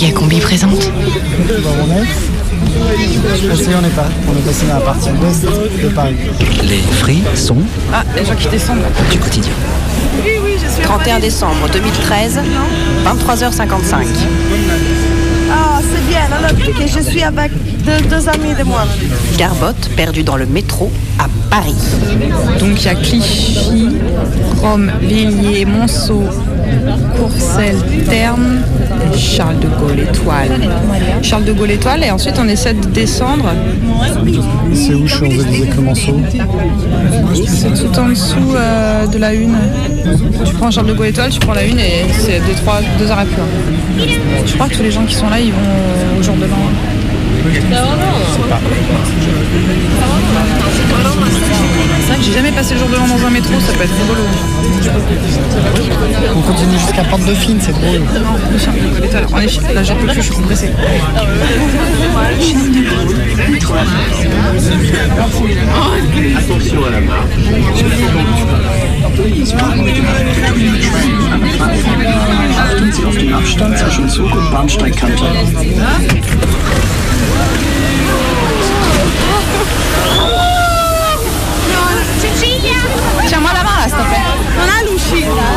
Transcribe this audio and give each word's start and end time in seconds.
Présente. 0.00 0.16
on 0.16 0.30
est 0.30 2.06
Je 3.36 3.76
on 3.76 3.82
n'est 3.82 3.88
pas. 3.90 4.08
On 4.26 4.38
est 4.38 4.46
passé 4.46 4.64
dans 4.66 4.74
la 4.76 4.80
partie 4.80 5.10
ouest 5.10 5.44
de 5.44 5.88
Paris. 5.90 6.16
Les 6.62 6.78
fris 6.78 7.22
sont 7.34 7.58
Ah, 7.92 8.02
les 8.16 8.24
gens 8.24 8.34
qui 8.34 8.48
descendent. 8.48 8.78
du 9.10 9.18
quotidien. 9.18 9.52
31 10.84 11.18
décembre 11.20 11.68
2013, 11.70 12.40
23h55. 13.04 14.06
Ah, 15.52 15.80
c'est 15.82 16.08
bien, 16.08 16.22
alors 16.32 16.56
que 16.56 16.86
je 16.86 17.00
suis 17.02 17.22
avec 17.22 17.52
deux, 17.84 18.00
deux 18.08 18.26
amis 18.26 18.54
de 18.58 18.64
moi. 18.64 18.84
Garbotte 19.36 19.90
perdu 19.96 20.22
dans 20.22 20.36
le 20.38 20.46
métro 20.46 20.90
à 21.18 21.26
Paris. 21.50 21.74
Donc 22.58 22.80
il 22.80 22.84
y 22.86 22.88
a 22.88 22.94
Clichy, 22.94 23.98
Rome, 24.62 24.90
Villiers, 25.02 25.66
Monceau, 25.66 26.24
Courcelles, 27.16 27.82
Terne, 28.08 28.62
et 29.12 29.18
Charles 29.18 29.58
de 29.60 29.68
Gaulle 29.68 30.00
Étoile. 30.00 30.50
Charles 31.22 31.44
de 31.44 31.52
Gaulle 31.52 31.70
Étoile 31.70 32.04
et 32.04 32.10
ensuite 32.10 32.36
on 32.38 32.48
essaie 32.48 32.74
de 32.74 32.86
descendre. 32.86 33.52
C'est 34.74 34.94
où 34.94 35.06
Champs-Élysées 35.06 35.68
Clemenceau 35.68 36.20
C'est 37.46 37.74
tout 37.74 37.98
en 37.98 38.08
dessous 38.08 38.54
euh, 38.54 39.06
de 39.06 39.18
la 39.18 39.34
une. 39.34 39.56
Tu 40.44 40.54
prends 40.54 40.70
Charles 40.70 40.88
de 40.88 40.94
Gaulle 40.94 41.08
Étoile, 41.08 41.30
tu 41.30 41.40
prends 41.40 41.54
la 41.54 41.64
une 41.64 41.78
et 41.78 42.04
c'est 42.18 42.40
deux, 42.40 42.54
trois, 42.62 42.80
deux 42.98 43.10
arrêts 43.10 43.26
plus 43.26 43.36
loin. 43.36 44.06
Je 44.46 44.54
crois 44.54 44.68
que 44.68 44.74
tous 44.76 44.82
les 44.82 44.90
gens 44.90 45.04
qui 45.04 45.14
sont 45.14 45.28
là, 45.28 45.40
ils 45.40 45.52
vont 45.52 46.18
au 46.18 46.22
jour 46.22 46.34
de 46.36 46.46
l'an. 46.46 46.56
C'est 52.10 52.16
vrai 52.16 52.24
que 52.24 52.24
j'ai 52.24 52.32
jamais 52.32 52.50
passé 52.50 52.74
le 52.74 52.80
jour 52.80 52.88
de 52.88 52.96
l'an 52.96 53.06
dans 53.06 53.24
un 53.24 53.30
métro, 53.30 53.52
ça 53.60 53.72
peut 53.72 53.84
être 53.84 53.94
rigolo. 53.94 54.22
On 56.34 56.40
continue 56.40 56.76
jusqu'à 56.76 57.04
Porte 57.04 57.24
Dauphine, 57.24 57.58
c'est 57.60 57.70
drôle. 57.72 58.00
Non. 58.00 58.36
On 59.32 59.38
est- 59.38 59.72
Là, 59.74 59.84
j'en 59.84 59.94
peux 59.94 60.06
plus, 60.08 60.16
je 60.16 60.20
suis 60.22 60.34
compressée. 60.34 60.70
Achten 72.58 72.92
Sie 72.92 73.04
auf 73.04 73.16
den 73.16 73.32
Abstand 73.34 73.76
zwischen 73.78 74.08
Zug 74.08 74.34
und 74.34 74.50
Bahnsteigkante. 74.50 75.24
Plaît. 84.04 84.26
On 84.58 84.68
a 84.68 84.90
l'uscita. 84.90 85.48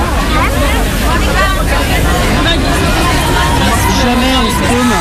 Si 3.79 4.01
jamais 4.01 4.33
on 4.37 4.49
se 4.49 4.55
paume 4.67 4.93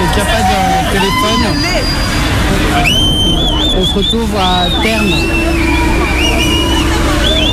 et 0.00 0.06
qu'il 0.12 0.22
n'y 0.22 0.28
a 0.28 0.32
pas 0.32 0.42
de 0.42 0.60
téléphone, 0.92 1.44
on 3.76 3.84
se 3.84 3.94
retrouve 3.94 4.34
à 4.36 4.42
Terne. 4.82 5.14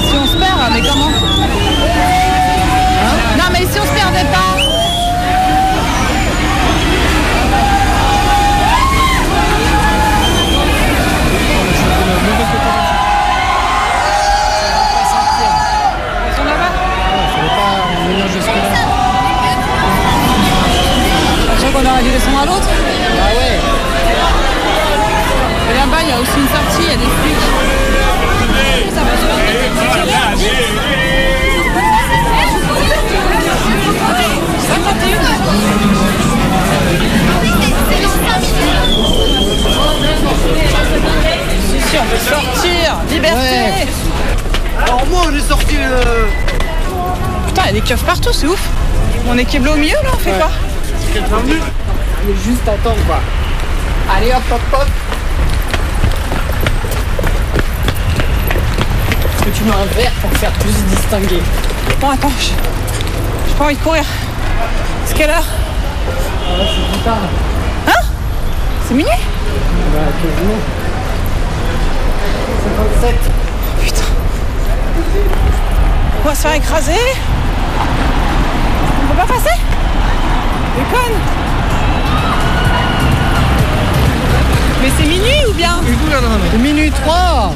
Si 0.09 0.16
on 0.16 0.25
se 0.27 0.38
perd, 0.38 0.59
mais 0.73 0.81
comment 0.81 1.11
Non, 3.38 3.49
mais 3.52 3.66
si 3.72 3.80
on 3.80 3.86
se 3.86 3.94
perdait 3.94 4.30
pas 4.31 4.55
On 49.36 49.38
est 49.38 49.44
câblé 49.44 49.70
au 49.70 49.76
milieu, 49.76 49.96
là, 50.02 50.12
on 50.14 50.18
fait 50.18 50.32
quoi 50.32 50.50
est 51.18 52.44
juste 52.46 52.66
à 52.70 52.72
attendre 52.72 52.96
quoi. 53.06 53.20
Allez 54.16 54.32
hop 54.32 54.42
hop 54.50 54.62
hop 54.72 54.88
Est-ce 59.36 59.44
que 59.44 59.50
tu 59.50 59.64
mets 59.66 59.72
un 59.72 59.86
verre 59.94 60.12
pour 60.22 60.32
faire 60.40 60.52
plus 60.54 60.72
distinguer 60.90 61.44
Bon, 62.00 62.12
attends, 62.12 62.32
je- 62.40 62.46
j'ai 63.50 63.56
pas 63.56 63.66
envie 63.66 63.76
de 63.76 63.82
courir. 63.82 64.06
C'est 65.06 65.16
quelle 65.18 65.32
heure 65.32 65.44
C'est 65.44 66.94
plus 66.94 67.04
tard. 67.04 67.17
C'est 68.88 68.94
minuit 68.94 69.10
Bah 69.12 70.00
quasiment. 70.22 70.60
57. 73.02 73.16
Putain. 73.84 74.02
On 76.23 76.28
va 76.30 76.36
se 76.36 76.42
faire 76.42 76.54
écraser 76.54 76.94
peut 79.15 79.27
pas 79.27 79.33
passer 79.33 79.55
Déconne 80.77 81.20
Mais 84.81 84.92
c'est 84.98 85.05
minuit 85.05 85.45
ou 85.49 85.53
bien 85.53 85.80
C'est 86.52 86.58
minuit 86.58 86.92
3 86.92 87.55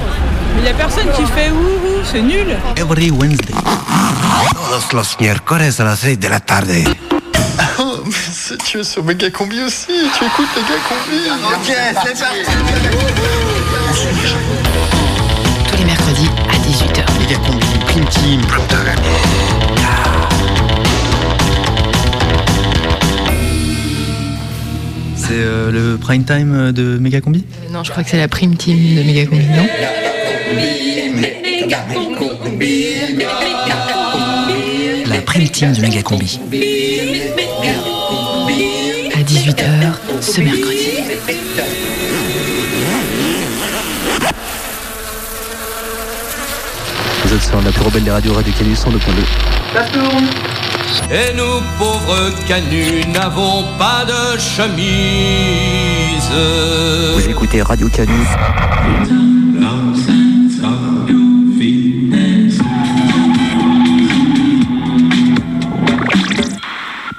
Mais 0.56 0.62
y 0.64 0.70
a 0.70 0.74
personne 0.74 1.12
qui 1.16 1.26
fait 1.26 1.52
ouhou, 1.52 2.02
c'est 2.04 2.22
nul 2.22 2.58
Every 2.78 3.12
Wednesday. 3.12 3.54
Todos 4.52 4.94
los 4.94 5.18
miércoles 5.20 5.74
a 5.80 5.84
las 5.84 6.00
6 6.00 6.18
de 6.18 6.28
la 6.28 6.40
tarde. 6.40 6.84
Oh, 7.80 8.04
tu 8.66 8.80
es 8.80 8.84
sur 8.84 9.04
Méga 9.04 9.30
Combi 9.30 9.62
aussi, 9.62 9.88
tu 9.88 10.26
écoutes 10.26 10.50
Méga 10.56 10.78
Combi. 10.88 11.30
Ok, 11.54 11.76
c'est 12.04 12.20
parti 12.20 12.40
Tous 15.70 15.78
les 15.78 15.86
mercredis 15.86 16.30
à 16.50 16.58
18h. 16.58 17.20
Méga 17.20 17.36
combi, 17.46 17.66
prime 17.88 18.06
team. 18.06 18.42
C'est 25.30 25.36
euh, 25.36 25.70
le 25.70 25.98
prime 26.00 26.24
time 26.24 26.72
de 26.72 26.98
Méga 26.98 27.22
combi 27.22 27.46
Non, 27.72 27.84
je 27.84 27.92
crois 27.92 28.04
que 28.04 28.10
c'est 28.10 28.18
la 28.18 28.28
prime 28.28 28.56
team 28.56 28.96
de 28.96 29.04
Méga 29.04 29.28
Combi, 29.28 29.46
non? 29.46 29.68
La 35.06 35.22
prime 35.22 35.48
team 35.50 35.72
de 35.72 35.82
Méga 35.82 36.02
combi. 36.02 36.40
À 39.14 39.22
18h 39.22 39.94
ce 40.20 40.42
mercredi. 40.42 40.90
Vous 47.24 47.34
êtes 47.36 47.44
sur 47.44 47.62
la 47.62 47.72
plus 47.72 47.84
rebelle 47.84 48.04
des 48.04 48.10
radios 48.10 48.34
Radio 48.34 48.52
Canus 48.58 48.80
102.2. 48.84 50.59
Et 51.12 51.34
nous, 51.36 51.62
pauvres 51.78 52.32
canuts, 52.48 53.06
n'avons 53.14 53.66
pas 53.78 54.06
de 54.06 54.40
chemise. 54.40 56.32
Vous 57.16 57.30
écoutez 57.30 57.62
Radio 57.62 57.90
Canus. 57.90 58.28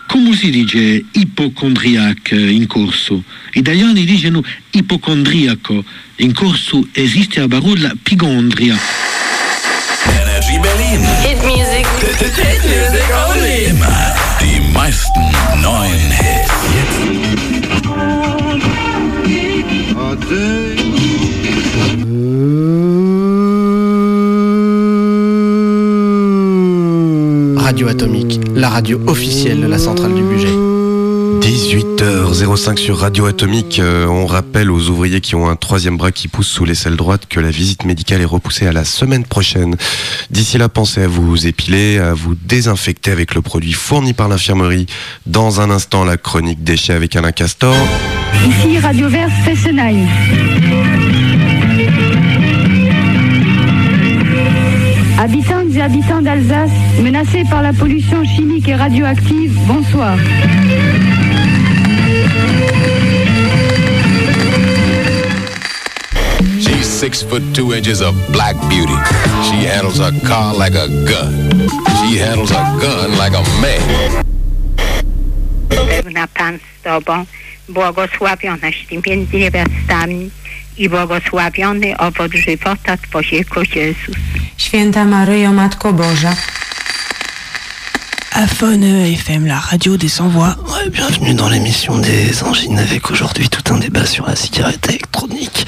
Come 0.06 0.34
si 0.34 0.50
dice 0.50 1.04
ipocondriac 1.12 2.32
in 2.32 2.66
corso? 2.66 3.22
Italiani 3.54 4.04
dicono 4.04 4.42
ipocondriaco. 4.70 5.84
In 6.16 6.32
corso 6.32 6.86
esiste 6.92 7.40
a 7.40 7.48
Barulla 7.48 7.92
pigondria. 8.02 8.78
Energy 10.06 10.58
Berlin. 10.58 11.00
Hit 11.22 11.42
music. 11.44 11.86
Hit 12.18 12.64
music 12.64 13.09
Radio 27.56 27.88
Atomique, 27.88 28.40
la 28.54 28.68
radio 28.68 29.00
officielle 29.06 29.60
de 29.60 29.66
la 29.66 29.78
centrale 29.78 30.14
du 30.14 30.22
budget. 30.22 30.69
18h05 31.50 32.76
sur 32.76 32.98
Radio 32.98 33.26
Atomique. 33.26 33.80
Euh, 33.80 34.06
on 34.06 34.24
rappelle 34.24 34.70
aux 34.70 34.88
ouvriers 34.88 35.20
qui 35.20 35.34
ont 35.34 35.48
un 35.48 35.56
troisième 35.56 35.96
bras 35.96 36.12
qui 36.12 36.28
pousse 36.28 36.46
sous 36.46 36.64
l'aisselle 36.64 36.94
droite 36.94 37.26
que 37.28 37.40
la 37.40 37.50
visite 37.50 37.84
médicale 37.84 38.20
est 38.20 38.26
repoussée 38.26 38.68
à 38.68 38.72
la 38.72 38.84
semaine 38.84 39.24
prochaine. 39.24 39.74
D'ici 40.30 40.58
là, 40.58 40.68
pensez 40.68 41.02
à 41.02 41.08
vous 41.08 41.48
épiler, 41.48 41.98
à 41.98 42.14
vous 42.14 42.36
désinfecter 42.36 43.10
avec 43.10 43.34
le 43.34 43.42
produit 43.42 43.72
fourni 43.72 44.12
par 44.12 44.28
l'infirmerie. 44.28 44.86
Dans 45.26 45.60
un 45.60 45.70
instant, 45.70 46.04
la 46.04 46.16
chronique 46.16 46.62
déchets 46.62 46.92
avec 46.92 47.16
Alain 47.16 47.32
Castor. 47.32 47.74
Ici 48.48 48.78
Radio 48.78 49.08
Vert 49.08 49.30
Fessenheim. 49.44 50.06
Habitantes 55.18 55.74
et 55.74 55.82
habitants 55.82 56.22
d'Alsace, 56.22 56.70
menacés 57.02 57.42
par 57.50 57.62
la 57.62 57.72
pollution 57.72 58.24
chimique 58.24 58.68
et 58.68 58.76
radioactive, 58.76 59.52
bonsoir. 59.66 60.16
She's 66.60 66.86
six 66.86 67.22
foot 67.22 67.42
two 67.54 67.72
inches 67.72 68.00
of 68.00 68.14
black 68.32 68.56
beauty. 68.68 68.96
She 69.46 69.66
handles 69.66 69.98
her 69.98 70.12
car 70.26 70.54
like 70.54 70.74
a 70.74 70.88
gun. 71.10 71.50
She 71.98 72.18
handles 72.18 72.50
her 72.50 72.78
gun 72.80 73.18
like 73.18 73.34
a 73.34 73.42
man. 73.60 74.24
Na 76.12 76.26
Pan 76.26 76.58
z 76.58 76.82
Tobą, 76.82 77.26
błogosławionaś 77.68 78.86
Ty 78.88 79.00
między 79.06 79.36
niewiastami 79.36 80.30
i 80.76 80.88
błogosławiony 80.88 81.96
owoc 81.98 82.32
żywota 82.32 82.96
Twojego 82.96 83.62
Jezus. 83.74 84.16
Święta 84.56 85.04
Maryjo, 85.04 85.52
Matko 85.52 85.92
Boża. 85.92 86.36
FM, 88.42 89.44
la 89.46 89.58
radio 89.58 89.98
des 89.98 90.08
sans-voix. 90.08 90.56
Ouais, 90.66 90.88
bienvenue 90.88 91.34
dans 91.34 91.50
l'émission 91.50 91.98
des 91.98 92.42
Angines 92.42 92.78
avec 92.78 93.10
aujourd'hui 93.10 93.50
tout 93.50 93.74
un 93.74 93.76
débat 93.76 94.06
sur 94.06 94.26
la 94.26 94.34
cigarette 94.34 94.88
électronique. 94.88 95.66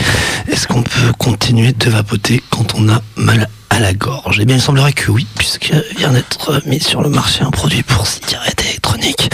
Est-ce 0.51 0.69
qu'on 0.69 0.83
peut 0.83 1.13
continuer 1.19 1.73
de 1.73 1.91
vapoter 1.91 2.43
quand 2.49 2.75
on 2.75 2.89
a 2.89 3.03
mal 3.17 3.51
à 3.69 3.79
la 3.79 3.93
gorge? 3.93 4.39
Eh 4.41 4.47
bien, 4.47 4.57
il 4.57 4.63
semblerait 4.63 4.95
que 4.95 5.11
oui, 5.11 5.27
puisque 5.37 5.71
vient 5.99 6.13
d'être 6.13 6.63
mis 6.65 6.81
sur 6.81 7.03
le 7.03 7.11
marché 7.11 7.43
un 7.43 7.51
produit 7.51 7.83
pour 7.83 8.07
cigarette 8.07 8.65
électronique 8.65 9.31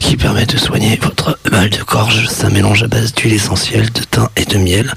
qui 0.00 0.16
permet 0.16 0.46
de 0.46 0.56
soigner 0.56 0.98
votre 1.02 1.38
mal 1.50 1.68
de 1.68 1.82
gorge. 1.82 2.26
Ça 2.28 2.48
mélange 2.48 2.84
à 2.84 2.88
base 2.88 3.12
d'huile 3.12 3.34
essentielle, 3.34 3.92
de 3.92 4.00
thym 4.00 4.28
et 4.36 4.46
de 4.46 4.56
miel. 4.56 4.94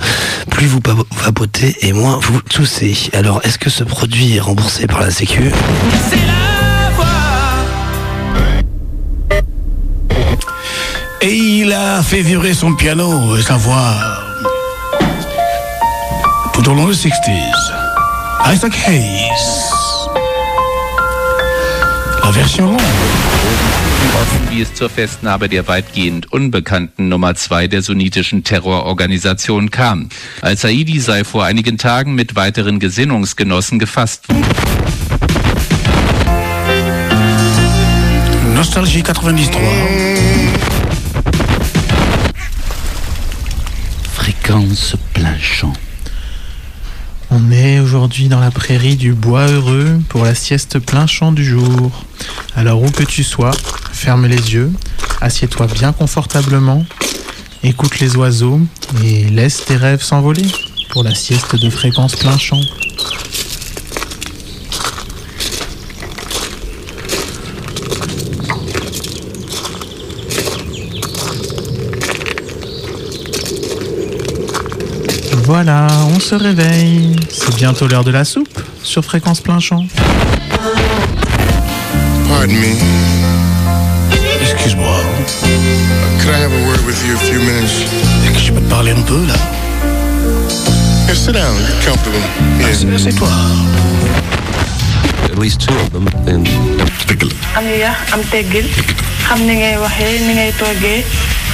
Plus 0.49 0.67
vous 0.67 0.79
vapotez 1.11 1.75
et 1.81 1.91
moins 1.91 2.19
vous 2.21 2.41
toussez. 2.41 2.95
Alors, 3.11 3.41
est-ce 3.43 3.57
que 3.57 3.69
ce 3.69 3.83
produit 3.83 4.37
est 4.37 4.39
remboursé 4.39 4.87
par 4.87 5.01
la 5.01 5.11
Sécu? 5.11 5.51
Et 11.27 11.33
il 11.33 11.73
a 11.73 12.03
fait 12.03 12.21
vibrer 12.21 12.53
son 12.53 12.75
piano 12.75 13.35
et 13.35 13.41
sa 13.41 13.57
voix 13.57 13.95
tout 16.53 16.69
au 16.69 16.73
long 16.75 16.87
des 16.87 16.93
60s. 16.93 17.13
Isaac 18.53 18.73
Hayes. 18.87 19.65
La 22.23 22.31
version 22.31 22.67
longue. 22.67 22.81
wie 24.51 24.61
es 24.61 24.71
zur 24.75 24.87
Festnahme 24.87 25.49
der 25.49 25.67
weitgehend 25.67 26.31
unbekannten 26.31 27.09
Nummer 27.09 27.33
2 27.33 27.69
der 27.69 27.81
sunnitischen 27.81 28.43
Terrororganisation 28.43 29.71
kam. 29.71 30.09
Al-Saidi 30.41 30.99
sei 30.99 31.23
vor 31.23 31.43
einigen 31.43 31.79
Tagen 31.79 32.13
mit 32.13 32.35
weiteren 32.35 32.79
Gesinnungsgenossen 32.79 33.79
gefasst 33.79 34.29
worden. 34.29 34.45
Nostalgie 38.53 39.01
93. 39.01 40.24
On 47.31 47.51
est 47.51 47.79
aujourd'hui 47.79 48.27
dans 48.27 48.39
la 48.39 48.51
prairie 48.51 48.95
du 48.95 49.13
Bois 49.13 49.47
Heureux 49.47 49.99
pour 50.07 50.23
la 50.23 50.35
sieste 50.35 50.77
plein 50.77 51.07
champ 51.07 51.31
du 51.31 51.43
jour. 51.43 52.05
Alors 52.55 52.83
où 52.83 52.91
que 52.91 53.01
tu 53.01 53.23
sois, 53.23 53.49
ferme 53.91 54.27
les 54.27 54.53
yeux, 54.53 54.71
assieds-toi 55.19 55.65
bien 55.65 55.93
confortablement, 55.93 56.85
écoute 57.63 57.99
les 57.99 58.15
oiseaux 58.17 58.61
et 59.03 59.23
laisse 59.29 59.65
tes 59.65 59.77
rêves 59.77 60.03
s'envoler 60.03 60.45
pour 60.89 61.03
la 61.03 61.15
sieste 61.15 61.55
de 61.55 61.69
fréquence 61.71 62.15
plein 62.15 62.37
champ. 62.37 62.61
Voilà, 75.45 75.87
on 76.07 76.14
se 76.25 76.33
réveille. 76.33 77.15
C'est 77.29 77.55
bientôt 77.55 77.87
l'heure 77.87 78.03
de 78.03 78.09
la 78.09 78.25
soupe 78.25 78.59
sur 78.81 79.05
fréquence 79.05 79.41
plein 79.41 79.59
champ. 79.59 79.85
Pardon 82.27 82.51
me. 82.51 82.73
Excuse-moi. 84.41 84.95
Could 86.19 86.33
I 86.33 86.39
have 86.41 86.51
a 86.51 86.67
word 86.67 86.83
with 86.87 86.97
you 87.05 87.13
a 87.13 87.19
few 87.19 87.39
minutes? 87.39 87.85
Est-ce 88.25 88.33
que 88.33 88.39
je 88.39 88.51
peux 88.53 88.61
te 88.61 88.69
parler 88.71 88.91
un 88.93 89.01
peu 89.01 89.23
là 89.27 89.35
Yeah, 91.07 91.13
sit 91.13 91.33
down. 91.33 91.55
Get 91.67 91.85
comfortable. 91.85 92.17
Yeah. 92.59 92.97
C'est 92.97 93.13
toi. 93.13 93.29
At 95.25 95.37
least 95.37 95.61
two 95.61 95.75
of 95.75 95.91
them. 95.91 96.07
And 96.27 96.47
am 97.55 97.67
yar 97.69 97.95
am 98.13 98.21
teggil 98.31 98.65
xam 99.27 99.45
ni 99.45 99.55
ngay 99.61 99.77
waxee 99.77 100.19
ni 100.25 100.33
ngay 100.33 100.51
toggee 100.57 101.05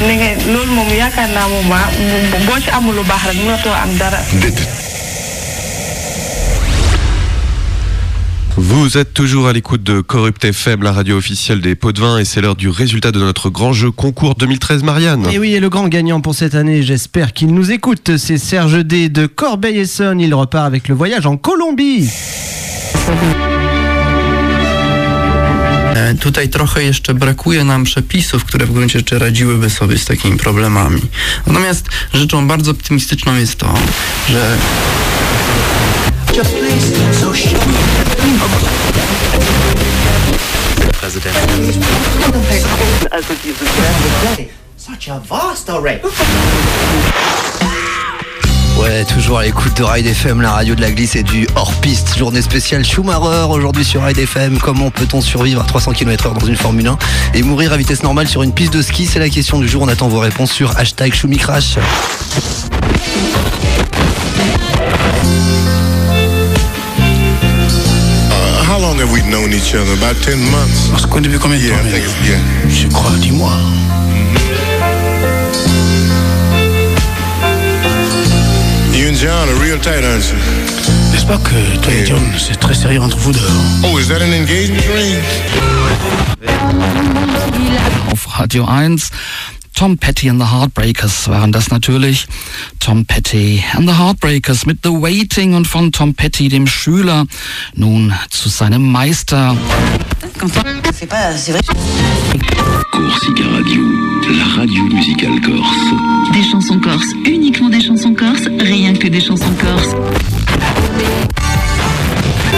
ni 0.07 0.15
ngay 0.17 0.35
loolu 0.53 0.71
moom 0.73 0.89
yaakaar 0.97 1.29
naa 1.29 1.47
moom 1.47 1.69
boo 2.45 2.59
ci 2.63 2.69
amul 2.69 2.95
lu 2.95 3.03
baax 3.07 3.23
rek 3.29 3.37
mënatoo 3.45 3.73
am 3.83 3.97
dara. 3.97 4.19
Vous 8.57 8.97
êtes 8.97 9.13
toujours 9.13 9.47
à 9.47 9.53
l'écoute 9.53 9.81
de 9.81 10.01
Corrupt 10.01 10.43
FM, 10.43 10.83
la 10.83 10.91
radio 10.91 11.17
officielle 11.17 11.61
des 11.61 11.73
pots 11.75 11.93
de 11.93 12.01
vin, 12.01 12.17
et 12.17 12.25
c'est 12.25 12.41
l'heure 12.41 12.55
du 12.55 12.69
résultat 12.69 13.11
de 13.11 13.19
notre 13.19 13.49
grand 13.49 13.73
jeu 13.73 13.91
concours 13.91 14.35
2013 14.35 14.83
Marianne. 14.83 15.25
Et 15.31 15.39
oui, 15.39 15.53
et 15.53 15.59
le 15.59 15.69
grand 15.69 15.87
gagnant 15.87 16.19
pour 16.19 16.35
cette 16.35 16.53
année, 16.55 16.83
j'espère 16.83 17.33
qu'il 17.33 17.53
nous 17.53 17.71
écoute, 17.71 18.17
c'est 18.17 18.37
Serge 18.37 18.83
D 18.83 19.09
de 19.09 19.25
Corbeil-Essonne. 19.25 20.19
Il 20.19 20.33
repart 20.35 20.65
avec 20.65 20.89
le 20.89 20.95
voyage 20.95 21.25
en 21.25 21.37
Colombie. 21.37 22.09
E, 25.95 26.15
Tutaj 26.15 26.49
trochę 26.49 26.83
jeszcze 26.83 27.13
brakuje 27.13 27.63
nam 27.63 27.83
przepisów, 27.83 28.45
które 28.45 28.65
w 28.65 28.73
gruncie 28.73 28.99
rzeczy 28.99 29.19
radziłyby 29.19 29.69
sobie 29.69 29.97
z 29.97 30.05
takimi 30.05 30.37
problemami. 30.37 31.01
Natomiast 31.47 31.85
rzeczą 32.13 32.47
bardzo 32.47 32.71
optymistyczną 32.71 33.35
jest 33.35 33.55
to, 33.55 33.73
że 34.29 34.57
Such 44.77 45.09
a 45.09 45.19
vast 45.19 45.69
array. 45.69 45.99
Ouais, 48.79 49.05
toujours 49.05 49.39
à 49.39 49.43
l'écoute 49.43 49.77
de 49.77 49.83
Ride 49.83 50.07
FM, 50.07 50.41
la 50.41 50.51
radio 50.51 50.73
de 50.73 50.81
la 50.81 50.91
glisse 50.91 51.15
et 51.15 51.21
du 51.23 51.47
hors-piste. 51.55 52.17
Journée 52.17 52.41
spéciale 52.41 52.83
Schumacher 52.83 53.45
aujourd'hui 53.49 53.85
sur 53.85 54.03
Ride 54.03 54.17
FM. 54.17 54.57
Comment 54.59 54.89
peut-on 54.89 55.21
survivre 55.21 55.61
à 55.61 55.65
300 55.65 55.93
km/h 55.93 56.33
dans 56.39 56.45
une 56.47 56.55
Formule 56.55 56.87
1 56.87 56.97
et 57.35 57.43
mourir 57.43 57.73
à 57.73 57.77
vitesse 57.77 58.01
normale 58.01 58.27
sur 58.27 58.41
une 58.41 58.53
piste 58.53 58.73
de 58.73 58.81
ski? 58.81 59.05
C'est 59.05 59.19
la 59.19 59.29
question 59.29 59.59
du 59.59 59.67
jour. 59.67 59.83
On 59.83 59.87
attend 59.87 60.07
vos 60.07 60.19
réponses 60.19 60.51
sur 60.51 60.77
hashtag 60.79 61.13
Schumicrash. 61.13 61.77
Uh, 67.33 68.63
how 68.65 68.77
long 68.79 68.97
have 68.99 69.11
we 69.11 69.21
known 69.23 69.53
each 69.53 69.73
other? 69.75 69.93
About 69.93 70.15
10 70.21 70.37
months? 70.51 70.89
On 70.93 70.97
se 70.97 71.07
connaît 71.07 71.27
depuis 71.27 71.39
combien 71.39 71.57
de 71.57 71.63
Yeah, 71.63 71.77
temps 71.79 71.87
I 71.87 71.91
think 71.91 72.05
it's, 72.05 72.27
yeah. 72.27 72.39
Je 72.69 72.87
crois, 72.87 73.11
dis-moi. 73.19 73.51
John 79.21 79.49
are 79.49 79.61
real 79.61 79.77
tight, 79.77 80.03
aren't 80.03 80.27
you? 80.31 80.37
N'est-ce 81.11 81.27
pas 81.27 81.37
que 81.37 81.77
toi 81.83 81.93
et 81.93 82.07
John, 82.07 82.23
c'est 82.39 82.59
très 82.59 82.73
sérieux 82.73 83.01
entre 83.01 83.17
vous 83.17 83.31
deux 83.31 83.39
Oh, 83.83 83.99
is 83.99 84.07
that 84.07 84.19
an 84.19 84.33
engagement 84.33 84.81
ring? 84.95 85.21
Auf 88.11 88.25
Radio 88.39 88.65
1. 88.65 89.11
Tom 89.75 89.95
Petty 89.95 90.27
and 90.27 90.39
the 90.39 90.51
Heartbreakers 90.51 91.27
waren 91.27 91.51
das 91.51 91.69
natürlich. 91.69 92.25
Tom 92.79 93.05
Petty 93.05 93.63
and 93.77 93.87
the 93.87 93.93
Heartbreakers 93.93 94.65
mit 94.65 94.79
The 94.81 94.89
Waiting 94.89 95.53
und 95.53 95.67
von 95.67 95.91
Tom 95.91 96.15
Petty, 96.15 96.49
dem 96.49 96.65
Schüler, 96.65 97.27
nun 97.75 98.11
zu 98.31 98.49
seinem 98.49 98.91
Meister. 98.91 99.55
C'est 100.93 101.07
la 104.33 104.45
radio 104.45 104.83
musicale 104.85 105.39
corse. 105.41 105.93
Des 106.33 106.43
chansons 106.43 106.79
corses, 106.79 107.13
uniquement 107.25 107.69
des 107.69 107.81
chansons 107.81 108.13
corses, 108.13 108.47
rien 108.59 108.93
que 108.93 109.07
des 109.07 109.19
chansons 109.19 109.53
corses. 109.59 109.93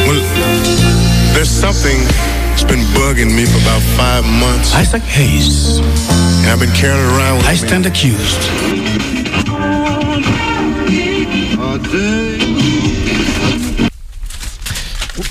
Well, 0.08 0.22
there's 1.34 1.50
something 1.50 1.98
that's 2.50 2.64
been 2.64 2.84
bugging 2.94 3.36
me 3.36 3.46
for 3.46 3.58
about 3.60 3.82
five 3.98 4.26
months. 4.40 4.74
Isaac 4.76 5.04
Hayes. 5.04 5.80
And 6.44 6.52
I've 6.52 6.60
been 6.60 6.74
carrying 6.74 7.06
around 7.16 7.38
with 7.38 7.48
I 7.48 7.54
me. 7.54 7.58
stand 7.58 7.86
accused. 7.86 8.44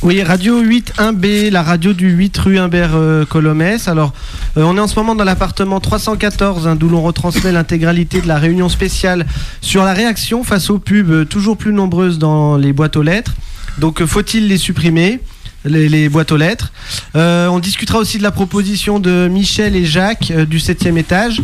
Oui, 0.03 0.21
Radio 0.23 0.63
8.1b, 0.63 1.51
la 1.51 1.63
radio 1.63 1.93
du 1.93 2.11
8 2.11 2.39
rue 2.39 2.59
Humbert 2.59 2.91
euh, 2.95 3.25
Colomès. 3.25 3.87
Alors, 3.87 4.13
euh, 4.57 4.63
on 4.63 4.77
est 4.77 4.81
en 4.81 4.87
ce 4.87 4.97
moment 4.97 5.15
dans 5.15 5.25
l'appartement 5.25 5.81
314, 5.81 6.67
hein, 6.67 6.77
d'où 6.77 6.89
l'on 6.89 7.03
retransmet 7.03 7.53
l'intégralité 7.53 8.21
de 8.21 8.29
la 8.29 8.39
réunion 8.39 8.69
spéciale 8.69 9.27
sur 9.61 9.85
la 9.85 9.95
réaction 9.95 10.45
face 10.45 10.71
aux 10.71 10.79
pubs 10.79 11.11
euh, 11.11 11.25
toujours 11.25 11.57
plus 11.57 11.73
nombreuses 11.73 12.19
dans 12.19 12.57
les 12.57 12.73
boîtes 12.73 12.97
aux 12.97 13.03
lettres. 13.03 13.35
Donc, 13.79 14.03
euh, 14.03 14.07
faut-il 14.07 14.49
les 14.49 14.59
supprimer 14.59 15.21
les, 15.65 16.09
boîtes 16.09 16.33
aux 16.33 16.37
lettres? 16.37 16.73
On 17.15 17.61
discutera 17.61 17.99
aussi 17.99 18.19
de 18.19 18.25
la 18.25 18.33
proposition 18.33 18.99
de 18.99 19.29
Michel 19.31 19.77
et 19.77 19.85
Jacques 19.85 20.33
du 20.33 20.59
7e 20.59 20.97
étage. 20.97 21.41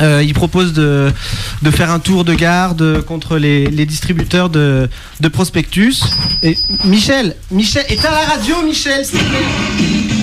Ils 0.00 0.32
proposent 0.32 0.72
de, 0.72 1.12
de 1.60 1.70
faire 1.70 1.90
un 1.90 1.98
tour 1.98 2.24
de 2.24 2.32
garde 2.32 3.02
contre 3.02 3.36
les, 3.36 3.68
distributeurs 3.84 4.48
de, 4.48 4.88
de 5.20 5.28
prospectus. 5.28 6.02
Et 6.42 6.56
Michel, 6.86 7.36
Michel, 7.50 7.84
éteins 7.90 8.12
la 8.12 8.34
radio, 8.34 8.62
Michel, 8.64 9.04
s'il 9.04 9.18
te 9.18 9.24
plaît. 9.24 10.13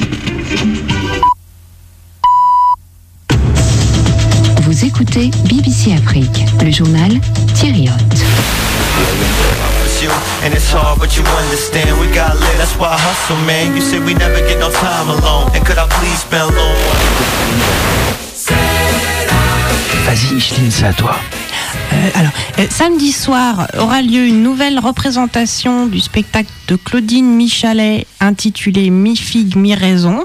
Écoutez 4.91 5.31
BBC 5.45 5.93
Afrique, 5.93 6.45
le 6.61 6.69
journal 6.69 7.11
Thierry 7.55 7.87
and 10.43 10.53
it's 10.53 10.71
hard, 10.73 10.99
but 10.99 11.15
you 11.15 11.23
understand. 11.23 11.97
We 11.99 12.07
got 12.13 12.35
lit, 12.35 12.57
that's 12.57 12.75
why 12.77 12.89
I 12.89 12.97
hustle, 12.97 13.37
man. 13.45 13.75
You 13.75 13.81
said 13.81 14.03
we 14.03 14.13
never 14.15 14.39
get 14.47 14.59
no 14.59 14.69
time 14.71 15.07
alone. 15.09 15.51
And 15.55 15.63
could 15.63 15.77
I 15.77 15.87
please 15.87 16.19
spend 16.19 16.43
a 16.43 16.47
little 16.47 16.75
Vas-y, 20.05 20.33
Micheline, 20.33 20.71
c'est 20.71 20.85
à 20.85 20.93
toi. 20.93 21.15
Euh, 21.93 22.09
alors, 22.15 22.31
euh, 22.59 22.65
samedi 22.69 23.11
soir 23.11 23.67
aura 23.77 24.01
lieu 24.01 24.25
une 24.25 24.43
nouvelle 24.43 24.79
représentation 24.79 25.85
du 25.85 25.99
spectacle 25.99 26.49
de 26.67 26.75
Claudine 26.75 27.35
Michalet 27.35 28.07
intitulé 28.19 28.89
Mi 28.89 29.15
figue, 29.15 29.55
mi 29.55 29.75
raison. 29.75 30.23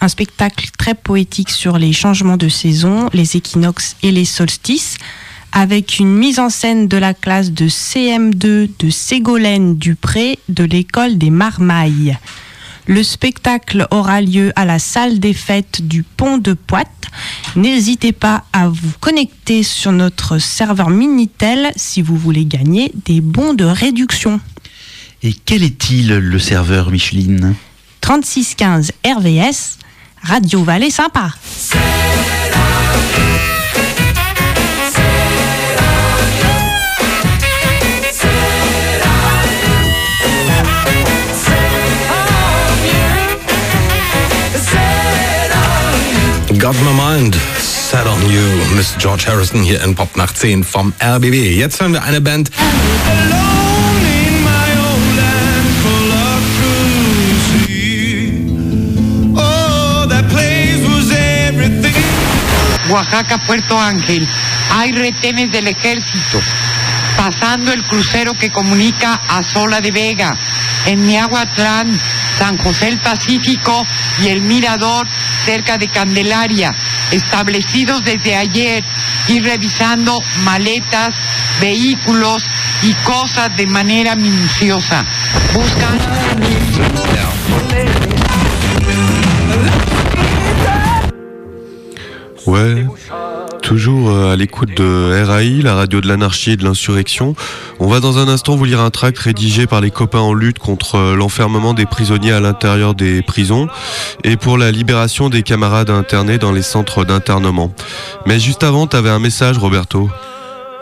Un 0.00 0.08
spectacle 0.08 0.68
très 0.78 0.94
poétique 0.94 1.50
sur 1.50 1.78
les 1.78 1.92
changements 1.92 2.36
de 2.36 2.48
saison, 2.48 3.10
les 3.12 3.36
équinoxes 3.36 3.96
et 4.02 4.12
les 4.12 4.24
solstices, 4.24 4.96
avec 5.52 5.98
une 5.98 6.14
mise 6.14 6.38
en 6.38 6.50
scène 6.50 6.86
de 6.86 6.96
la 6.96 7.14
classe 7.14 7.50
de 7.50 7.68
CM2 7.68 8.70
de 8.78 8.90
Ségolène 8.90 9.76
Dupré 9.76 10.38
de 10.48 10.64
l'école 10.64 11.18
des 11.18 11.30
Marmailles. 11.30 12.16
Le 12.86 13.02
spectacle 13.02 13.86
aura 13.90 14.20
lieu 14.20 14.52
à 14.56 14.64
la 14.64 14.78
salle 14.78 15.18
des 15.18 15.34
fêtes 15.34 15.86
du 15.86 16.02
Pont 16.04 16.38
de 16.38 16.54
Poite. 16.54 16.88
N'hésitez 17.56 18.12
pas 18.12 18.44
à 18.52 18.68
vous 18.68 18.92
connecter 19.00 19.62
sur 19.62 19.92
notre 19.92 20.38
serveur 20.38 20.90
Minitel 20.90 21.72
si 21.76 22.02
vous 22.02 22.16
voulez 22.16 22.44
gagner 22.44 22.92
des 23.04 23.20
bons 23.20 23.52
de 23.52 23.64
réduction. 23.64 24.40
Et 25.22 25.32
quel 25.32 25.64
est-il 25.64 26.08
le 26.08 26.38
serveur 26.38 26.90
Micheline? 26.90 27.54
3615 28.00 28.92
RVS, 29.04 29.78
Radio 30.22 30.62
Vallée 30.62 30.90
sympa. 30.90 31.30
Got 46.58 46.74
my 46.82 46.92
mind 46.92 47.34
set 47.58 48.06
on 48.06 48.20
you, 48.28 48.42
Miss 48.76 48.94
George 48.98 49.26
Harrison 49.26 49.62
hier 49.62 49.82
in 49.84 49.94
Pop 49.94 50.16
nach 50.16 50.34
10 50.34 50.64
vom 50.64 50.92
RBB. 51.00 51.56
Jetzt 51.56 51.80
hören 51.80 51.92
wir 51.92 52.02
eine 52.02 52.20
Band. 52.20 52.50
Oaxaca, 62.88 63.38
Puerto 63.38 63.80
Ángel, 63.80 64.26
hay 64.76 64.92
retenes 64.92 65.50
del 65.50 65.68
ejército. 65.68 66.40
Pasando 67.16 67.72
el 67.72 67.82
crucero 67.82 68.32
que 68.32 68.50
comunica 68.50 69.20
a 69.28 69.42
Sola 69.42 69.80
de 69.80 69.90
Vega, 69.90 70.36
en 70.86 71.04
Miahuatlán, 71.04 71.98
San 72.38 72.56
José 72.58 72.88
el 72.88 73.00
Pacífico 73.00 73.84
y 74.22 74.28
el 74.28 74.42
Mirador 74.42 75.06
cerca 75.44 75.78
de 75.78 75.88
Candelaria, 75.88 76.72
establecidos 77.10 78.04
desde 78.04 78.36
ayer 78.36 78.84
y 79.26 79.40
revisando 79.40 80.16
maletas, 80.44 81.14
vehículos 81.60 82.44
y 82.82 82.94
cosas 83.04 83.56
de 83.56 83.66
manera 83.66 84.14
minuciosa. 84.14 85.04
Buscan. 85.52 85.98
Toujours 93.68 94.08
euh, 94.08 94.32
à 94.32 94.36
l'écoute 94.36 94.74
de 94.78 95.22
RAI, 95.26 95.60
la 95.60 95.74
radio 95.74 96.00
de 96.00 96.08
l'anarchie 96.08 96.52
et 96.52 96.56
de 96.56 96.64
l'insurrection. 96.64 97.34
On 97.80 97.86
va 97.86 98.00
dans 98.00 98.16
un 98.16 98.26
instant 98.26 98.56
vous 98.56 98.64
lire 98.64 98.80
un 98.80 98.88
tract 98.88 99.18
rédigé 99.18 99.66
par 99.66 99.82
les 99.82 99.90
copains 99.90 100.20
en 100.20 100.32
lutte 100.32 100.58
contre 100.58 100.94
euh, 100.94 101.14
l'enfermement 101.14 101.74
des 101.74 101.84
prisonniers 101.84 102.32
à 102.32 102.40
l'intérieur 102.40 102.94
des 102.94 103.20
prisons 103.20 103.68
et 104.24 104.38
pour 104.38 104.56
la 104.56 104.70
libération 104.70 105.28
des 105.28 105.42
camarades 105.42 105.90
internés 105.90 106.38
dans 106.38 106.50
les 106.50 106.62
centres 106.62 107.04
d'internement. 107.04 107.70
Mais 108.24 108.40
juste 108.40 108.64
avant, 108.64 108.86
t'avais 108.86 109.10
un 109.10 109.18
message, 109.18 109.58
Roberto. 109.58 110.08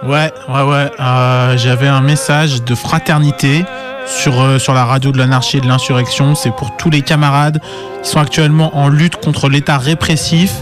Ouais, 0.05 0.31
ouais, 0.49 0.63
ouais. 0.63 0.91
euh, 1.01 1.57
J'avais 1.57 1.89
un 1.89 2.03
message 2.03 2.63
de 2.63 2.77
fraternité 2.77 3.65
sur, 4.07 4.61
sur 4.61 4.75
la 4.75 4.85
radio 4.85 5.11
de 5.11 5.19
l'anarchie 5.19 5.57
et 5.57 5.61
de 5.61 5.67
l'insurrection. 5.67 6.37
C'est 6.37 6.55
pour 6.55 6.77
tous 6.77 6.91
les 6.91 7.03
camarades 7.03 7.61
qui 8.05 8.11
sont 8.11 8.21
actuellement 8.21 8.79
en 8.79 8.87
lutte 8.87 9.17
contre 9.17 9.49
l'État 9.49 9.77
répressif, 9.77 10.53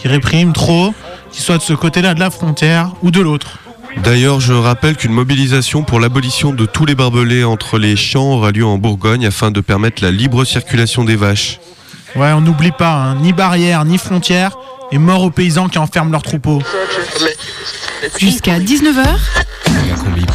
qui 0.00 0.08
réprime 0.08 0.54
trop, 0.54 0.94
qu'ils 1.38 1.44
soient 1.44 1.58
de 1.58 1.62
ce 1.62 1.72
côté-là 1.72 2.14
de 2.14 2.20
la 2.20 2.30
frontière 2.30 2.90
ou 3.04 3.12
de 3.12 3.20
l'autre. 3.20 3.60
D'ailleurs, 4.02 4.40
je 4.40 4.52
rappelle 4.52 4.96
qu'une 4.96 5.12
mobilisation 5.12 5.84
pour 5.84 6.00
l'abolition 6.00 6.52
de 6.52 6.66
tous 6.66 6.84
les 6.84 6.96
barbelés 6.96 7.44
entre 7.44 7.78
les 7.78 7.94
champs 7.94 8.32
aura 8.32 8.50
lieu 8.50 8.66
en 8.66 8.76
Bourgogne 8.76 9.24
afin 9.24 9.52
de 9.52 9.60
permettre 9.60 10.02
la 10.02 10.10
libre 10.10 10.44
circulation 10.44 11.04
des 11.04 11.14
vaches. 11.14 11.60
Ouais, 12.16 12.32
on 12.32 12.40
n'oublie 12.40 12.72
pas, 12.72 12.92
hein, 12.92 13.14
ni 13.22 13.32
barrière, 13.32 13.84
ni 13.84 13.98
frontière, 13.98 14.58
et 14.90 14.98
mort 14.98 15.22
aux 15.22 15.30
paysans 15.30 15.68
qui 15.68 15.78
enferment 15.78 16.10
leurs 16.10 16.22
troupeaux. 16.22 16.60
Jusqu'à 18.18 18.58
19h. 18.58 19.04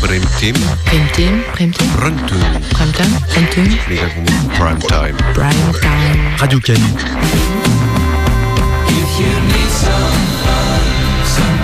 Prime 0.02 0.24
Team. 0.40 0.56
Prime 0.86 1.08
Team, 1.14 1.42
Prime 1.52 1.72
Team, 1.72 1.90
Prime 1.98 2.16
Team. 2.28 2.40
Prime 2.72 2.92
Time, 2.94 3.20
Prime 3.28 3.48
Team, 3.50 3.68
Prime 4.58 4.80
Time. 4.80 5.18
Prime 5.34 5.74
Time. 5.82 6.38
Radio 6.40 6.60
Canu. 6.62 6.88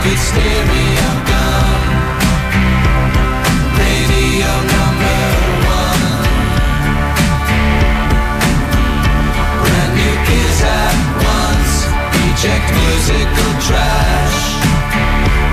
Good 0.01 0.17
stereo 0.17 1.09
gum 1.29 1.81
Radio 3.77 4.51
number 4.75 5.21
one. 5.77 6.05
Brand 9.61 9.93
new 9.99 10.15
gears 10.27 10.61
at 10.63 10.97
once. 11.35 11.73
Eject 12.25 12.67
musical 12.79 13.51
trash. 13.67 14.39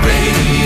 Radio 0.07 0.56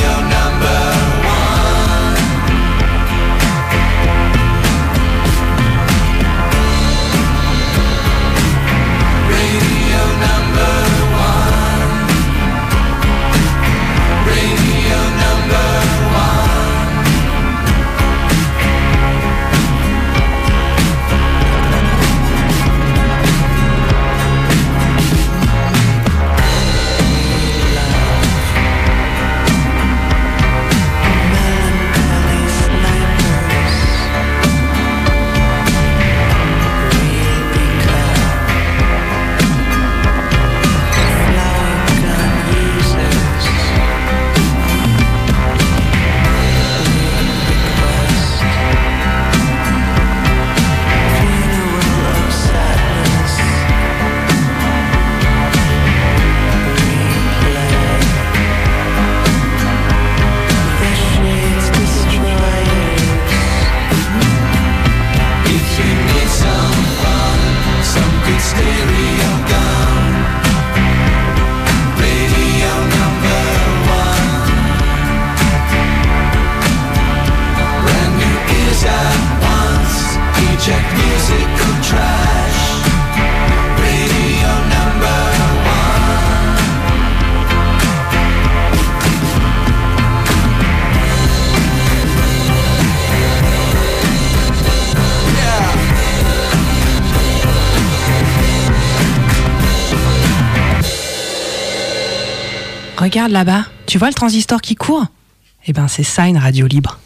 Regarde 103.11 103.33
là-bas, 103.33 103.65
tu 103.87 103.97
vois 103.97 104.07
le 104.07 104.13
transistor 104.13 104.61
qui 104.61 104.75
court? 104.75 105.05
Eh 105.67 105.73
ben 105.73 105.89
c'est 105.89 106.01
ça 106.01 106.27
une 106.29 106.37
radio 106.37 106.65
libre. 106.65 106.97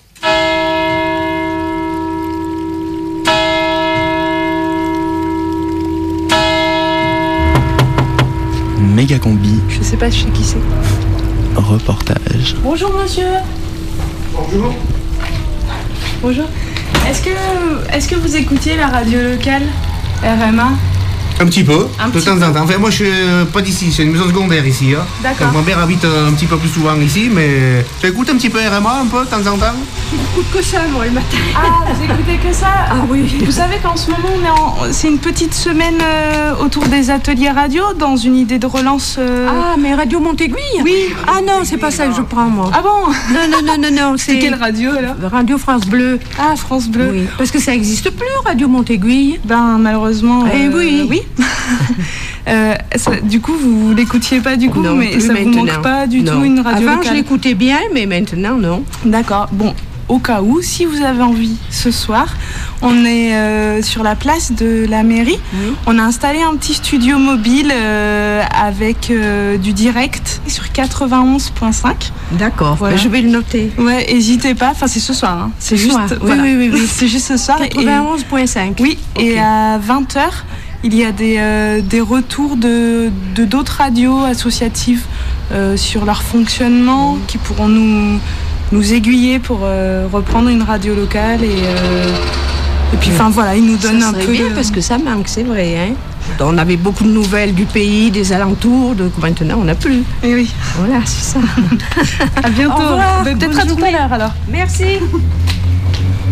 Méga 8.79 9.19
combi, 9.19 9.59
Je 9.69 9.81
sais 9.83 9.97
pas 9.97 10.09
chez 10.11 10.25
qui 10.27 10.43
c'est. 10.43 10.57
reportage. 11.55 12.55
Bonjour 12.61 12.91
monsieur. 12.93 13.27
Bonjour. 14.33 14.73
Bonjour. 16.21 16.45
Est-ce 17.09 17.21
que, 17.23 17.29
est-ce 17.95 18.07
que 18.07 18.15
vous 18.15 18.35
écoutiez 18.35 18.75
la 18.77 18.87
radio 18.87 19.19
locale 19.21 19.63
RMA 20.23 20.69
Un 21.39 21.45
petit 21.47 21.63
peu, 21.63 21.87
Un 21.99 22.07
de 22.07 22.13
petit 22.13 22.25
temps 22.25 22.41
en 22.41 22.51
temps. 22.53 22.63
Enfin, 22.63 22.77
moi, 22.77 22.89
je 22.89 22.95
suis 22.95 23.09
euh, 23.09 23.43
pas 23.45 23.61
d'ici, 23.61 23.91
c'est 23.91 24.03
une 24.03 24.11
maison 24.13 24.25
secondaire 24.25 24.65
ici. 24.65 24.93
Hein. 24.95 25.05
D'accord. 25.21 25.47
Donc, 25.47 25.57
mon 25.57 25.63
père 25.63 25.79
habite 25.79 26.05
euh, 26.05 26.29
un 26.29 26.33
petit 26.33 26.45
peu 26.45 26.57
plus 26.57 26.69
souvent 26.69 26.95
ici, 27.01 27.29
mais 27.33 27.85
j'écoute 28.01 28.29
un 28.29 28.35
petit 28.35 28.49
peu 28.49 28.59
RMA, 28.59 29.01
un 29.01 29.05
peu, 29.07 29.25
de 29.25 29.29
temps 29.29 29.51
en 29.51 29.57
temps. 29.57 29.75
J'écoute 30.11 30.45
que 30.53 30.63
ça, 30.63 30.79
moi, 30.91 31.05
le 31.05 31.11
matin. 31.11 31.37
Ah, 31.55 31.91
vous 31.93 32.03
écoutez 32.03 32.37
que 32.37 32.53
ça 32.53 32.67
Ah 32.89 32.95
oui. 33.09 33.25
Vous 33.43 33.51
savez 33.51 33.77
qu'en 33.83 33.97
ce 33.97 34.11
moment, 34.11 34.29
on 34.33 34.45
est 34.45 34.49
en... 34.49 34.93
c'est 34.93 35.09
une 35.09 35.19
petite 35.19 35.53
semaine 35.53 35.97
euh, 36.01 36.53
autour 36.63 36.85
des 36.87 37.09
ateliers 37.09 37.49
radio, 37.49 37.83
dans 37.99 38.15
une 38.15 38.37
idée 38.37 38.57
de 38.57 38.67
relance. 38.67 39.19
Ah, 39.19 39.75
mais 39.77 39.93
Radio 39.93 40.21
Montéguille 40.21 40.81
Oui. 40.83 41.13
Ah 41.27 41.41
non, 41.45 41.61
c'est 41.63 41.77
pas 41.77 41.91
ça 41.91 42.07
que 42.07 42.15
je 42.15 42.21
prends, 42.21 42.47
moi. 42.49 42.71
Ah 42.73 42.81
bon 42.81 43.11
Non, 43.33 43.47
non, 43.49 43.61
non, 43.61 43.77
non, 43.77 43.91
non. 43.91 44.15
C'est 44.25 44.39
quelle 44.39 44.55
radio, 44.55 44.91
alors 44.91 45.15
Radio 45.31 45.57
France 45.57 45.85
Bleu. 45.85 46.19
Ah, 46.39 46.55
France 46.55 46.87
Bleu. 46.87 47.09
Oui, 47.11 47.27
parce 47.37 47.51
que 47.51 47.59
ça 47.59 47.71
n'existe 47.71 48.09
plus, 48.11 48.25
Radio 48.45 48.67
Montéguille. 48.67 49.39
Ben, 49.43 49.77
malheureusement. 49.79 50.45
Eh 50.47 50.67
euh, 50.67 50.71
oui. 50.73 51.07
Oui. 51.09 51.21
Euh, 52.47 52.75
ça- 52.95 53.19
du 53.21 53.41
coup, 53.41 53.53
vous 53.59 53.91
l'écoutiez 53.95 54.39
pas 54.39 54.55
du 54.55 54.69
coup, 54.69 54.79
Non, 54.81 54.93
mais 54.95 55.19
ça 55.19 55.33
vous 55.33 55.45
maintenant. 55.45 55.65
manque 55.65 55.81
pas 55.81 56.05
du 56.05 56.21
Non. 56.21 56.33
tout 56.33 56.43
une 56.45 56.59
radio 56.59 56.87
Avant, 56.87 56.97
locale 56.97 57.13
je 57.13 57.17
l'écoutais 57.17 57.55
bien, 57.55 57.79
mais 57.93 58.05
maintenant, 58.05 58.55
non. 58.55 58.83
D'accord. 59.03 59.47
Bon, 59.51 59.73
au 60.07 60.19
cas 60.19 60.43
où, 60.43 60.61
si 60.61 60.85
vous 60.85 61.01
avez 61.01 61.23
envie, 61.23 61.55
ce 61.71 61.89
soir, 61.89 62.27
on 62.83 63.03
est 63.03 63.33
euh, 63.33 63.81
sur 63.81 64.03
la 64.03 64.13
place 64.15 64.51
de 64.51 64.85
la 64.87 65.01
mairie. 65.01 65.39
On 65.87 65.97
a 65.97 66.03
installé 66.03 66.39
un 66.43 66.55
petit 66.55 66.75
studio 66.75 67.17
mobile 67.17 67.71
euh, 67.73 68.43
avec 68.55 69.09
euh, 69.09 69.57
du 69.57 69.73
direct 69.73 70.39
sur 70.45 70.65
91.5. 70.65 72.11
D'accord. 72.33 72.75
Voilà. 72.75 72.95
ben, 72.95 73.01
Je 73.01 73.09
vais 73.09 73.21
le 73.21 73.29
noter. 73.29 73.71
Ouais, 73.79 74.05
n'hésitez 74.13 74.53
pas. 74.53 74.69
Enfin, 74.69 74.85
c'est 74.85 74.99
ce 74.99 75.13
soir. 75.13 75.35
hein. 75.45 75.51
C'est 75.57 75.77
Ce 75.77 75.81
juste. 75.81 75.93
soir, 75.93 76.05
oui, 76.11 76.17
voilà. 76.21 76.43
oui, 76.43 76.55
oui, 76.57 76.69
oui. 76.73 76.87
c'est 76.87 77.07
juste 77.07 77.25
ce 77.27 77.37
soir. 77.37 77.59
Et- 77.63 77.69
91.5. 77.69 78.75
oui, 78.81 78.99
et 79.17 79.39
à 79.39 79.79
20h, 79.79 80.19
il 80.85 80.93
y 80.95 81.03
a 81.03 81.11
des, 81.11 81.35
euh, 81.39 81.81
des 81.81 81.99
retours 82.01 82.55
de 82.55 83.09
de 83.35 83.43
d'autres 83.45 83.77
radios 83.79 84.23
associatives 84.23 85.03
euh, 85.51 85.75
sur 85.77 86.05
leur 86.05 86.21
fonctionnement 86.21 87.17
qui 87.27 87.37
pourront 87.37 87.67
nous, 87.67 88.19
nous 88.71 88.93
aiguiller 88.93 89.39
pour 89.39 89.59
euh, 89.63 90.07
reprendre 90.11 90.49
une 90.49 90.61
radio 90.61 90.93
locale. 90.95 91.43
Et, 91.43 91.49
euh, 91.63 92.07
et 92.93 92.97
puis, 92.97 93.09
enfin 93.13 93.29
voilà, 93.29 93.55
ils 93.55 93.65
nous 93.65 93.77
donnent 93.77 93.99
ça 94.01 94.09
un 94.09 94.13
peu. 94.13 94.31
bien 94.31 94.49
de- 94.49 94.53
parce 94.53 94.71
que 94.71 94.79
ça 94.81 94.97
manque, 94.97 95.27
c'est 95.27 95.43
vrai. 95.43 95.75
Hein 95.77 95.93
on 96.39 96.57
avait 96.57 96.77
beaucoup 96.77 97.03
de 97.03 97.09
nouvelles 97.11 97.53
du 97.53 97.65
pays, 97.65 98.09
des 98.11 98.31
alentours, 98.33 98.95
de 98.95 99.09
maintenant 99.21 99.57
on 99.59 99.65
n'a 99.65 99.75
plus. 99.75 100.01
Et 100.23 100.33
oui. 100.33 100.51
Voilà, 100.79 100.99
c'est 101.05 101.33
ça. 101.33 101.39
À 102.43 102.49
bientôt. 102.49 102.95
Ben, 103.23 103.37
Peut-être 103.37 103.59
à 103.59 103.65
tout 103.65 103.83
à 103.83 103.91
l'heure 103.91 104.13
alors. 104.13 104.33
Merci. 104.51 104.99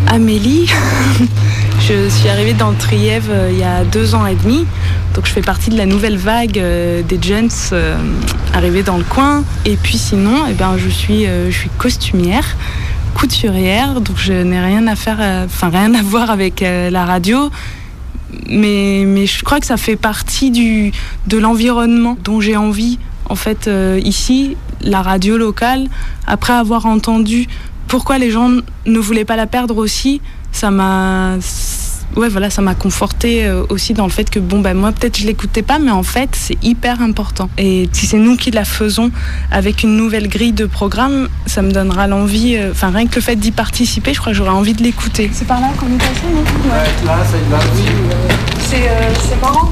Amélie. 0.08 0.70
je 1.80 2.10
suis 2.10 2.30
arrivée 2.30 2.54
dans 2.54 2.72
le 2.72 2.78
Trièvre 2.78 3.32
euh, 3.32 3.50
il 3.52 3.58
y 3.58 3.64
a 3.64 3.84
deux 3.84 4.16
ans 4.16 4.26
et 4.26 4.36
demi. 4.36 4.66
Donc 5.14 5.28
je 5.28 5.32
fais 5.32 5.42
partie 5.42 5.70
de 5.70 5.78
la 5.78 5.86
nouvelle 5.86 6.18
vague 6.18 6.58
euh, 6.58 7.04
des 7.04 7.22
jeunes 7.22 7.50
euh, 7.72 7.98
arrivés 8.54 8.82
dans 8.82 8.98
le 8.98 9.04
coin. 9.04 9.44
Et 9.66 9.76
puis 9.76 9.98
sinon, 9.98 10.46
eh 10.50 10.54
ben, 10.54 10.76
je, 10.78 10.90
suis, 10.90 11.28
euh, 11.28 11.52
je 11.52 11.58
suis 11.58 11.70
costumière, 11.78 12.58
couturière. 13.14 14.02
Donc 14.02 14.18
je 14.18 14.34
n'ai 14.34 14.60
rien 14.60 14.88
à 14.88 14.96
faire, 14.96 15.20
enfin 15.46 15.70
rien 15.70 15.94
à 15.94 16.02
voir 16.04 16.32
avec 16.32 16.62
la 16.62 17.06
radio. 17.06 17.52
Mais, 18.50 19.04
mais 19.06 19.28
je 19.28 19.44
crois 19.44 19.60
que 19.60 19.68
ça 19.68 19.78
fait 19.78 19.96
partie 19.96 20.50
du, 20.50 20.92
de 21.28 21.38
l'environnement 21.38 22.18
dont 22.24 22.42
j'ai 22.42 22.58
envie. 22.58 22.98
En 23.30 23.36
fait, 23.36 23.70
ici, 24.04 24.58
la 24.82 25.04
radio 25.04 25.38
locale, 25.38 25.88
après 26.26 26.54
avoir 26.54 26.88
entendu 26.88 27.48
pourquoi 27.94 28.18
les 28.18 28.32
gens 28.32 28.50
ne 28.88 28.98
voulaient 28.98 29.24
pas 29.24 29.36
la 29.36 29.46
perdre 29.46 29.78
aussi, 29.78 30.20
ça 30.52 30.72
m'a 30.72 31.38
ouais 32.16 32.28
voilà 32.28 32.50
ça 32.50 32.64
m'a 32.64 32.74
conforté 32.74 33.46
euh, 33.46 33.64
aussi 33.70 33.94
dans 33.94 34.06
le 34.06 34.10
fait 34.10 34.32
que 34.32 34.40
bon 34.40 34.62
ben 34.62 34.74
moi 34.76 34.92
peut-être 34.92 35.20
je 35.20 35.28
l'écoutais 35.28 35.62
pas 35.62 35.78
mais 35.78 35.92
en 35.92 36.02
fait 36.02 36.30
c'est 36.34 36.58
hyper 36.64 37.04
important. 37.04 37.52
Et 37.60 37.88
si 37.94 38.08
c'est 38.08 38.18
nous 38.18 38.36
qui 38.36 38.50
la 38.50 38.66
faisons 38.66 39.12
avec 39.52 39.84
une 39.84 39.96
nouvelle 39.96 40.28
grille 40.28 40.54
de 40.54 40.66
programme 40.66 41.30
ça 41.46 41.62
me 41.62 41.72
donnera 41.72 42.08
l'envie 42.08 42.56
euh, 42.58 42.72
enfin 42.72 42.90
rien 42.90 43.06
que 43.06 43.14
le 43.14 43.22
fait 43.22 43.36
d'y 43.36 43.52
participer 43.52 44.12
je 44.16 44.20
crois 44.20 44.32
que 44.32 44.38
j'aurais 44.40 44.50
envie 44.50 44.74
de 44.74 44.82
l'écouter. 44.82 45.30
C'est 45.32 45.48
par 45.48 45.62
là 45.62 45.68
qu'on 45.80 45.86
est 45.94 46.00
passé 46.00 46.26
non? 46.34 46.42
Là, 47.06 47.20
ça 47.24 47.38
y 47.38 47.52
va. 47.52 47.60
c'est 48.72 48.90
euh, 48.90 49.14
c'est 49.30 49.40
marrant 49.40 49.70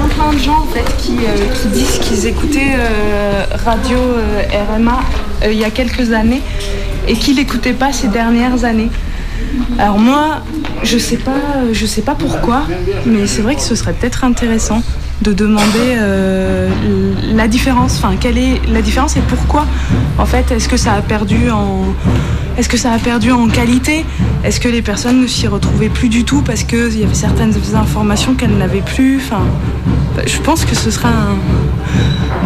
a 0.00 0.08
plein 0.08 0.32
de 0.32 0.38
gens 0.38 0.60
en 0.60 0.66
fait 0.66 0.96
qui, 0.98 1.16
euh, 1.18 1.54
qui 1.54 1.68
disent 1.68 1.98
qu'ils 2.00 2.26
écoutaient 2.26 2.74
euh, 2.76 3.44
radio 3.64 3.98
euh, 3.98 4.42
RMA 4.70 5.00
euh, 5.42 5.52
il 5.52 5.58
y 5.58 5.64
a 5.64 5.70
quelques 5.70 6.12
années 6.12 6.42
et 7.08 7.14
qu'ils 7.14 7.36
l'écoutaient 7.36 7.72
pas 7.72 7.92
ces 7.92 8.08
dernières 8.08 8.64
années. 8.64 8.90
Alors 9.78 9.98
moi, 9.98 10.42
je 10.82 10.98
sais 10.98 11.16
pas, 11.16 11.32
je 11.72 11.86
sais 11.86 12.02
pas 12.02 12.14
pourquoi, 12.14 12.62
mais 13.06 13.26
c'est 13.26 13.42
vrai 13.42 13.54
que 13.54 13.62
ce 13.62 13.74
serait 13.74 13.92
peut-être 13.92 14.24
intéressant 14.24 14.82
de 15.22 15.32
demander 15.32 15.96
euh, 15.96 16.68
la 17.32 17.48
différence. 17.48 17.96
Enfin, 17.98 18.16
quelle 18.20 18.38
est 18.38 18.60
la 18.68 18.82
différence 18.82 19.16
et 19.16 19.20
pourquoi 19.20 19.66
En 20.18 20.26
fait, 20.26 20.50
est-ce 20.50 20.68
que 20.68 20.76
ça 20.76 20.92
a 20.92 21.02
perdu 21.02 21.50
en, 21.50 21.94
est-ce 22.56 22.68
que 22.68 22.76
ça 22.76 22.92
a 22.92 22.98
perdu 22.98 23.32
en 23.32 23.48
qualité? 23.48 24.04
Est-ce 24.44 24.60
que 24.60 24.68
les 24.68 24.82
personnes 24.82 25.20
ne 25.20 25.26
s'y 25.26 25.46
retrouvaient 25.46 25.88
plus 25.88 26.08
du 26.08 26.24
tout 26.24 26.42
parce 26.42 26.64
qu'il 26.64 26.98
y 26.98 27.04
avait 27.04 27.14
certaines 27.14 27.54
informations 27.74 28.34
qu'elles 28.34 28.56
n'avaient 28.56 28.82
plus? 28.82 29.16
Enfin, 29.16 29.42
je 30.26 30.38
pense 30.38 30.64
que 30.64 30.74
ce 30.74 30.90
serait 30.90 31.08
un 31.08 31.36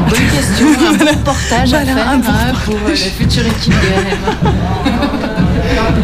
Bonne 0.09 0.19
question, 0.37 0.67
un 0.69 0.93
bon 0.95 1.05
reportage 1.05 1.75
à 1.75 1.85
faire 1.85 2.09
hein, 2.09 2.21
pour 2.65 2.75
euh, 2.75 2.91
la 2.91 2.97
future 2.97 3.47
équipe 3.47 3.75
de 3.75 3.89
RMA. 4.47 4.53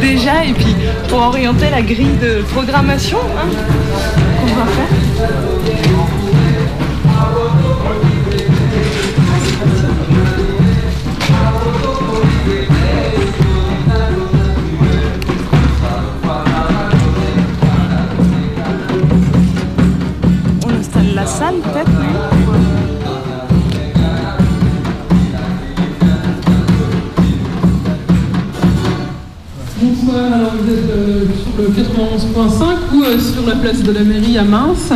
déjà 0.00 0.44
et 0.44 0.52
puis 0.52 0.74
pour 1.08 1.20
orienter 1.20 1.70
la 1.70 1.82
grille 1.82 2.18
de 2.20 2.42
programmation 2.52 3.18
hein, 3.36 3.48
qu'on 4.40 4.54
va 4.54 4.66
faire. 4.66 5.83
11.5 32.14 32.94
ou 32.94 33.02
euh, 33.02 33.18
sur 33.18 33.44
la 33.44 33.56
place 33.56 33.82
de 33.82 33.90
la 33.90 34.04
mairie 34.04 34.38
à 34.38 34.44
Mince. 34.44 34.92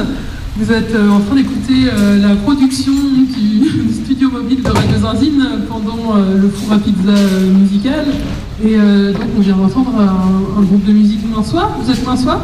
Vous 0.57 0.73
êtes 0.73 0.95
euh, 0.95 1.11
en 1.11 1.19
train 1.19 1.35
d'écouter 1.35 1.89
euh, 1.93 2.21
la 2.21 2.37
production 2.37 2.93
du, 2.93 3.93
studio 4.05 4.31
mobile 4.31 4.63
de 4.63 4.71
Radio 4.71 4.99
Zinzine 5.01 5.45
pendant 5.69 6.15
le 6.17 6.49
four 6.49 6.75
à 6.75 6.79
pizza 6.79 7.13
musical. 7.53 8.07
Et 8.65 8.77
donc 8.77 9.29
on 9.37 9.41
vient 9.41 9.57
d'entendre 9.57 9.93
un, 9.99 10.63
groupe 10.63 10.85
de 10.85 10.93
musique 10.93 11.21
minçois. 11.35 11.71
Vous 11.81 11.91
êtes 11.91 12.05
minçois 12.07 12.41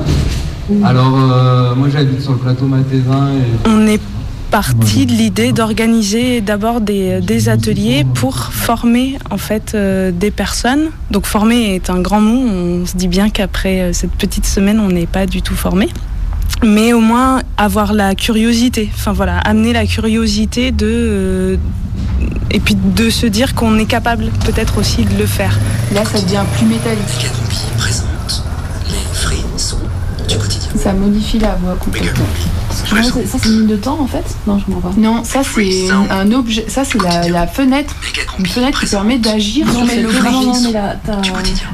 alors, 0.82 1.10
moi 1.76 1.88
j'habite 1.92 2.22
sur 2.22 2.32
le 2.32 2.38
plateau 2.38 2.64
Matézin. 2.64 3.28
Et... 3.34 3.68
On 3.68 3.86
est 3.86 4.00
parti 4.54 5.04
de 5.04 5.10
l'idée 5.10 5.50
d'organiser 5.50 6.40
d'abord 6.40 6.80
des, 6.80 7.20
des 7.20 7.48
ateliers 7.48 8.06
pour 8.14 8.36
former 8.36 9.18
en 9.32 9.36
fait 9.36 9.72
euh, 9.74 10.12
des 10.12 10.30
personnes. 10.30 10.90
Donc 11.10 11.26
former 11.26 11.74
est 11.74 11.90
un 11.90 12.00
grand 12.00 12.20
mot. 12.20 12.38
On 12.38 12.86
se 12.86 12.96
dit 12.96 13.08
bien 13.08 13.30
qu'après 13.30 13.80
euh, 13.80 13.92
cette 13.92 14.12
petite 14.12 14.46
semaine, 14.46 14.78
on 14.78 14.90
n'est 14.90 15.08
pas 15.08 15.26
du 15.26 15.42
tout 15.42 15.56
formé. 15.56 15.88
Mais 16.62 16.92
au 16.92 17.00
moins 17.00 17.42
avoir 17.56 17.92
la 17.92 18.14
curiosité. 18.14 18.88
Enfin 18.94 19.12
voilà, 19.12 19.38
amener 19.38 19.72
la 19.72 19.86
curiosité 19.86 20.70
de 20.70 20.86
euh, 20.86 21.56
et 22.52 22.60
puis 22.60 22.76
de 22.76 23.10
se 23.10 23.26
dire 23.26 23.56
qu'on 23.56 23.76
est 23.76 23.86
capable 23.86 24.26
peut-être 24.46 24.78
aussi 24.78 25.04
de 25.04 25.18
le 25.18 25.26
faire. 25.26 25.58
Là, 25.92 26.04
ça 26.04 26.20
devient 26.20 26.44
plus 26.56 26.66
métallique. 26.66 27.26
présente 27.76 28.44
les 28.86 29.18
frissons 29.18 29.78
du 30.28 30.36
quotidien. 30.36 30.70
Ça 30.76 30.92
modifie 30.92 31.40
la 31.40 31.56
voix 31.56 31.74
complètement. 31.74 32.24
Excuse-moi, 32.92 33.22
c'est- 33.24 33.26
ça 33.26 33.38
c'est 33.42 33.48
une 33.48 33.58
ligne 33.60 33.66
de 33.68 33.76
temps 33.76 33.98
en 34.00 34.06
fait 34.06 34.24
Non, 34.46 34.58
je 34.58 34.64
comprends 34.66 34.90
pas. 34.90 34.94
Non, 34.96 35.24
ça 35.24 35.40
c'est 35.42 35.88
un 36.10 36.30
objet. 36.32 36.66
Ça 36.68 36.84
c'est 36.84 37.00
la, 37.02 37.28
la 37.28 37.46
fenêtre. 37.46 37.94
Une 38.38 38.46
fenêtre 38.46 38.80
qui 38.80 38.86
permet 38.86 39.18
d'agir 39.18 39.70
sur 39.70 39.80
mais 39.84 39.94
cette 39.94 40.02
le 40.02 40.08
fenêtre. 40.10 40.24
graphisme 40.30 40.46
Non, 40.48 40.54
non, 40.54 40.66
mais 40.68 40.72
là, 40.72 40.96
t'as- 41.04 41.22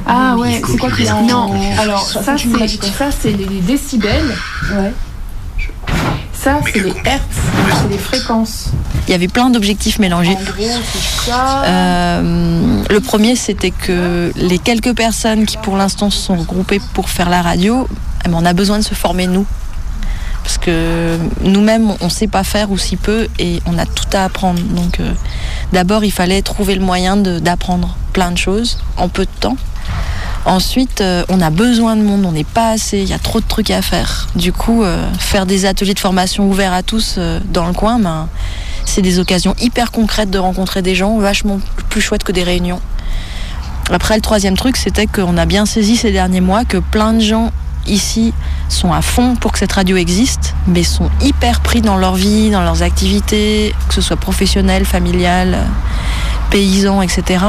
Ah 0.07 0.35
ouais, 0.37 0.61
c'est 0.65 0.77
quoi 0.77 0.89
qui 0.91 1.03
est 1.03 1.11
en... 1.11 1.21
Non, 1.25 1.51
alors 1.79 2.07
ça, 2.07 2.35
c'est 2.37 2.47
dit, 2.47 2.79
ça 2.97 3.09
c'est 3.17 3.31
les 3.31 3.45
décibels. 3.61 4.35
Ouais. 4.73 4.91
Ça 6.33 6.59
c'est 6.73 6.79
les 6.79 6.93
hertz. 7.05 7.21
c'est 7.81 7.89
les 7.91 7.97
fréquences. 7.99 8.69
Il 9.07 9.11
y 9.11 9.13
avait 9.13 9.27
plein 9.27 9.49
d'objectifs 9.51 9.99
mélangés. 9.99 10.31
En 10.31 10.43
gros, 10.43 10.81
c'est 10.93 11.29
ça. 11.31 11.63
Euh, 11.65 12.81
le 12.89 12.99
premier, 12.99 13.35
c'était 13.35 13.69
que 13.71 14.31
les 14.35 14.57
quelques 14.57 14.95
personnes 14.95 15.45
qui, 15.45 15.57
pour 15.57 15.77
l'instant, 15.77 16.09
se 16.09 16.17
sont 16.19 16.35
regroupées 16.35 16.81
pour 16.93 17.09
faire 17.09 17.29
la 17.29 17.41
radio, 17.43 17.87
eh 18.25 18.29
ben, 18.29 18.37
on 18.39 18.45
a 18.45 18.53
besoin 18.53 18.79
de 18.79 18.83
se 18.83 18.95
former 18.95 19.27
nous. 19.27 19.45
Parce 20.43 20.57
que 20.57 21.17
nous-mêmes, 21.43 21.91
on 22.01 22.05
ne 22.05 22.09
sait 22.09 22.27
pas 22.27 22.43
faire 22.43 22.71
ou 22.71 22.77
si 22.77 22.95
peu 22.95 23.27
et 23.39 23.61
on 23.65 23.77
a 23.77 23.85
tout 23.85 24.05
à 24.13 24.25
apprendre. 24.25 24.61
Donc, 24.61 24.99
euh, 24.99 25.11
d'abord, 25.71 26.03
il 26.03 26.11
fallait 26.11 26.41
trouver 26.41 26.75
le 26.75 26.81
moyen 26.81 27.17
d'apprendre 27.17 27.95
plein 28.13 28.31
de 28.31 28.37
choses 28.37 28.79
en 28.97 29.07
peu 29.07 29.25
de 29.25 29.39
temps. 29.39 29.57
Ensuite, 30.45 31.01
euh, 31.01 31.23
on 31.29 31.39
a 31.39 31.51
besoin 31.51 31.95
de 31.95 32.01
monde, 32.01 32.25
on 32.25 32.31
n'est 32.31 32.43
pas 32.43 32.69
assez, 32.69 32.99
il 32.99 33.07
y 33.07 33.13
a 33.13 33.19
trop 33.19 33.39
de 33.39 33.45
trucs 33.45 33.69
à 33.69 33.83
faire. 33.83 34.27
Du 34.35 34.51
coup, 34.51 34.83
euh, 34.83 35.07
faire 35.19 35.45
des 35.45 35.65
ateliers 35.65 35.93
de 35.93 35.99
formation 35.99 36.49
ouverts 36.49 36.73
à 36.73 36.81
tous 36.81 37.19
dans 37.53 37.67
le 37.67 37.73
coin, 37.73 37.99
ben, 37.99 38.27
c'est 38.85 39.03
des 39.03 39.19
occasions 39.19 39.55
hyper 39.61 39.91
concrètes 39.91 40.31
de 40.31 40.39
rencontrer 40.39 40.81
des 40.81 40.95
gens, 40.95 41.17
vachement 41.19 41.59
plus 41.89 42.01
chouettes 42.01 42.23
que 42.23 42.31
des 42.31 42.43
réunions. 42.43 42.81
Après, 43.91 44.15
le 44.15 44.21
troisième 44.21 44.55
truc, 44.55 44.77
c'était 44.77 45.05
qu'on 45.05 45.37
a 45.37 45.45
bien 45.45 45.65
saisi 45.65 45.97
ces 45.97 46.11
derniers 46.11 46.41
mois 46.41 46.63
que 46.63 46.77
plein 46.77 47.13
de 47.13 47.19
gens 47.19 47.51
ici 47.87 48.33
sont 48.69 48.93
à 48.93 49.01
fond 49.01 49.35
pour 49.35 49.51
que 49.51 49.59
cette 49.59 49.71
radio 49.71 49.97
existe, 49.97 50.53
mais 50.67 50.83
sont 50.83 51.09
hyper 51.21 51.61
pris 51.61 51.81
dans 51.81 51.97
leur 51.97 52.15
vie, 52.15 52.49
dans 52.49 52.61
leurs 52.61 52.83
activités, 52.83 53.73
que 53.87 53.93
ce 53.93 54.01
soit 54.01 54.17
professionnel, 54.17 54.85
familial, 54.85 55.59
paysan, 56.49 57.01
etc. 57.01 57.45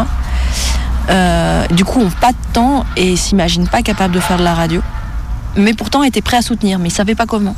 Euh, 1.10 1.66
du 1.68 1.84
coup, 1.84 2.00
ont 2.00 2.10
pas 2.10 2.32
de 2.32 2.52
temps 2.52 2.84
et 2.96 3.16
s'imaginent 3.16 3.68
pas 3.68 3.82
capables 3.82 4.14
de 4.14 4.20
faire 4.20 4.38
de 4.38 4.44
la 4.44 4.54
radio, 4.54 4.80
mais 5.56 5.74
pourtant 5.74 6.02
étaient 6.02 6.22
prêts 6.22 6.38
à 6.38 6.42
soutenir, 6.42 6.78
mais 6.78 6.88
ils 6.88 6.92
savaient 6.92 7.14
pas 7.14 7.26
comment. 7.26 7.56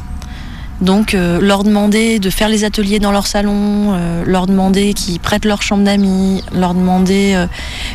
Donc 0.80 1.14
euh, 1.14 1.40
leur 1.40 1.62
demander 1.62 2.18
de 2.18 2.30
faire 2.30 2.48
les 2.48 2.64
ateliers 2.64 2.98
dans 2.98 3.12
leur 3.12 3.26
salon, 3.26 3.92
euh, 3.94 4.24
leur 4.26 4.46
demander 4.46 4.92
qu'ils 4.92 5.20
prêtent 5.20 5.44
leur 5.44 5.62
chambre 5.62 5.84
d'amis, 5.84 6.42
leur 6.52 6.74
demander 6.74 7.32
euh, 7.34 7.46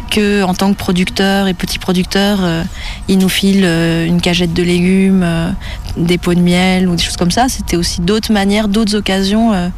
que 0.10 0.44
en 0.44 0.54
tant 0.54 0.72
que 0.72 0.78
producteur 0.78 1.48
et 1.48 1.54
petit 1.54 1.78
producteur, 1.78 2.40
euh, 2.42 2.64
ils 3.10 3.18
nous 3.18 3.30
filent 3.30 3.66
une 4.08 4.22
cagette 4.22 4.54
de 4.54 4.64
légumes, 4.64 5.26
des 5.98 6.18
pots 6.18 6.34
de 6.34 6.40
miel 6.40 6.88
ou 6.88 6.96
des 6.96 7.04
choses 7.04 7.18
comme 7.18 7.32
ça. 7.32 7.50
C'était 7.50 7.76
aussi 7.76 8.02
d'autres 8.02 8.32
manières, 8.32 8.70
d'autres 8.70 8.96
occasions 8.96 9.72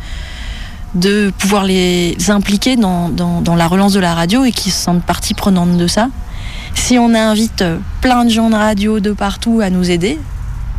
de 0.94 1.32
pouvoir 1.38 1.64
les 1.64 2.16
impliquer 2.30 2.76
dans, 2.76 3.10
dans- 3.10 3.56
la 3.56 3.68
relance 3.68 3.94
de 3.94 4.00
la 4.00 4.14
radio 4.14 4.44
et 4.46 4.52
qu'ils 4.52 4.72
se 4.72 4.84
sentent 4.84 5.04
partie 5.04 5.34
prenante 5.34 5.78
de 5.78 5.88
ça. 5.88 6.10
Si 6.76 6.98
on 7.00 7.14
invite 7.16 7.64
plein 8.02 8.26
de 8.26 8.30
gens 8.30 8.50
de 8.50 8.56
radio 8.56 9.00
de 9.00 9.12
partout 9.12 9.62
à 9.64 9.70
nous 9.70 9.90
aider, 9.90 10.20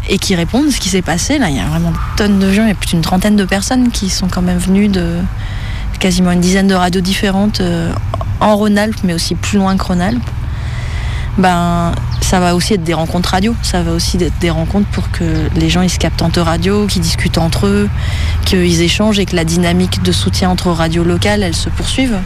et 0.09 0.19
qui 0.19 0.35
répondent 0.35 0.71
ce 0.71 0.81
qui 0.81 0.89
s'est 0.89 1.03
passé. 1.03 1.39
Là, 1.39 1.49
il 1.49 1.57
y 1.57 1.61
a 1.61 1.67
vraiment 1.67 1.93
tonnes 2.17 2.39
de 2.39 2.53
gens, 2.53 2.63
il 2.65 2.69
y 2.69 2.73
a 2.73 2.75
plus 2.75 2.91
d'une 2.91 3.03
trentaine 3.03 3.37
de 3.37 3.45
personnes 3.45 3.91
qui 3.91 4.11
sont 4.11 4.29
quand 4.29 4.43
même 4.43 4.59
venues 4.59 4.89
de 4.89 5.19
quasiment 5.99 6.33
une 6.33 6.41
dizaine 6.41 6.67
de 6.67 6.75
radios 6.75 7.01
différentes 7.01 7.61
euh, 7.61 7.93
en 8.41 8.57
Rhône-Alpes, 8.57 8.99
mais 9.05 9.15
aussi 9.15 9.35
plus 9.35 9.59
loin 9.59 9.77
que 9.77 9.85
Rhône-Alpes. 9.85 10.31
Ben, 11.39 11.93
ça 12.21 12.41
va 12.41 12.55
aussi 12.55 12.75
être 12.75 12.83
des 12.83 12.93
rencontres 12.93 13.31
radio, 13.31 13.55
ça 13.63 13.83
va 13.83 13.93
aussi 13.93 14.17
être 14.23 14.39
des 14.41 14.51
rencontres 14.51 14.89
pour 14.89 15.11
que 15.11 15.25
les 15.55 15.71
gens 15.71 15.83
ils 15.83 15.91
se 15.91 15.99
captent 15.99 16.23
entre 16.23 16.41
radios, 16.41 16.87
qu'ils 16.87 17.03
discutent 17.03 17.39
entre 17.39 17.67
eux, 17.67 17.89
qu'ils 18.45 18.83
échangent 18.83 19.19
et 19.19 19.27
que 19.27 19.37
la 19.37 19.45
dynamique 19.45 20.03
de 20.03 20.13
soutien 20.13 20.51
entre 20.51 20.71
radios 20.71 21.05
locales, 21.05 21.43
elle 21.43 21.57
se 21.57 21.69
poursuive. 21.71 22.19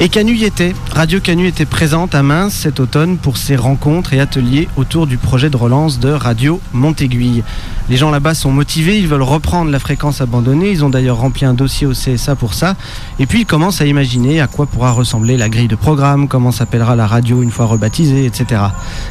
Et 0.00 0.08
Canu 0.08 0.36
y 0.36 0.44
était. 0.44 0.76
Radio 0.92 1.18
Canu 1.18 1.48
était 1.48 1.66
présente 1.66 2.14
à 2.14 2.22
Mince 2.22 2.54
cet 2.54 2.78
automne 2.78 3.18
pour 3.18 3.36
ses 3.36 3.56
rencontres 3.56 4.14
et 4.14 4.20
ateliers 4.20 4.68
autour 4.76 5.08
du 5.08 5.18
projet 5.18 5.50
de 5.50 5.56
relance 5.56 5.98
de 5.98 6.10
Radio 6.10 6.60
Montéguille. 6.72 7.42
Les 7.88 7.96
gens 7.96 8.12
là-bas 8.12 8.34
sont 8.34 8.52
motivés, 8.52 9.00
ils 9.00 9.08
veulent 9.08 9.22
reprendre 9.22 9.72
la 9.72 9.80
fréquence 9.80 10.20
abandonnée. 10.20 10.70
Ils 10.70 10.84
ont 10.84 10.88
d'ailleurs 10.88 11.16
rempli 11.16 11.46
un 11.46 11.52
dossier 11.52 11.84
au 11.84 11.94
CSA 11.94 12.36
pour 12.36 12.54
ça. 12.54 12.76
Et 13.18 13.26
puis 13.26 13.40
ils 13.40 13.46
commencent 13.46 13.80
à 13.80 13.86
imaginer 13.86 14.40
à 14.40 14.46
quoi 14.46 14.66
pourra 14.66 14.92
ressembler 14.92 15.36
la 15.36 15.48
grille 15.48 15.66
de 15.66 15.74
programme, 15.74 16.28
comment 16.28 16.52
s'appellera 16.52 16.94
la 16.94 17.08
radio 17.08 17.42
une 17.42 17.50
fois 17.50 17.66
rebaptisée, 17.66 18.24
etc. 18.24 18.62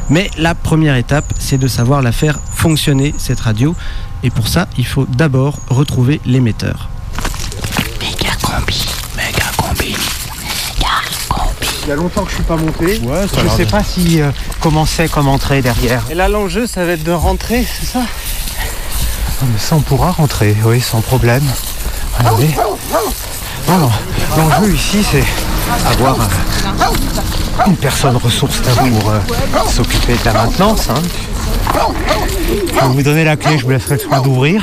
Mais 0.10 0.32
la 0.38 0.56
première 0.56 0.96
étape, 0.96 1.34
c'est 1.38 1.58
de 1.58 1.68
savoir 1.68 2.02
la 2.02 2.14
faire 2.14 2.40
fonctionner, 2.54 3.14
cette 3.18 3.42
radio. 3.42 3.76
Et 4.24 4.30
pour 4.30 4.48
ça, 4.48 4.70
il 4.78 4.86
faut 4.86 5.06
d'abord 5.06 5.60
retrouver 5.70 6.22
l'émetteur. 6.26 6.88
Il 11.88 11.92
y 11.92 11.94
a 11.94 11.96
longtemps 11.96 12.24
que 12.26 12.32
je 12.32 12.36
suis 12.36 12.44
pas 12.44 12.58
monté. 12.58 13.00
ça 13.00 13.14
a 13.14 13.28
je 13.40 13.44
l'air 13.46 13.54
sais 13.56 13.66
pas 13.66 13.82
si 13.82 14.20
euh, 14.22 14.30
comment 14.60 14.86
c'est 14.86 15.10
comme 15.10 15.30
entrée 15.30 15.62
derrière. 15.62 16.04
Et 16.12 16.16
là 16.16 16.28
l'enjeu 16.28 16.68
ça 16.68 16.84
va 16.86 16.92
être 16.92 17.04
de 17.06 17.14
rentrer, 17.14 17.66
c'est 17.80 17.86
ça? 17.86 18.02
Ah, 18.02 19.46
mais 19.50 19.58
ça 19.58 19.78
on 19.78 19.80
pourra 19.80 20.12
rentrer, 20.12 20.54
oui, 20.66 20.82
sans 20.82 21.00
problème. 21.00 21.44
Allez. 22.20 22.50
Alors, 23.70 23.94
l'enjeu 24.36 24.74
ici 24.74 25.02
c'est 25.10 25.24
avoir 25.90 26.18
euh, 26.20 27.68
une 27.68 27.78
personne 27.78 28.18
ressource 28.18 28.58
pour 28.58 29.10
euh, 29.10 29.20
s'occuper 29.70 30.18
de 30.18 30.26
la 30.26 30.34
maintenance. 30.34 30.90
hein. 30.90 31.02
Je 32.50 32.82
vais 32.82 32.88
vous 32.88 33.02
donner 33.02 33.24
la 33.24 33.38
clé, 33.38 33.58
je 33.58 33.64
vous 33.64 33.72
laisserai 33.72 33.96
le 33.96 34.02
soin 34.02 34.20
d'ouvrir. 34.20 34.62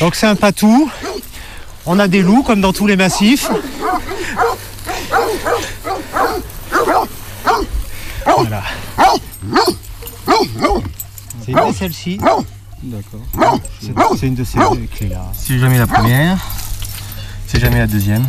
Donc 0.00 0.14
c'est 0.14 0.26
un 0.26 0.34
patou. 0.34 0.90
On 1.84 1.98
a 1.98 2.08
des 2.08 2.22
loups 2.22 2.42
comme 2.42 2.62
dans 2.62 2.72
tous 2.72 2.86
les 2.86 2.96
massifs. 2.96 3.50
Voilà. 8.24 8.62
C'est 11.44 11.52
une 11.52 11.68
de 11.68 11.72
celles-ci. 11.76 12.18
D'accord. 12.82 13.20
C'est 13.80 13.92
c'est 14.18 14.26
une 14.26 14.34
de 14.34 14.44
ces 14.44 14.58
deux 14.58 14.86
clés-là. 14.92 15.24
Si 15.34 15.58
jamais 15.58 15.78
la 15.78 15.86
première, 15.86 16.38
c'est 17.46 17.60
jamais 17.60 17.78
la 17.78 17.86
deuxième. 17.86 18.24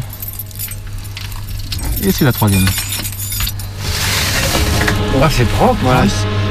Et 2.04 2.12
c'est 2.12 2.26
la 2.26 2.32
troisième. 2.34 2.66
Ah, 5.22 5.30
c'est 5.30 5.48
propre. 5.48 5.78
Voilà. 5.84 6.02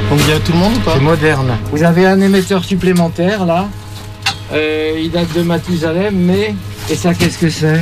Donc 0.09 0.19
il 0.19 0.29
y 0.29 0.31
a 0.31 0.39
tout 0.39 0.51
le 0.51 0.57
monde 0.57 0.75
ou 0.75 0.79
pas 0.79 0.93
C'est 0.95 0.99
moderne. 1.01 1.57
Vous 1.71 1.83
avez 1.83 2.05
un 2.05 2.19
émetteur 2.19 2.63
supplémentaire 2.63 3.45
là. 3.45 3.67
Euh, 4.51 4.99
il 5.01 5.11
date 5.11 5.33
de 5.33 5.41
Mathusalem, 5.41 6.15
mais. 6.15 6.55
Et 6.89 6.95
ça, 6.95 7.13
qu'est-ce 7.13 7.37
que 7.37 7.49
c'est? 7.49 7.81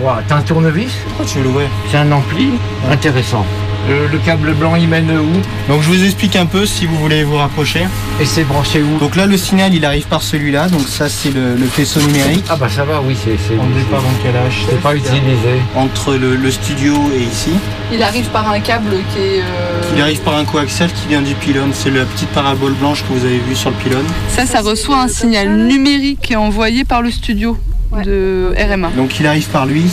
Ouah, 0.00 0.22
T'as 0.28 0.36
un 0.36 0.42
tournevis 0.42 0.92
Pourquoi 1.08 1.24
tu 1.26 1.38
veux 1.38 1.44
l'ouvrir? 1.44 1.68
C'est 1.90 1.96
un 1.98 2.10
ampli 2.12 2.50
Intéressant. 2.90 3.44
Le, 3.88 4.06
le 4.06 4.18
câble 4.18 4.52
blanc, 4.52 4.76
il 4.76 4.86
mène 4.86 5.10
où? 5.10 5.72
Donc 5.72 5.80
je 5.82 5.88
vous 5.88 6.04
explique 6.04 6.36
un 6.36 6.44
peu 6.44 6.66
si 6.66 6.84
vous 6.84 6.96
voulez 6.96 7.24
vous 7.24 7.36
rapprocher. 7.36 7.86
Et 8.20 8.26
c'est 8.26 8.44
branché 8.44 8.82
où? 8.82 8.98
Donc 8.98 9.16
là, 9.16 9.24
le 9.24 9.38
signal, 9.38 9.72
il 9.74 9.82
arrive 9.86 10.06
par 10.08 10.20
celui-là. 10.20 10.68
Donc 10.68 10.82
ça, 10.82 11.08
c'est 11.08 11.30
le, 11.30 11.54
le 11.54 11.64
faisceau 11.66 12.00
numérique. 12.00 12.44
Ah 12.50 12.56
bah 12.56 12.68
ça 12.68 12.84
va, 12.84 13.00
oui, 13.00 13.16
c'est. 13.24 13.30
On 13.54 13.66
départ 13.78 14.02
dans 14.02 14.08
quel 14.22 14.36
âge? 14.36 14.66
C'est 14.68 14.80
pas 14.82 14.94
utilisé. 14.94 15.62
Entre 15.74 16.16
le, 16.16 16.36
le 16.36 16.50
studio 16.50 16.94
et 17.16 17.22
ici. 17.22 17.52
Il 17.90 18.02
arrive 18.02 18.26
par 18.26 18.50
un 18.50 18.60
câble 18.60 18.90
qui 19.14 19.20
est. 19.20 19.40
euh, 19.40 19.80
Il 19.96 20.02
arrive 20.02 20.20
par 20.20 20.36
un 20.36 20.44
coaxial 20.44 20.90
qui 20.92 21.08
vient 21.08 21.22
du 21.22 21.34
pylône. 21.34 21.70
C'est 21.72 21.90
la 21.90 22.04
petite 22.04 22.28
parabole 22.30 22.74
blanche 22.74 23.04
que 23.04 23.12
vous 23.18 23.24
avez 23.24 23.38
vue 23.38 23.56
sur 23.56 23.70
le 23.70 23.76
pylône. 23.76 24.06
Ça, 24.28 24.44
ça 24.44 24.60
reçoit 24.60 25.00
un 25.00 25.08
signal 25.08 25.48
numérique 25.48 26.18
qui 26.20 26.34
est 26.34 26.36
envoyé 26.36 26.84
par 26.84 27.00
le 27.00 27.10
studio 27.10 27.56
de 28.04 28.52
RMA. 28.56 28.90
Donc 28.96 29.18
il 29.20 29.26
arrive 29.26 29.48
par 29.48 29.66
lui. 29.66 29.84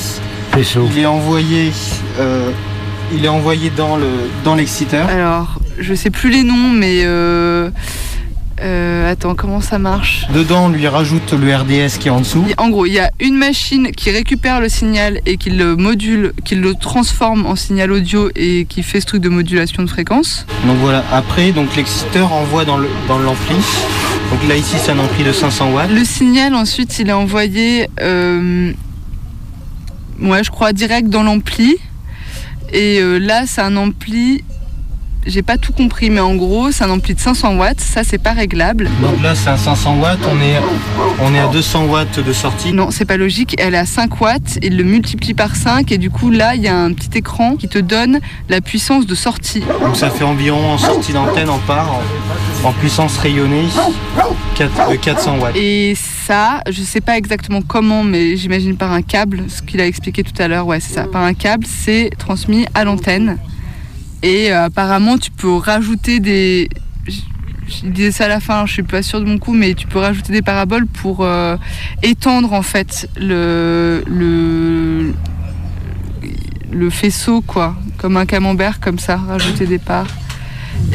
Il 0.57 0.99
est 0.99 1.05
envoyé. 1.05 1.71
euh, 2.19 2.49
il 3.13 3.23
est 3.25 3.29
envoyé 3.29 3.69
dans 3.75 3.97
le 3.97 4.07
dans 4.43 4.55
l'exciteur. 4.55 5.07
Alors, 5.09 5.59
je 5.79 5.93
sais 5.93 6.09
plus 6.09 6.29
les 6.29 6.43
noms, 6.43 6.69
mais. 6.73 7.01
euh, 7.03 7.69
euh, 8.61 9.11
attends, 9.11 9.35
comment 9.35 9.59
ça 9.59 9.79
marche? 9.79 10.25
Dedans, 10.33 10.67
on 10.67 10.69
lui 10.69 10.87
rajoute 10.87 11.33
le 11.33 11.53
RDS 11.53 11.97
qui 11.99 12.07
est 12.07 12.11
en 12.11 12.21
dessous. 12.21 12.45
En 12.57 12.69
gros, 12.69 12.85
il 12.85 12.93
y 12.93 12.99
a 12.99 13.11
une 13.19 13.35
machine 13.35 13.91
qui 13.91 14.11
récupère 14.11 14.61
le 14.61 14.69
signal 14.69 15.19
et 15.25 15.35
qui 15.35 15.49
le 15.49 15.75
module, 15.75 16.31
qui 16.45 16.55
le 16.55 16.73
transforme 16.73 17.45
en 17.45 17.57
signal 17.57 17.91
audio 17.91 18.29
et 18.33 18.65
qui 18.69 18.81
fait 18.81 19.01
ce 19.01 19.07
truc 19.07 19.21
de 19.21 19.27
modulation 19.29 19.83
de 19.83 19.89
fréquence. 19.89 20.45
Donc 20.65 20.77
voilà. 20.77 21.03
Après, 21.11 21.51
donc 21.51 21.75
l'exciteur 21.75 22.31
envoie 22.31 22.63
dans 22.63 22.77
le 22.77 22.87
dans 23.09 23.19
l'ampli. 23.19 23.55
Donc 24.31 24.47
là 24.47 24.55
ici, 24.55 24.75
c'est 24.77 24.91
un 24.91 24.99
ampli 24.99 25.23
de 25.23 25.31
500 25.31 25.73
watts. 25.73 25.89
Le 25.89 26.03
signal, 26.03 26.55
ensuite, 26.55 26.99
il 26.99 27.09
est 27.09 27.13
envoyé, 27.13 27.89
euh, 28.01 28.73
je 30.19 30.49
crois, 30.49 30.73
direct 30.73 31.09
dans 31.09 31.23
l'ampli. 31.23 31.77
Et 32.73 32.99
euh, 32.99 33.17
là, 33.17 33.43
c'est 33.45 33.61
un 33.61 33.77
ampli, 33.77 34.43
j'ai 35.25 35.41
pas 35.41 35.57
tout 35.57 35.73
compris, 35.73 36.09
mais 36.09 36.19
en 36.19 36.35
gros, 36.35 36.71
c'est 36.71 36.83
un 36.83 36.89
ampli 36.89 37.15
de 37.15 37.19
500 37.19 37.57
watts. 37.57 37.81
Ça, 37.81 38.03
c'est 38.03 38.17
pas 38.17 38.33
réglable. 38.33 38.89
Donc 39.01 39.21
là, 39.21 39.35
c'est 39.35 39.49
à 39.49 39.57
500 39.57 39.99
watts. 39.99 40.19
On 40.31 40.41
est 40.41 40.55
on 41.19 41.33
est 41.33 41.39
à 41.39 41.47
200 41.47 41.85
watts 41.85 42.19
de 42.19 42.33
sortie. 42.33 42.73
Non, 42.73 42.89
c'est 42.91 43.05
pas 43.05 43.17
logique. 43.17 43.55
Elle 43.59 43.73
est 43.73 43.79
à 43.79 43.85
5 43.85 44.21
watts, 44.21 44.59
il 44.61 44.77
le 44.77 44.83
multiplie 44.83 45.33
par 45.33 45.55
5 45.55 45.91
et 45.91 45.97
du 45.97 46.09
coup 46.09 46.29
là 46.29 46.55
il 46.55 46.61
y 46.61 46.67
a 46.67 46.77
un 46.77 46.91
petit 46.93 47.17
écran 47.17 47.55
qui 47.55 47.67
te 47.67 47.77
donne 47.77 48.19
la 48.49 48.61
puissance 48.61 49.05
de 49.05 49.15
sortie. 49.15 49.63
Donc 49.81 49.95
ça 49.95 50.09
fait 50.09 50.23
environ 50.23 50.71
en 50.71 50.77
sortie 50.77 51.13
d'antenne 51.13 51.49
en 51.49 51.59
part 51.59 51.91
en, 52.63 52.69
en 52.69 52.71
puissance 52.73 53.17
rayonnée 53.17 53.65
4, 54.55 54.91
de 54.91 54.95
400 54.95 55.37
watts. 55.39 55.55
Et 55.55 55.95
ça, 55.95 56.61
je 56.69 56.81
sais 56.81 57.01
pas 57.01 57.17
exactement 57.17 57.61
comment, 57.61 58.03
mais 58.03 58.35
j'imagine 58.37 58.77
par 58.77 58.91
un 58.91 59.01
câble, 59.01 59.43
ce 59.47 59.61
qu'il 59.61 59.79
a 59.81 59.87
expliqué 59.87 60.23
tout 60.23 60.39
à 60.41 60.47
l'heure, 60.47 60.67
ouais 60.67 60.79
c'est 60.79 60.93
ça, 60.93 61.03
par 61.03 61.23
un 61.23 61.33
câble, 61.33 61.65
c'est 61.65 62.09
transmis 62.17 62.65
à 62.73 62.83
l'antenne. 62.83 63.37
Et 64.25 64.51
euh, 64.51 64.65
apparemment 64.65 65.17
tu 65.19 65.29
peux 65.31 65.55
rajouter 65.55 66.19
des... 66.19 66.67
il 67.83 67.91
disait 67.91 68.11
ça 68.11 68.25
à 68.25 68.27
la 68.27 68.39
fin, 68.39 68.65
je 68.65 68.73
suis 68.73 68.83
pas 68.83 69.03
sûre 69.03 69.19
de 69.19 69.25
mon 69.25 69.37
coup, 69.37 69.53
mais 69.53 69.73
tu 69.75 69.85
peux 69.85 69.99
rajouter 69.99 70.33
des 70.33 70.41
paraboles 70.41 70.87
pour 70.87 71.23
euh, 71.23 71.57
étendre 72.01 72.53
en 72.53 72.61
fait 72.63 73.07
le, 73.17 74.03
le, 74.07 75.13
le 76.71 76.89
faisceau, 76.89 77.41
quoi, 77.41 77.75
comme 77.97 78.17
un 78.17 78.25
camembert, 78.25 78.79
comme 78.79 78.97
ça, 78.99 79.17
rajouter 79.17 79.65
des 79.67 79.79
parts. 79.79 80.07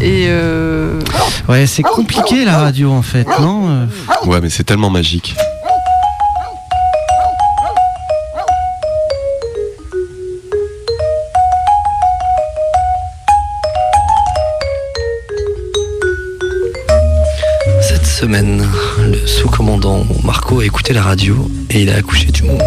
Et 0.03 0.27
euh, 0.29 1.01
Ouais, 1.49 1.67
c'est 1.67 1.83
compliqué 1.83 2.45
la 2.45 2.59
radio 2.59 2.91
en 2.93 3.03
fait, 3.03 3.27
non 3.41 3.69
Euh, 3.69 3.87
Ouais, 4.27 4.41
mais 4.43 4.51
c'est 4.51 4.65
tellement 4.65 4.91
magique. 4.91 5.35
Semaine, 18.31 18.65
le 19.01 19.27
sous-commandant 19.27 20.07
Marco 20.23 20.61
a 20.61 20.65
écouté 20.65 20.93
la 20.93 21.03
radio 21.03 21.51
et 21.69 21.83
il 21.83 21.91
a 21.91 21.97
accouché 21.97 22.27
du 22.27 22.45
monde. 22.45 22.63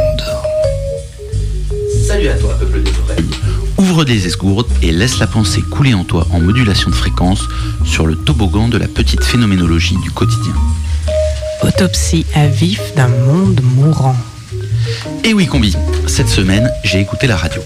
Salut 2.05 2.27
à 2.27 2.33
toi, 2.33 2.53
peuple 2.59 2.81
des 2.81 2.91
oreilles. 3.05 3.29
Ouvre 3.77 4.03
les 4.03 4.27
esgourdes 4.27 4.67
et 4.81 4.91
laisse 4.91 5.19
la 5.19 5.27
pensée 5.27 5.61
couler 5.61 5.93
en 5.93 6.03
toi 6.03 6.27
en 6.31 6.41
modulation 6.41 6.89
de 6.89 6.95
fréquence 6.95 7.47
sur 7.85 8.05
le 8.05 8.17
toboggan 8.17 8.67
de 8.67 8.77
la 8.77 8.89
petite 8.89 9.23
phénoménologie 9.23 9.95
du 10.03 10.11
quotidien. 10.11 10.53
Autopsie 11.61 12.25
à 12.35 12.47
vif 12.47 12.93
d'un 12.97 13.07
monde 13.07 13.61
mourant. 13.63 14.17
Et 15.23 15.33
oui, 15.33 15.47
combi, 15.47 15.77
cette 16.07 16.27
semaine, 16.27 16.69
j'ai 16.83 16.99
écouté 16.99 17.25
la 17.25 17.37
radio. 17.37 17.61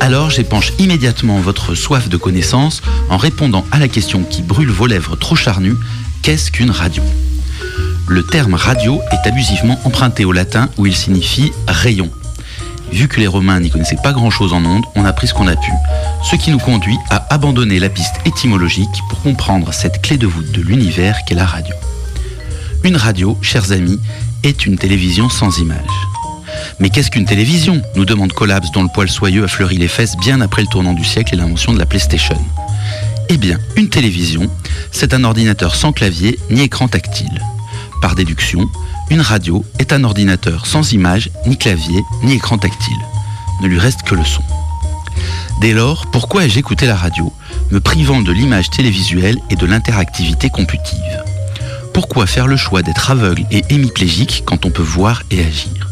Alors 0.00 0.30
j'épanche 0.30 0.72
immédiatement 0.78 1.38
votre 1.40 1.74
soif 1.74 2.08
de 2.08 2.16
connaissance 2.16 2.80
en 3.10 3.18
répondant 3.18 3.66
à 3.72 3.78
la 3.78 3.88
question 3.88 4.22
qui 4.22 4.40
brûle 4.40 4.70
vos 4.70 4.86
lèvres 4.86 5.16
trop 5.16 5.36
charnues 5.36 5.76
qu'est-ce 6.22 6.50
qu'une 6.50 6.70
radio? 6.70 7.02
Le 8.08 8.22
terme 8.24 8.54
radio 8.54 9.00
est 9.12 9.28
abusivement 9.28 9.78
emprunté 9.84 10.24
au 10.24 10.32
latin 10.32 10.68
où 10.76 10.86
il 10.86 10.94
signifie 10.94 11.52
rayon. 11.66 12.10
Vu 12.92 13.08
que 13.08 13.20
les 13.20 13.26
Romains 13.26 13.60
n'y 13.60 13.70
connaissaient 13.70 13.96
pas 14.02 14.12
grand-chose 14.12 14.52
en 14.52 14.64
ondes, 14.64 14.84
on 14.96 15.04
a 15.04 15.12
pris 15.12 15.28
ce 15.28 15.34
qu'on 15.34 15.46
a 15.46 15.56
pu, 15.56 15.70
ce 16.28 16.36
qui 16.36 16.50
nous 16.50 16.58
conduit 16.58 16.98
à 17.08 17.32
abandonner 17.32 17.78
la 17.78 17.88
piste 17.88 18.16
étymologique 18.24 18.88
pour 19.08 19.22
comprendre 19.22 19.72
cette 19.72 20.02
clé 20.02 20.18
de 20.18 20.26
voûte 20.26 20.50
de 20.50 20.60
l'univers 20.60 21.18
qu'est 21.26 21.34
la 21.34 21.46
radio. 21.46 21.74
Une 22.82 22.96
radio, 22.96 23.38
chers 23.42 23.72
amis, 23.72 24.00
est 24.42 24.66
une 24.66 24.76
télévision 24.76 25.28
sans 25.28 25.58
image. 25.58 25.78
Mais 26.80 26.90
qu'est-ce 26.90 27.10
qu'une 27.10 27.26
télévision? 27.26 27.80
nous 27.94 28.04
demande 28.04 28.32
Collapse 28.32 28.72
dont 28.72 28.82
le 28.82 28.88
poil 28.92 29.08
soyeux 29.08 29.44
a 29.44 29.48
fleuri 29.48 29.76
les 29.76 29.88
fesses 29.88 30.16
bien 30.16 30.40
après 30.40 30.62
le 30.62 30.68
tournant 30.68 30.94
du 30.94 31.04
siècle 31.04 31.34
et 31.34 31.36
l'invention 31.36 31.72
de 31.72 31.78
la 31.78 31.86
PlayStation. 31.86 32.38
Eh 33.32 33.36
bien, 33.36 33.60
une 33.76 33.88
télévision, 33.88 34.50
c'est 34.90 35.14
un 35.14 35.22
ordinateur 35.22 35.76
sans 35.76 35.92
clavier 35.92 36.36
ni 36.50 36.62
écran 36.62 36.88
tactile. 36.88 37.40
Par 38.02 38.16
déduction, 38.16 38.68
une 39.08 39.20
radio 39.20 39.64
est 39.78 39.92
un 39.92 40.02
ordinateur 40.02 40.66
sans 40.66 40.92
image, 40.92 41.30
ni 41.46 41.56
clavier, 41.56 42.02
ni 42.24 42.32
écran 42.32 42.58
tactile. 42.58 42.98
Ne 43.62 43.68
lui 43.68 43.78
reste 43.78 44.02
que 44.02 44.16
le 44.16 44.24
son. 44.24 44.42
Dès 45.60 45.72
lors, 45.72 46.06
pourquoi 46.10 46.44
ai-je 46.44 46.58
écouté 46.58 46.86
la 46.86 46.96
radio, 46.96 47.32
me 47.70 47.78
privant 47.78 48.20
de 48.20 48.32
l'image 48.32 48.68
télévisuelle 48.68 49.38
et 49.48 49.54
de 49.54 49.66
l'interactivité 49.66 50.50
computive? 50.50 51.22
Pourquoi 51.94 52.26
faire 52.26 52.48
le 52.48 52.56
choix 52.56 52.82
d'être 52.82 53.12
aveugle 53.12 53.46
et 53.52 53.62
hémiplégique 53.70 54.42
quand 54.44 54.66
on 54.66 54.70
peut 54.70 54.82
voir 54.82 55.22
et 55.30 55.38
agir? 55.38 55.88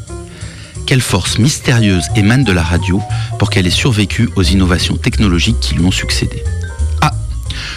Quelle 0.88 1.00
force 1.00 1.38
mystérieuse 1.38 2.08
émane 2.16 2.42
de 2.42 2.52
la 2.52 2.64
radio 2.64 3.00
pour 3.38 3.48
qu'elle 3.48 3.68
ait 3.68 3.70
survécu 3.70 4.28
aux 4.34 4.42
innovations 4.42 4.96
technologiques 4.96 5.60
qui 5.60 5.76
lui 5.76 5.84
ont 5.84 5.92
succédé? 5.92 6.42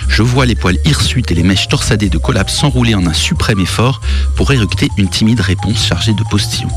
Je 0.07 0.23
vois 0.23 0.45
les 0.45 0.55
poils 0.55 0.77
hirsutes 0.86 1.31
et 1.31 1.36
les 1.36 1.43
mèches 1.43 1.67
torsadées 1.67 2.10
de 2.10 2.17
collapse 2.17 2.55
s'enrouler 2.55 2.95
en 2.95 3.05
un 3.07 3.13
suprême 3.13 3.60
effort 3.60 4.01
pour 4.36 4.51
éructer 4.51 4.89
une 4.97 5.10
timide 5.10 5.41
réponse 5.41 5.86
chargée 5.86 6.13
de 6.13 6.23
postillons. 6.29 6.71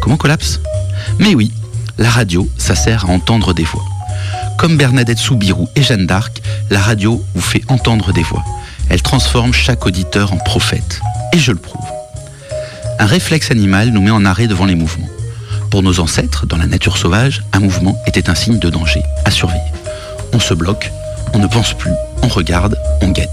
Comment 0.00 0.16
collapse? 0.16 0.60
Mais 1.18 1.34
oui, 1.34 1.52
la 1.98 2.10
radio, 2.10 2.48
ça 2.58 2.74
sert 2.74 3.06
à 3.06 3.08
entendre 3.08 3.54
des 3.54 3.64
voix. 3.64 3.84
Comme 4.58 4.76
Bernadette 4.76 5.18
Soubirou 5.18 5.68
et 5.74 5.82
Jeanne 5.82 6.06
d'Arc, 6.06 6.40
la 6.70 6.80
radio 6.80 7.24
vous 7.34 7.40
fait 7.40 7.62
entendre 7.68 8.12
des 8.12 8.22
voix. 8.22 8.44
Elle 8.88 9.02
transforme 9.02 9.52
chaque 9.52 9.86
auditeur 9.86 10.32
en 10.32 10.38
prophète. 10.38 11.00
Et 11.32 11.38
je 11.38 11.52
le 11.52 11.58
prouve. 11.58 11.86
Un 12.98 13.06
réflexe 13.06 13.50
animal 13.50 13.88
nous 13.88 14.02
met 14.02 14.10
en 14.10 14.24
arrêt 14.24 14.46
devant 14.46 14.66
les 14.66 14.74
mouvements. 14.74 15.08
Pour 15.70 15.82
nos 15.82 16.00
ancêtres, 16.00 16.46
dans 16.46 16.58
la 16.58 16.66
nature 16.66 16.98
sauvage, 16.98 17.42
un 17.52 17.60
mouvement 17.60 18.00
était 18.06 18.28
un 18.28 18.34
signe 18.34 18.58
de 18.58 18.68
danger, 18.68 19.02
à 19.24 19.30
surveiller. 19.30 19.60
On 20.32 20.38
se 20.38 20.54
bloque, 20.54 20.92
on 21.32 21.38
ne 21.38 21.46
pense 21.46 21.72
plus, 21.72 21.92
on 22.22 22.28
regarde, 22.28 22.76
on 23.02 23.08
guette. 23.08 23.28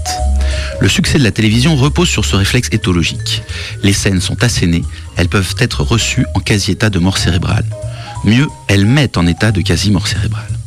Le 0.80 0.88
succès 0.88 1.18
de 1.18 1.24
la 1.24 1.30
télévision 1.30 1.76
repose 1.76 2.08
sur 2.08 2.24
ce 2.24 2.36
réflexe 2.36 2.68
éthologique. 2.72 3.42
Les 3.82 3.92
scènes 3.92 4.20
sont 4.20 4.42
assénées, 4.42 4.84
elles 5.16 5.28
peuvent 5.28 5.54
être 5.58 5.82
reçues 5.82 6.26
en 6.34 6.40
quasi-état 6.40 6.90
de 6.90 6.98
mort 6.98 7.18
cérébrale. 7.18 7.64
Mieux, 8.24 8.48
elles 8.68 8.86
mettent 8.86 9.18
en 9.18 9.26
état 9.26 9.52
de 9.52 9.60
quasi-mort 9.60 10.06
cérébrale. 10.06 10.58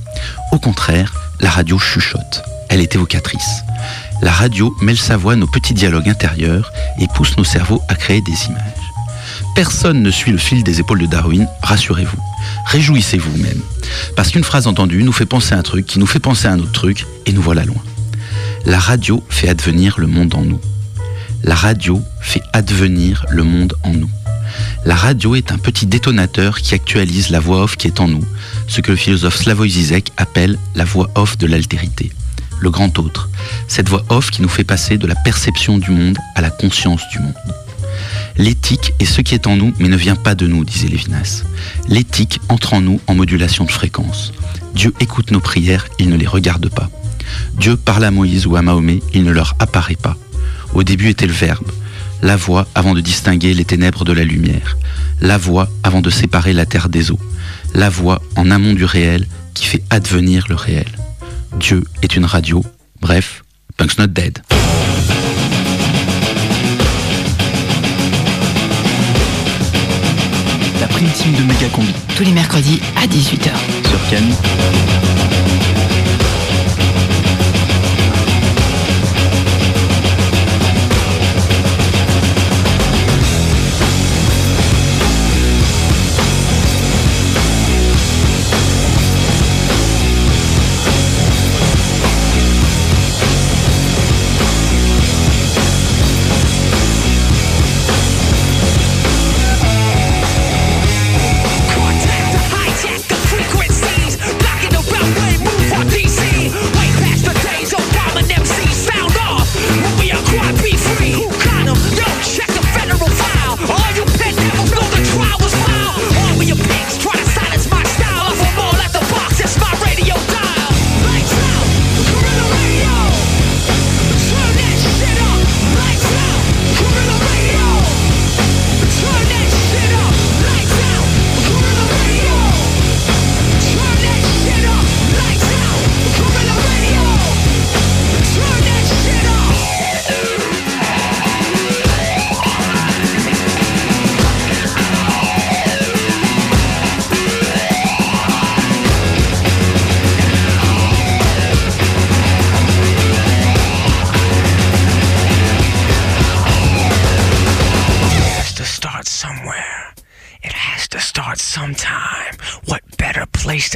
Au 0.51 0.59
contraire, 0.59 1.13
la 1.39 1.49
radio 1.49 1.77
chuchote, 1.77 2.43
elle 2.69 2.79
est 2.79 2.95
évocatrice. 2.95 3.63
La 4.21 4.31
radio 4.31 4.75
mêle 4.81 4.97
sa 4.97 5.17
voix 5.17 5.33
à 5.33 5.35
nos 5.35 5.47
petits 5.47 5.73
dialogues 5.73 6.09
intérieurs 6.09 6.71
et 6.99 7.07
pousse 7.07 7.37
nos 7.37 7.43
cerveaux 7.43 7.81
à 7.89 7.95
créer 7.95 8.21
des 8.21 8.45
images. 8.47 8.83
Personne 9.55 10.01
ne 10.01 10.11
suit 10.11 10.31
le 10.31 10.37
fil 10.37 10.63
des 10.63 10.79
épaules 10.79 11.01
de 11.01 11.05
Darwin, 11.05 11.47
rassurez-vous. 11.61 12.17
Réjouissez-vous 12.65 13.37
même. 13.37 13.61
Parce 14.15 14.29
qu'une 14.29 14.43
phrase 14.43 14.67
entendue 14.67 15.03
nous 15.03 15.11
fait 15.11 15.25
penser 15.25 15.53
à 15.53 15.57
un 15.57 15.63
truc 15.63 15.85
qui 15.85 15.99
nous 15.99 16.07
fait 16.07 16.19
penser 16.19 16.47
à 16.47 16.51
un 16.51 16.59
autre 16.59 16.71
truc 16.71 17.05
et 17.25 17.33
nous 17.33 17.41
voilà 17.41 17.63
loin. 17.65 17.81
La 18.65 18.79
radio 18.79 19.21
fait 19.27 19.49
advenir 19.49 19.99
le 19.99 20.07
monde 20.07 20.33
en 20.35 20.41
nous. 20.41 20.59
La 21.43 21.53
radio 21.53 22.01
fait 22.21 22.41
advenir 22.53 23.25
le 23.29 23.43
monde 23.43 23.73
en 23.83 23.91
nous. 23.91 24.09
La 24.85 24.95
radio 24.95 25.35
est 25.35 25.51
un 25.51 25.57
petit 25.57 25.85
détonateur 25.85 26.59
qui 26.59 26.73
actualise 26.73 27.29
la 27.29 27.41
voix 27.41 27.63
off 27.63 27.75
qui 27.75 27.87
est 27.87 27.99
en 27.99 28.07
nous, 28.07 28.23
ce 28.67 28.79
que 28.79 28.91
le 28.91 28.97
philosophe 28.97 29.35
Slavoj 29.35 29.69
Zizek 29.69 30.11
appelle 30.15 30.57
la 30.75 30.85
voix 30.85 31.09
off 31.15 31.37
de 31.37 31.45
l'altérité, 31.45 32.13
le 32.61 32.69
grand 32.69 32.97
autre, 32.99 33.29
cette 33.67 33.89
voix 33.89 34.05
off 34.07 34.31
qui 34.31 34.41
nous 34.41 34.47
fait 34.47 34.63
passer 34.63 34.97
de 34.97 35.07
la 35.07 35.15
perception 35.15 35.77
du 35.77 35.91
monde 35.91 36.17
à 36.35 36.41
la 36.41 36.49
conscience 36.49 37.01
du 37.11 37.19
monde. 37.19 37.33
L'éthique 38.37 38.93
est 38.99 39.05
ce 39.05 39.19
qui 39.19 39.33
est 39.35 39.45
en 39.45 39.57
nous, 39.57 39.73
mais 39.77 39.89
ne 39.89 39.97
vient 39.97 40.15
pas 40.15 40.35
de 40.35 40.47
nous, 40.47 40.63
disait 40.63 40.87
Lévinas. 40.87 41.43
L'éthique 41.89 42.39
entre 42.47 42.75
en 42.75 42.81
nous 42.81 43.01
en 43.07 43.13
modulation 43.13 43.65
de 43.65 43.71
fréquence. 43.71 44.31
Dieu 44.73 44.93
écoute 45.01 45.31
nos 45.31 45.41
prières, 45.41 45.85
il 45.99 46.09
ne 46.09 46.15
les 46.15 46.27
regarde 46.27 46.69
pas. 46.69 46.89
Dieu 47.55 47.75
parle 47.75 48.05
à 48.05 48.11
Moïse 48.11 48.47
ou 48.47 48.55
à 48.55 48.61
Mahomet, 48.61 49.01
il 49.13 49.23
ne 49.23 49.31
leur 49.31 49.55
apparaît 49.59 49.95
pas. 49.95 50.17
Au 50.73 50.83
début 50.83 51.09
était 51.09 51.27
le 51.27 51.33
Verbe, 51.33 51.71
la 52.21 52.35
voix 52.35 52.67
avant 52.75 52.93
de 52.93 53.01
distinguer 53.01 53.53
les 53.53 53.65
ténèbres 53.65 54.05
de 54.05 54.13
la 54.13 54.23
lumière, 54.23 54.77
la 55.21 55.37
voix 55.37 55.69
avant 55.83 56.01
de 56.01 56.09
séparer 56.09 56.53
la 56.53 56.65
terre 56.65 56.89
des 56.89 57.11
eaux, 57.11 57.19
la 57.73 57.89
voix 57.89 58.21
en 58.35 58.49
amont 58.49 58.73
du 58.73 58.85
réel 58.85 59.27
qui 59.53 59.65
fait 59.65 59.83
advenir 59.89 60.45
le 60.49 60.55
réel. 60.55 60.87
Dieu 61.59 61.83
est 62.01 62.15
une 62.15 62.25
radio, 62.25 62.63
bref, 63.01 63.43
Punk's 63.77 63.97
not 63.97 64.07
dead. 64.07 64.39
La 70.79 70.87
prime 70.87 71.09
team 71.09 71.33
de 71.33 71.43
Méga 71.43 71.69
Combi. 71.69 71.93
Tous 72.15 72.23
les 72.23 72.31
mercredis 72.31 72.81
à 73.01 73.07
18h. 73.07 73.49
Sur 73.89 74.09
Ken. 74.09 74.23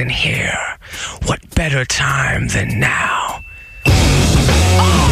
in 0.00 0.08
here. 0.08 0.78
What 1.26 1.40
better 1.54 1.84
time 1.84 2.48
than 2.48 2.78
now? 2.78 3.40
Oh! 3.86 5.07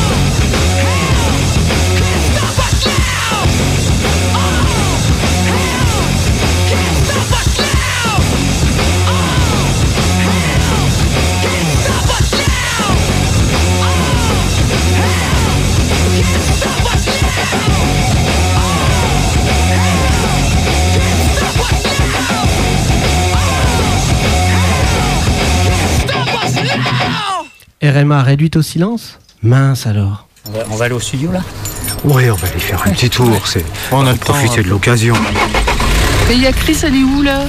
RMA 27.97 28.23
réduite 28.23 28.57
au 28.57 28.63
silence 28.63 29.19
Mince 29.43 29.87
alors. 29.87 30.27
On 30.47 30.51
va, 30.51 30.65
on 30.71 30.77
va 30.77 30.85
aller 30.85 30.95
au 30.95 31.01
studio 31.01 31.33
là 31.33 31.41
Oui, 32.05 32.31
on 32.31 32.35
va 32.35 32.49
aller 32.49 32.59
faire 32.59 32.83
un 32.87 32.91
petit 32.91 33.09
tour. 33.09 33.47
C'est... 33.47 33.65
On 33.91 34.07
a 34.07 34.13
profité 34.15 34.63
de 34.63 34.69
l'occasion. 34.69 35.15
Mais 36.29 36.35
il 36.35 36.43
y 36.43 36.47
a 36.47 36.53
Chris, 36.53 36.77
elle 36.83 36.95
est 36.95 37.03
où 37.03 37.23
là 37.23 37.41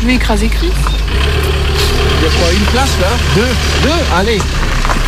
Je 0.00 0.06
vais 0.06 0.14
écraser 0.14 0.46
Chris. 0.48 0.70
Il 0.70 2.24
y 2.24 2.26
a 2.26 2.30
quoi, 2.38 2.52
une 2.52 2.64
place 2.66 2.96
là 3.00 3.08
Deux 3.34 3.88
Deux 3.88 4.14
Allez 4.14 4.38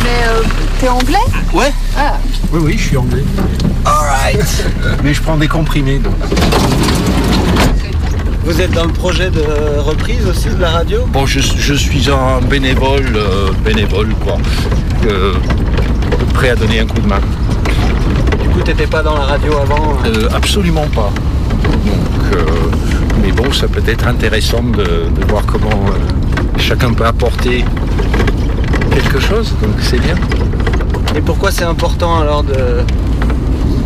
Mais 0.03 0.27
euh, 0.27 0.41
t'es 0.79 0.89
anglais 0.89 1.17
Ouais 1.53 1.71
Ah. 1.97 2.17
Oui, 2.51 2.59
oui, 2.63 2.77
je 2.77 2.83
suis 2.83 2.97
anglais. 2.97 3.23
Alright 3.85 4.65
Mais 5.03 5.13
je 5.13 5.21
prends 5.21 5.37
des 5.37 5.47
comprimés 5.47 5.99
donc. 5.99 6.15
Vous 8.45 8.59
êtes 8.61 8.71
dans 8.71 8.85
le 8.85 8.91
projet 8.91 9.29
de 9.29 9.41
reprise 9.79 10.27
aussi 10.27 10.49
de 10.49 10.59
la 10.59 10.69
radio 10.69 11.05
Bon, 11.07 11.25
je, 11.25 11.39
je 11.39 11.73
suis 11.73 12.09
un 12.09 12.41
bénévole, 12.41 13.13
euh, 13.15 13.49
bénévole 13.63 14.09
quoi. 14.23 14.37
Euh, 15.07 15.33
prêt 16.33 16.49
à 16.49 16.55
donner 16.55 16.79
un 16.79 16.85
coup 16.85 16.99
de 16.99 17.07
main. 17.07 17.21
Du 18.41 18.49
coup, 18.49 18.61
t'étais 18.61 18.87
pas 18.87 19.01
dans 19.01 19.15
la 19.15 19.25
radio 19.25 19.53
avant 19.57 19.93
hein 19.93 19.97
Euh, 20.07 20.27
absolument 20.33 20.87
pas. 20.93 21.11
Donc, 21.85 22.41
mais 23.21 23.31
bon, 23.31 23.51
ça 23.53 23.67
peut 23.67 23.83
être 23.87 24.07
intéressant 24.07 24.61
de, 24.63 24.83
de 24.83 25.25
voir 25.29 25.45
comment 25.45 25.85
chacun 26.57 26.93
peut 26.93 27.05
apporter 27.05 27.63
quelque 28.91 29.19
chose, 29.19 29.53
donc 29.61 29.75
c'est 29.81 29.99
bien. 29.99 30.15
Et 31.15 31.21
pourquoi 31.21 31.51
c'est 31.51 31.63
important 31.63 32.19
alors 32.19 32.43
de, 32.43 32.81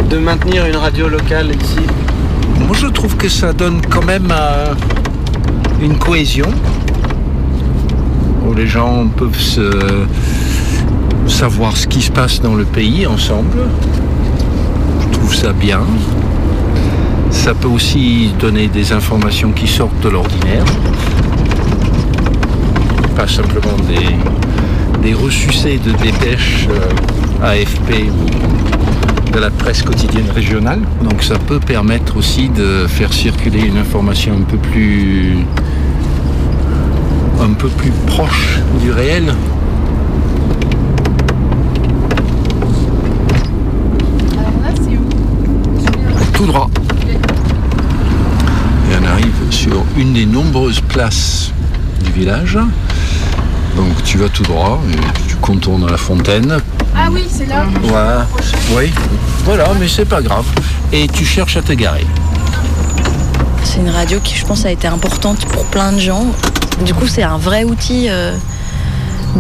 de 0.10 0.18
maintenir 0.18 0.66
une 0.66 0.78
radio 0.78 1.08
locale 1.08 1.50
ici? 1.62 1.80
Moi, 2.66 2.76
je 2.76 2.88
trouve 2.88 3.16
que 3.16 3.30
ça 3.30 3.54
donne 3.54 3.82
quand 3.90 4.04
même 4.04 4.32
euh, 4.32 4.74
une 5.82 5.98
cohésion 5.98 6.50
où 8.46 8.54
les 8.54 8.68
gens 8.68 9.08
peuvent 9.08 9.38
savoir 11.28 11.76
ce 11.78 11.88
qui 11.88 12.02
se 12.02 12.12
passe 12.12 12.42
dans 12.42 12.56
le 12.56 12.66
pays 12.66 13.06
ensemble. 13.06 13.60
Je 15.02 15.18
trouve 15.18 15.36
ça 15.36 15.54
bien. 15.54 15.82
Ça 17.30 17.54
peut 17.54 17.68
aussi 17.68 18.32
donner 18.40 18.68
des 18.68 18.92
informations 18.92 19.52
qui 19.52 19.68
sortent 19.68 20.00
de 20.02 20.10
l'ordinaire. 20.10 20.66
Pas 23.16 23.28
simplement 23.28 23.78
des, 23.88 24.16
des 25.02 25.14
de 25.14 25.92
dépêches 26.04 26.68
euh, 26.70 27.46
AFP 27.46 28.10
de 29.38 29.42
la 29.42 29.52
presse 29.52 29.84
quotidienne 29.84 30.32
régionale. 30.32 30.80
Donc 31.04 31.22
ça 31.22 31.38
peut 31.38 31.60
permettre 31.60 32.18
aussi 32.18 32.50
de 32.50 32.88
faire 32.88 33.14
circuler 33.14 33.60
une 33.60 33.78
information 33.78 34.34
un 34.36 34.42
peu 34.42 34.58
plus 34.58 35.38
un 37.40 37.54
peu 37.54 37.68
plus 37.68 37.92
proche 38.08 38.60
du 38.82 38.90
réel. 38.90 39.32
Tout 46.34 46.48
droit. 46.48 46.70
Et 48.90 48.96
on 49.00 49.06
arrive 49.06 49.36
sur 49.52 49.84
une 49.98 50.14
des 50.14 50.26
nombreuses 50.26 50.80
places 50.80 51.52
du 52.04 52.12
village. 52.12 52.58
Donc 53.76 54.04
tu 54.04 54.18
vas 54.18 54.30
tout 54.30 54.44
droit 54.44 54.82
et 54.92 55.30
tu 55.30 55.36
contournes 55.36 55.86
la 55.92 55.98
fontaine. 55.98 56.58
Ah 56.98 57.10
oui, 57.12 57.24
c'est 57.30 57.46
là. 57.46 57.66
Voilà. 57.84 58.28
Oui. 58.76 58.92
Voilà, 59.46 59.70
mais 59.80 59.88
c'est 59.88 60.06
pas 60.06 60.22
grave. 60.22 60.46
Et 60.92 61.08
tu 61.08 61.24
cherches 61.26 61.58
à 61.58 61.62
te 61.62 61.74
garer. 61.74 62.06
C'est 63.64 63.80
une 63.80 63.90
radio 63.90 64.20
qui, 64.20 64.36
je 64.36 64.46
pense, 64.46 64.66
a 64.66 64.72
été 64.72 64.88
importante 64.88 65.46
pour 65.46 65.66
plein 65.66 65.92
de 65.92 66.00
gens. 66.00 66.26
Du 66.84 66.94
coup, 66.94 67.08
c'est 67.08 67.24
un 67.24 67.38
vrai 67.38 67.64
outil 67.64 68.08
euh, 68.10 68.36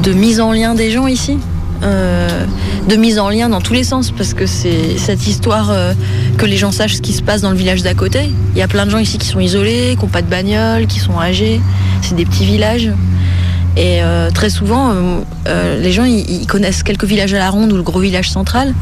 de 0.03 0.13
mise 0.13 0.39
en 0.39 0.51
lien 0.51 0.75
des 0.75 0.91
gens 0.91 1.07
ici. 1.07 1.39
Euh, 1.83 2.45
de 2.87 2.95
mise 2.95 3.19
en 3.19 3.29
lien 3.29 3.49
dans 3.49 3.61
tous 3.61 3.73
les 3.73 3.83
sens, 3.83 4.11
parce 4.11 4.33
que 4.33 4.45
c'est 4.45 4.97
cette 4.97 5.27
histoire 5.27 5.69
euh, 5.71 5.93
que 6.37 6.45
les 6.45 6.57
gens 6.57 6.71
sachent 6.71 6.95
ce 6.95 7.01
qui 7.01 7.13
se 7.13 7.21
passe 7.21 7.41
dans 7.41 7.51
le 7.51 7.57
village 7.57 7.83
d'à 7.83 7.93
côté. 7.93 8.31
Il 8.53 8.57
y 8.57 8.61
a 8.61 8.67
plein 8.67 8.85
de 8.85 8.91
gens 8.91 8.97
ici 8.97 9.17
qui 9.17 9.27
sont 9.27 9.39
isolés, 9.39 9.95
qui 9.97 10.05
n'ont 10.05 10.11
pas 10.11 10.21
de 10.21 10.29
bagnole, 10.29 10.87
qui 10.87 10.99
sont 10.99 11.19
âgés. 11.19 11.61
C'est 12.01 12.15
des 12.15 12.25
petits 12.25 12.45
villages. 12.45 12.91
Et 13.77 14.01
euh, 14.01 14.31
très 14.31 14.49
souvent, 14.49 14.89
euh, 14.89 15.19
euh, 15.47 15.79
les 15.79 15.91
gens, 15.91 16.03
ils, 16.03 16.47
connaissent 16.47 16.81
quelques 16.81 17.03
villages 17.03 17.33
à 17.35 17.37
la 17.37 17.51
ronde 17.51 17.71
ou 17.71 17.75
le 17.75 17.83
gros 17.83 17.99
village 17.99 18.31
central, 18.31 18.73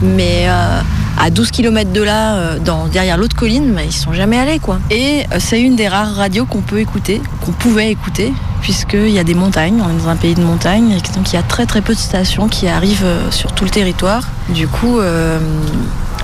mais 0.00 0.46
à 0.48 1.30
12 1.30 1.50
km 1.50 1.92
de 1.92 2.02
là, 2.02 2.54
dans, 2.64 2.86
derrière 2.86 3.18
l'autre 3.18 3.36
colline, 3.36 3.70
mais 3.74 3.86
ils 3.86 3.92
sont 3.92 4.14
jamais 4.14 4.38
allés. 4.38 4.58
quoi. 4.58 4.78
Et 4.90 5.24
c'est 5.38 5.60
une 5.60 5.76
des 5.76 5.88
rares 5.88 6.14
radios 6.14 6.46
qu'on 6.46 6.62
peut 6.62 6.78
écouter, 6.78 7.20
qu'on 7.44 7.52
pouvait 7.52 7.90
écouter, 7.90 8.32
puisqu'il 8.62 9.10
y 9.10 9.18
a 9.18 9.24
des 9.24 9.34
montagnes, 9.34 9.82
on 9.84 9.90
est 9.90 10.02
dans 10.02 10.08
un 10.08 10.16
pays 10.16 10.34
de 10.34 10.42
montagne, 10.42 10.92
et 10.92 11.16
donc 11.16 11.32
il 11.32 11.34
y 11.34 11.38
a 11.38 11.42
très 11.42 11.66
très 11.66 11.82
peu 11.82 11.94
de 11.94 11.98
stations 11.98 12.48
qui 12.48 12.68
arrivent 12.68 13.06
sur 13.30 13.52
tout 13.52 13.64
le 13.64 13.70
territoire. 13.70 14.22
Du 14.48 14.66
coup, 14.68 14.98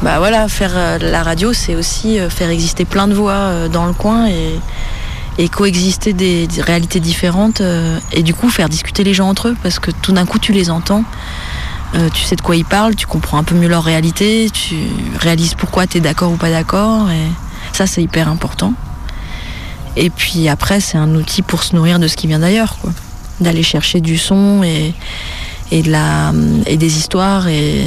bah 0.02 0.18
voilà, 0.18 0.48
faire 0.48 0.98
la 1.00 1.22
radio, 1.22 1.52
c'est 1.52 1.74
aussi 1.74 2.18
faire 2.30 2.48
exister 2.48 2.84
plein 2.84 3.08
de 3.08 3.14
voix 3.14 3.68
dans 3.70 3.87
le 3.87 3.92
coin 3.92 4.28
et 5.38 5.49
coexister 5.49 6.12
des, 6.12 6.49
réalités 6.59 7.01
différentes 7.01 7.61
euh, 7.61 7.99
et 8.12 8.23
du 8.23 8.35
coup 8.35 8.49
faire 8.49 8.68
discuter 8.68 9.05
les 9.05 9.14
gens 9.14 9.29
entre 9.29 9.49
eux 9.49 9.57
parce 9.62 9.79
que 9.79 9.90
tout 9.90 10.12
d'un 10.12 10.27
coup 10.27 10.38
tu 10.38 10.53
les 10.53 10.70
entends 10.70 11.05
euh, 11.97 12.09
tu 12.12 12.23
sais 12.23 12.37
de 12.37 12.40
quoi 12.40 12.57
ils 12.57 12.64
parlent 12.64 12.94
tu 12.94 13.07
comprends 13.07 13.38
un 13.38 13.44
peu 13.44 13.55
mieux 13.55 13.68
leur 13.68 13.83
réalité 13.83 14.49
tu 14.53 14.76
réalises 15.18 15.55
pourquoi 15.55 15.87
tu 15.87 15.99
es 15.99 16.01
d'accord 16.01 16.32
ou 16.32 16.37
pas 16.37 16.51
d'accord 16.51 17.11
et 17.11 17.28
ça 17.74 17.87
c'est 17.87 18.03
hyper 18.03 18.28
important. 18.28 18.72
Et 19.97 20.11
puis 20.11 20.49
après 20.49 20.80
c'est 20.80 20.97
un 20.97 21.14
outil 21.14 21.43
pour 21.43 21.62
se 21.62 21.74
nourrir 21.74 21.99
de 21.99 22.09
ce 22.09 22.16
qui 22.16 22.26
vient 22.26 22.39
d'ailleurs 22.39 22.78
quoi. 22.78 22.91
D'aller 23.41 23.64
chercher 23.64 24.01
du 24.01 24.16
son 24.16 24.62
et, 24.62 24.95
et 25.72 25.82
des 25.82 26.99
histoires 26.99 27.49
et, 27.49 27.85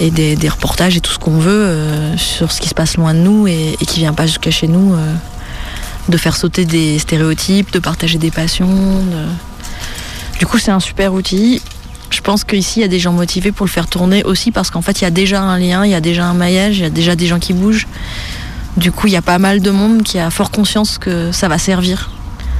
des, 0.00 0.48
reportages 0.48 0.96
et 0.96 1.00
tout 1.00 1.12
ce 1.12 1.18
qu'on 1.18 1.38
veut 1.38 1.52
euh, 1.52 2.16
sur 2.16 2.50
ce 2.50 2.62
qui 2.62 2.68
se 2.70 2.74
passe 2.74 2.96
loin 2.96 3.12
de 3.12 3.18
nous 3.18 3.46
et, 3.46 3.76
et 3.78 3.86
qui 3.86 4.00
vient 4.00 4.14
pas 4.14 4.26
jusqu'à 4.26 4.50
chez 4.50 4.68
nous 4.68 4.94
euh, 4.94 5.14
de 6.08 6.16
faire 6.16 6.36
sauter 6.36 6.64
des 6.64 6.98
stéréotypes, 6.98 7.72
de 7.72 7.78
partager 7.78 8.18
des 8.18 8.30
passions. 8.30 8.68
Du 10.38 10.46
coup, 10.46 10.58
c'est 10.58 10.70
un 10.70 10.80
super 10.80 11.14
outil. 11.14 11.62
Je 12.10 12.20
pense 12.20 12.44
qu'ici, 12.44 12.80
il 12.80 12.82
y 12.82 12.84
a 12.84 12.88
des 12.88 12.98
gens 12.98 13.12
motivés 13.12 13.52
pour 13.52 13.66
le 13.66 13.70
faire 13.70 13.86
tourner 13.86 14.22
aussi 14.24 14.50
parce 14.50 14.70
qu'en 14.70 14.82
fait, 14.82 15.00
il 15.00 15.04
y 15.04 15.06
a 15.06 15.10
déjà 15.10 15.40
un 15.40 15.58
lien, 15.58 15.84
il 15.84 15.90
y 15.90 15.94
a 15.94 16.00
déjà 16.00 16.26
un 16.26 16.34
maillage, 16.34 16.78
il 16.78 16.82
y 16.82 16.86
a 16.86 16.90
déjà 16.90 17.16
des 17.16 17.26
gens 17.26 17.38
qui 17.38 17.52
bougent. 17.52 17.86
Du 18.76 18.92
coup, 18.92 19.06
il 19.06 19.12
y 19.12 19.16
a 19.16 19.22
pas 19.22 19.38
mal 19.38 19.60
de 19.60 19.70
monde 19.70 20.02
qui 20.02 20.18
a 20.18 20.30
fort 20.30 20.50
conscience 20.50 20.98
que 20.98 21.32
ça 21.32 21.48
va 21.48 21.58
servir. 21.58 22.10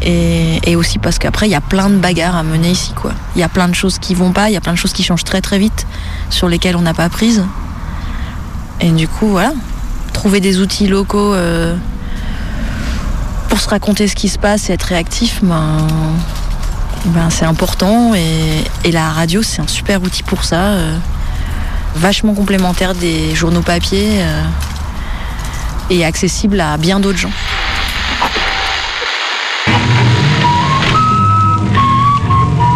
Et, 0.02 0.60
et 0.64 0.76
aussi 0.76 0.98
parce 0.98 1.18
qu'après, 1.18 1.46
il 1.46 1.50
y 1.50 1.54
a 1.54 1.60
plein 1.60 1.88
de 1.88 1.96
bagarres 1.96 2.36
à 2.36 2.42
mener 2.42 2.70
ici. 2.70 2.92
quoi. 2.94 3.12
Il 3.36 3.40
y 3.40 3.44
a 3.44 3.48
plein 3.48 3.68
de 3.68 3.74
choses 3.74 3.98
qui 3.98 4.14
vont 4.14 4.32
pas, 4.32 4.50
il 4.50 4.54
y 4.54 4.56
a 4.56 4.60
plein 4.60 4.72
de 4.72 4.78
choses 4.78 4.92
qui 4.92 5.02
changent 5.02 5.24
très 5.24 5.40
très 5.40 5.58
vite, 5.58 5.86
sur 6.30 6.48
lesquelles 6.48 6.76
on 6.76 6.82
n'a 6.82 6.94
pas 6.94 7.08
prise. 7.08 7.44
Et 8.80 8.90
du 8.90 9.08
coup, 9.08 9.28
voilà, 9.28 9.52
trouver 10.12 10.40
des 10.40 10.60
outils 10.60 10.88
locaux 10.88 11.34
euh, 11.34 11.76
pour 13.48 13.60
se 13.60 13.68
raconter 13.68 14.08
ce 14.08 14.14
qui 14.14 14.28
se 14.28 14.38
passe 14.38 14.70
et 14.70 14.72
être 14.72 14.84
réactif, 14.84 15.40
ben, 15.42 15.86
ben, 17.06 17.30
c'est 17.30 17.44
important. 17.44 18.14
Et, 18.14 18.90
la 18.92 19.10
radio, 19.10 19.42
c'est 19.42 19.60
un 19.60 19.66
super 19.66 20.02
outil 20.02 20.22
pour 20.22 20.44
ça. 20.44 20.56
euh, 20.56 20.96
vachement 21.96 22.34
complémentaire 22.34 22.94
des 22.94 23.34
journaux 23.34 23.60
papier 23.60 24.20
euh, 24.20 24.42
et 25.90 26.04
accessible 26.04 26.60
à 26.60 26.76
bien 26.76 27.00
d'autres 27.00 27.18
gens. 27.18 27.30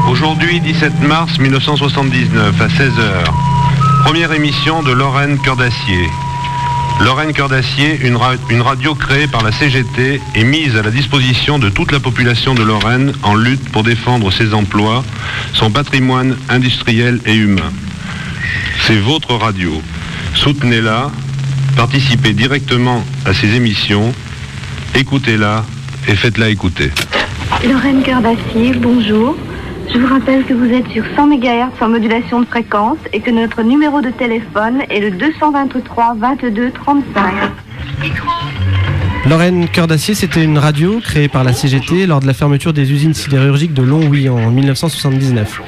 Aujourd'hui, 0.09 0.61
17 0.61 1.01
mars 1.01 1.39
1979, 1.39 2.61
à 2.61 2.66
16h. 2.66 3.25
Première 4.05 4.33
émission 4.33 4.83
de 4.83 4.93
Lorraine 4.93 5.39
Cœur 5.39 5.57
d'Acier. 5.57 6.09
Lorraine 7.01 7.32
Cœur 7.32 7.49
d'Acier, 7.49 7.99
une, 8.03 8.16
ra- 8.16 8.34
une 8.51 8.61
radio 8.61 8.94
créée 8.94 9.26
par 9.28 9.42
la 9.42 9.53
CGT 9.53 10.20
et 10.34 10.44
mise 10.44 10.76
à 10.76 10.82
la 10.82 10.90
disposition 10.90 11.59
de 11.59 11.68
toute 11.68 11.92
la 11.92 12.01
population 12.01 12.55
de 12.55 12.62
Lorraine 12.62 13.12
en 13.22 13.34
lutte 13.34 13.68
pour 13.70 13.82
défendre 13.84 14.32
ses 14.32 14.53
emplois, 14.53 15.05
son 15.53 15.70
patrimoine 15.70 16.36
industriel 16.49 17.20
et 17.24 17.34
humain. 17.34 17.72
C'est 18.86 18.99
votre 18.99 19.34
radio. 19.34 19.80
Soutenez-la, 20.34 21.11
participez 21.76 22.32
directement 22.32 23.05
à 23.24 23.32
ses 23.32 23.55
émissions, 23.55 24.12
écoutez-la 24.94 25.64
et 26.09 26.16
faites-la 26.16 26.49
écouter. 26.51 26.90
Lorraine 27.66 28.03
Cœur 28.03 28.20
d'Acier, 28.20 28.72
bonjour. 28.74 29.36
Je 29.93 29.99
vous 29.99 30.07
rappelle 30.07 30.45
que 30.45 30.53
vous 30.53 30.70
êtes 30.72 30.86
sur 30.89 31.05
100 31.16 31.26
MHz 31.28 31.72
en 31.80 31.89
modulation 31.89 32.41
de 32.41 32.47
fréquence 32.47 32.99
et 33.12 33.20
que 33.20 33.30
notre 33.30 33.62
numéro 33.62 34.01
de 34.01 34.11
téléphone 34.11 34.82
est 34.91 35.01
le 35.01 35.11
223 35.12 36.16
22 36.18 36.70
35. 36.72 37.34
Lorraine 39.26 39.68
Cœur 39.68 39.86
d'Acier, 39.86 40.14
c'était 40.14 40.45
une 40.45 40.59
radio 40.59 41.01
créée 41.01 41.28
par 41.28 41.43
la 41.43 41.53
CGT 41.53 42.07
lors 42.07 42.20
de 42.20 42.26
la 42.26 42.34
fermeture 42.34 42.72
des 42.72 42.93
usines 42.93 43.14
sidérurgiques 43.14 43.74
de 43.74 43.82
Longwy 43.82 44.28
en 44.28 44.51
1979. 44.51 45.61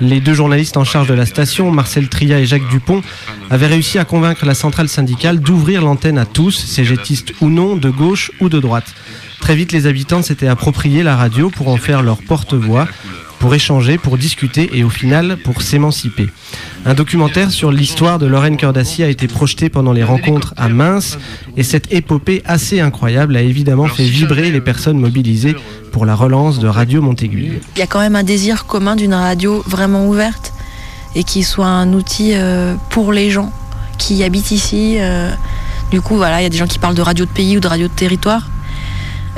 Les 0.00 0.20
deux 0.20 0.34
journalistes 0.34 0.76
en 0.76 0.84
charge 0.84 1.08
de 1.08 1.14
la 1.14 1.26
station, 1.26 1.70
Marcel 1.70 2.08
Tria 2.08 2.38
et 2.40 2.46
Jacques 2.46 2.68
Dupont, 2.68 3.02
avaient 3.50 3.66
réussi 3.66 3.98
à 3.98 4.04
convaincre 4.04 4.44
la 4.44 4.54
centrale 4.54 4.88
syndicale 4.88 5.40
d'ouvrir 5.40 5.82
l'antenne 5.82 6.18
à 6.18 6.26
tous, 6.26 6.66
CGTistes 6.66 7.32
ou 7.40 7.48
non, 7.48 7.76
de 7.76 7.90
gauche 7.90 8.32
ou 8.40 8.48
de 8.48 8.58
droite. 8.58 8.94
Très 9.40 9.54
vite, 9.54 9.72
les 9.72 9.86
habitants 9.86 10.22
s'étaient 10.22 10.48
approprié 10.48 11.02
la 11.02 11.14
radio 11.16 11.50
pour 11.50 11.68
en 11.68 11.76
faire 11.76 12.02
leur 12.02 12.18
porte-voix, 12.18 12.88
pour 13.38 13.54
échanger, 13.54 13.98
pour 13.98 14.18
discuter 14.18 14.70
et 14.74 14.84
au 14.84 14.88
final 14.88 15.36
pour 15.44 15.62
s'émanciper. 15.62 16.28
Un 16.84 16.94
documentaire 16.94 17.50
sur 17.50 17.70
l'histoire 17.70 18.18
de 18.18 18.26
Lorraine 18.26 18.56
d'Acier 18.56 19.04
a 19.04 19.08
été 19.08 19.28
projeté 19.28 19.68
pendant 19.68 19.92
les 19.92 20.04
rencontres 20.04 20.54
à 20.56 20.68
Mince 20.68 21.18
et 21.56 21.62
cette 21.62 21.92
épopée 21.92 22.42
assez 22.44 22.80
incroyable 22.80 23.36
a 23.36 23.42
évidemment 23.42 23.86
fait 23.88 24.04
vibrer 24.04 24.50
les 24.50 24.60
personnes 24.60 24.98
mobilisées 24.98 25.56
pour 25.92 26.06
la 26.06 26.14
relance 26.14 26.58
de 26.58 26.68
Radio 26.68 27.02
Montaigu. 27.02 27.60
Il 27.76 27.78
y 27.78 27.82
a 27.82 27.86
quand 27.86 28.00
même 28.00 28.16
un 28.16 28.22
désir 28.22 28.66
commun 28.66 28.96
d'une 28.96 29.14
radio 29.14 29.62
vraiment 29.66 30.06
ouverte 30.06 30.52
et 31.14 31.24
qui 31.24 31.42
soit 31.42 31.66
un 31.66 31.92
outil 31.92 32.32
euh, 32.34 32.74
pour 32.90 33.12
les 33.12 33.30
gens 33.30 33.52
qui 33.98 34.22
habitent 34.22 34.50
ici. 34.50 34.96
euh. 34.98 35.30
du 35.90 36.00
coup, 36.00 36.16
voilà, 36.16 36.40
il 36.40 36.44
y 36.44 36.46
a 36.46 36.50
des 36.50 36.58
gens 36.58 36.66
qui 36.66 36.78
parlent 36.78 36.94
de 36.94 37.02
radio 37.02 37.24
de 37.24 37.30
pays 37.30 37.56
ou 37.56 37.60
de 37.60 37.68
radio 37.68 37.88
de 37.88 37.92
territoire. 37.92 38.48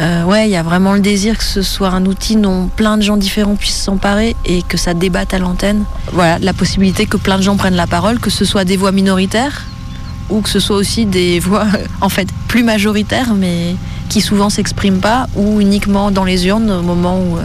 Euh, 0.01 0.23
ouais, 0.25 0.49
il 0.49 0.51
y 0.53 0.57
a 0.57 0.63
vraiment 0.63 0.95
le 0.95 1.01
désir 1.01 1.37
que 1.37 1.45
ce 1.45 1.61
soit 1.63 1.89
un 1.89 2.07
outil 2.07 2.37
dont 2.37 2.69
plein 2.69 2.97
de 2.97 3.03
gens 3.03 3.17
différents 3.17 3.57
puissent 3.57 3.83
s'emparer 3.83 4.37
et 4.45 4.63
que 4.63 4.77
ça 4.77 4.95
débatte 4.95 5.35
à 5.35 5.39
l'antenne. 5.39 5.85
Voilà, 6.13 6.39
la 6.39 6.53
possibilité 6.53 7.07
que 7.07 7.17
plein 7.17 7.37
de 7.37 7.43
gens 7.43 7.57
prennent 7.57 7.75
la 7.75 7.89
parole, 7.89 8.21
que 8.21 8.31
ce 8.31 8.45
soit 8.45 8.65
des 8.65 8.77
voix 8.77 8.93
minoritaires 8.93 9.65
ou 10.31 10.41
que 10.41 10.49
ce 10.49 10.61
soit 10.61 10.77
aussi 10.77 11.05
des 11.05 11.41
voix 11.41 11.67
en 12.01 12.09
fait 12.09 12.29
plus 12.47 12.63
majoritaires 12.63 13.35
mais 13.35 13.75
qui 14.09 14.21
souvent 14.21 14.51
s'expriment 14.51 15.01
pas 15.01 15.27
ou 15.35 15.61
uniquement 15.61 16.11
dans 16.11 16.25
les 16.25 16.47
urnes 16.47 16.71
au 16.71 16.83
moment 16.83 17.19
où 17.19 17.37
euh, 17.37 17.43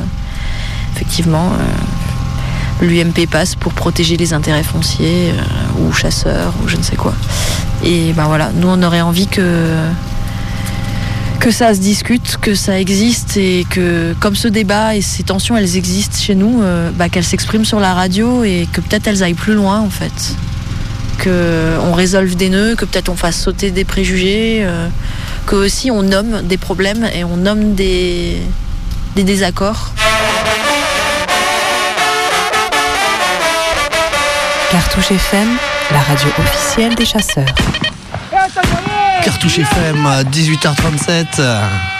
effectivement 0.96 1.54
euh, 1.54 2.86
l'UMP 2.86 3.28
passe 3.30 3.56
pour 3.56 3.74
protéger 3.74 4.16
les 4.16 4.34
intérêts 4.34 4.64
fonciers 4.64 5.34
ou 5.80 5.92
chasseurs 5.92 6.54
ou 6.64 6.68
je 6.68 6.78
ne 6.78 6.84
sais 6.84 6.96
quoi. 6.96 7.14
Et 7.84 8.14
ben 8.14 8.26
voilà, 8.26 8.52
nous 8.54 8.68
on 8.68 8.82
aurait 8.84 9.02
envie 9.02 9.28
que 9.28 9.76
que 11.40 11.52
ça 11.52 11.74
se 11.74 11.80
discute, 11.80 12.38
que 12.42 12.56
ça 12.56 12.80
existe 12.80 13.38
et 13.38 13.66
que 13.70 14.14
comme 14.20 14.36
ce 14.36 14.48
débat 14.48 14.96
et 14.96 15.02
ces 15.02 15.24
tensions 15.24 15.58
elles 15.58 15.78
existent 15.78 16.18
chez 16.18 16.36
nous, 16.36 16.62
euh, 16.62 16.92
bah, 16.94 17.10
qu'elles 17.10 17.24
s'expriment 17.24 17.66
sur 17.66 17.80
la 17.80 17.94
radio 17.94 18.44
et 18.44 18.68
que 18.72 18.82
peut-être 18.82 19.08
elles 19.08 19.24
aillent 19.24 19.34
plus 19.34 19.54
loin 19.54 19.80
en 19.80 19.90
fait. 19.90 20.36
Que 21.18 21.78
on 21.82 21.94
résolve 21.94 22.36
des 22.36 22.50
nœuds, 22.50 22.76
que 22.76 22.86
peut-être 22.86 23.10
on 23.10 23.16
fasse 23.16 23.40
sauter 23.40 23.72
des 23.72 23.86
préjugés, 23.86 24.62
euh, 24.64 24.88
que 25.46 25.56
aussi 25.56 25.92
on 25.92 26.02
nomme 26.02 26.42
des 26.44 26.58
problèmes 26.58 27.08
et 27.14 27.24
on 27.24 27.38
nomme 27.38 27.76
des, 27.76 28.42
des 29.16 29.24
désaccords. 29.24 29.94
Cartouche 34.72 35.12
FM, 35.12 35.50
la 35.92 36.00
radio 36.00 36.30
officielle 36.40 36.96
des 36.96 37.06
chasseurs. 37.06 37.46
Cartouche 39.24 39.60
FM 39.60 40.06
à 40.06 40.24
18h37. 40.24 41.93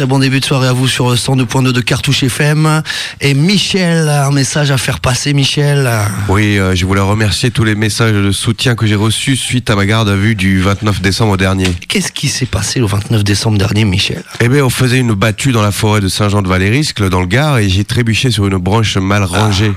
Très 0.00 0.06
bon 0.06 0.18
début 0.18 0.40
de 0.40 0.44
soirée 0.46 0.66
à 0.68 0.72
vous 0.72 0.88
sur 0.88 1.10
le 1.10 1.16
102.2 1.16 1.72
de 1.72 1.80
Cartouche 1.82 2.22
FM. 2.22 2.82
Et 3.20 3.34
Michel, 3.34 4.08
un 4.08 4.30
message 4.30 4.70
à 4.70 4.78
faire 4.78 4.98
passer, 4.98 5.34
Michel. 5.34 5.90
Oui, 6.30 6.56
euh, 6.58 6.74
je 6.74 6.86
voulais 6.86 7.02
remercier 7.02 7.50
tous 7.50 7.64
les 7.64 7.74
messages 7.74 8.14
de 8.14 8.32
soutien 8.32 8.76
que 8.76 8.86
j'ai 8.86 8.94
reçus 8.94 9.36
suite 9.36 9.68
à 9.68 9.76
ma 9.76 9.84
garde 9.84 10.08
à 10.08 10.16
vue 10.16 10.34
du 10.34 10.62
29 10.62 11.02
décembre 11.02 11.36
dernier. 11.36 11.66
Qu'est-ce 11.86 12.12
qui 12.12 12.28
s'est 12.28 12.46
passé 12.46 12.80
le 12.80 12.86
29 12.86 13.22
décembre 13.24 13.58
dernier, 13.58 13.84
Michel? 13.84 14.22
Eh 14.40 14.48
bien, 14.48 14.64
on 14.64 14.70
faisait 14.70 15.00
une 15.00 15.12
battue 15.12 15.52
dans 15.52 15.60
la 15.60 15.70
forêt 15.70 16.00
de 16.00 16.08
Saint-Jean-de-Valériscle, 16.08 17.10
dans 17.10 17.20
le 17.20 17.26
Gard, 17.26 17.58
et 17.58 17.68
j'ai 17.68 17.84
trébuché 17.84 18.30
sur 18.30 18.46
une 18.46 18.56
branche 18.56 18.96
mal 18.96 19.24
rangée. 19.24 19.72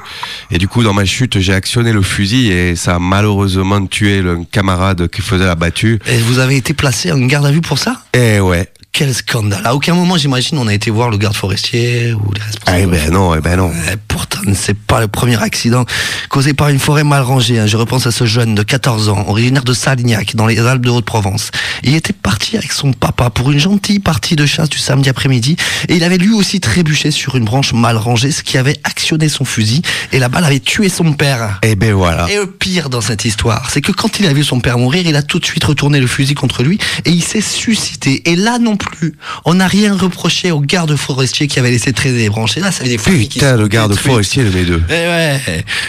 Et 0.52 0.58
du 0.58 0.70
coup, 0.70 0.84
dans 0.84 0.94
ma 0.94 1.04
chute, 1.04 1.38
j'ai 1.42 1.54
actionné 1.54 1.92
le 1.92 2.02
fusil 2.02 2.50
et 2.50 2.78
ça 2.78 2.96
a 2.96 3.00
malheureusement 3.00 3.86
tué 3.88 4.22
le 4.22 4.40
camarade 4.50 5.10
qui 5.10 5.22
faisait 5.22 5.48
la 5.48 5.56
battue. 5.56 6.00
Et 6.08 6.20
vous 6.20 6.40
avez 6.40 6.56
été 6.56 6.74
placé 6.74 7.12
en 7.12 7.20
garde 7.20 7.46
à 7.46 7.52
vue 7.52 7.60
pour 7.60 7.78
ça? 7.78 8.04
Eh 8.14 8.40
ouais. 8.40 8.70
Quel 8.96 9.12
scandale. 9.12 9.62
À 9.66 9.74
aucun 9.74 9.96
moment, 9.96 10.18
j'imagine, 10.18 10.60
on 10.60 10.68
a 10.68 10.74
été 10.74 10.92
voir 10.92 11.10
le 11.10 11.18
garde 11.18 11.36
forestier 11.36 12.14
ou 12.14 12.32
les 12.32 12.42
responsables. 12.42 12.80
Eh 12.80 12.86
ben 12.86 13.12
non, 13.12 13.34
eh 13.34 13.42
ben 13.42 13.56
non. 13.58 13.72
Eh, 13.92 13.96
pourtant, 14.08 14.40
c'est 14.54 14.78
pas 14.78 15.02
le 15.02 15.08
premier 15.08 15.42
accident 15.42 15.84
causé 16.30 16.54
par 16.54 16.70
une 16.70 16.78
forêt 16.78 17.04
mal 17.04 17.24
rangée. 17.24 17.58
hein. 17.58 17.66
Je 17.66 17.76
repense 17.76 18.06
à 18.06 18.12
ce 18.12 18.26
jeune 18.26 18.54
de 18.54 18.62
14 18.62 19.10
ans, 19.10 19.26
originaire 19.28 19.64
de 19.64 19.74
Salignac, 19.74 20.36
dans 20.36 20.46
les 20.46 20.60
Alpes 20.60 20.84
de 20.86 20.92
Haute-Provence. 20.92 21.50
Il 21.82 21.96
était 21.96 22.14
parti 22.14 22.56
avec 22.56 22.72
son 22.72 22.94
papa 22.94 23.32
pour 23.32 23.52
une 23.52 23.58
gentille 23.58 23.98
partie 23.98 24.36
de 24.36 24.46
chasse 24.46 24.70
du 24.70 24.78
samedi 24.78 25.10
après-midi 25.10 25.56
et 25.90 25.96
il 25.96 26.04
avait 26.04 26.20
lui 26.20 26.32
aussi 26.36 26.60
trébuché 26.60 27.10
sur 27.10 27.36
une 27.36 27.46
branche 27.46 27.74
mal 27.74 27.98
rangée, 27.98 28.32
ce 28.32 28.44
qui 28.44 28.60
avait 28.60 28.78
actionné 28.84 29.28
son 29.28 29.44
fusil 29.44 29.82
et 30.12 30.20
la 30.20 30.30
balle 30.30 30.44
avait 30.46 30.60
tué 30.60 30.90
son 30.90 31.14
père. 31.14 31.60
Eh 31.64 31.76
ben 31.76 31.94
voilà. 31.94 32.30
Et 32.30 32.36
le 32.36 32.46
pire 32.46 32.92
dans 32.92 33.02
cette 33.02 33.26
histoire, 33.26 33.72
c'est 33.72 33.82
que 33.82 33.92
quand 33.92 34.20
il 34.20 34.28
a 34.28 34.34
vu 34.34 34.44
son 34.44 34.60
père 34.60 34.78
mourir, 34.78 35.02
il 35.08 35.16
a 35.16 35.24
tout 35.24 35.40
de 35.40 35.46
suite 35.46 35.64
retourné 35.64 36.00
le 36.00 36.06
fusil 36.06 36.36
contre 36.36 36.62
lui 36.62 36.78
et 37.06 37.10
il 37.10 37.24
s'est 37.24 37.42
suscité. 37.42 38.30
Et 38.30 38.36
là 38.36 38.60
non 38.60 38.78
plus, 38.84 39.14
on 39.46 39.56
n'a 39.56 39.68
rien 39.68 39.96
reproché 39.96 40.52
au 40.52 40.60
garde 40.60 40.96
forestier 40.96 41.48
qui 41.48 41.60
avait 41.60 41.72
laissé 41.72 41.94
traîner 41.94 42.20
les 42.20 42.30
branches. 42.30 42.58
Et 42.58 42.60
là, 42.60 42.72
ça 42.72 42.82
avait 42.82 42.90
des 42.92 42.98
familles 42.98 43.28
qui 43.28 43.40
Putain, 43.40 43.58
le 43.58 43.68
garde 43.68 43.96
forestier 43.96 44.44
de 44.44 44.50
mes 44.50 44.64
deux. 44.64 44.82
Eh 44.90 44.92
ouais, 44.92 45.42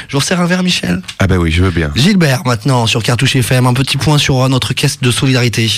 je 0.09 0.13
vous 0.13 0.19
resserre 0.19 0.41
un 0.41 0.47
verre, 0.47 0.63
Michel. 0.63 1.03
Ah 1.19 1.27
ben 1.27 1.37
oui, 1.39 1.51
je 1.51 1.63
veux 1.63 1.71
bien. 1.71 1.91
Gilbert, 1.95 2.43
maintenant, 2.45 2.87
sur 2.87 3.03
Cartouche 3.03 3.37
FM, 3.37 3.67
un 3.67 3.75
petit 3.75 3.97
point 3.97 4.19
sur 4.19 4.43
euh, 4.43 4.49
notre 4.49 4.75
caisse 4.75 5.01
de 5.01 5.11
solidarité. 5.11 5.71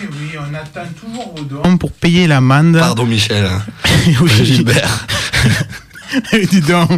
Oui, 0.00 0.06
on 0.38 0.54
attend 0.54 0.88
toujours 1.00 1.34
vos 1.36 1.44
dons 1.44 1.76
pour 1.76 1.92
payer 1.92 2.26
l'amende. 2.26 2.78
Pardon, 2.78 3.06
Michel. 3.06 3.48
oui, 4.20 4.30
Gilbert. 4.44 5.06
Dis 6.50 6.60
donc, 6.60 6.90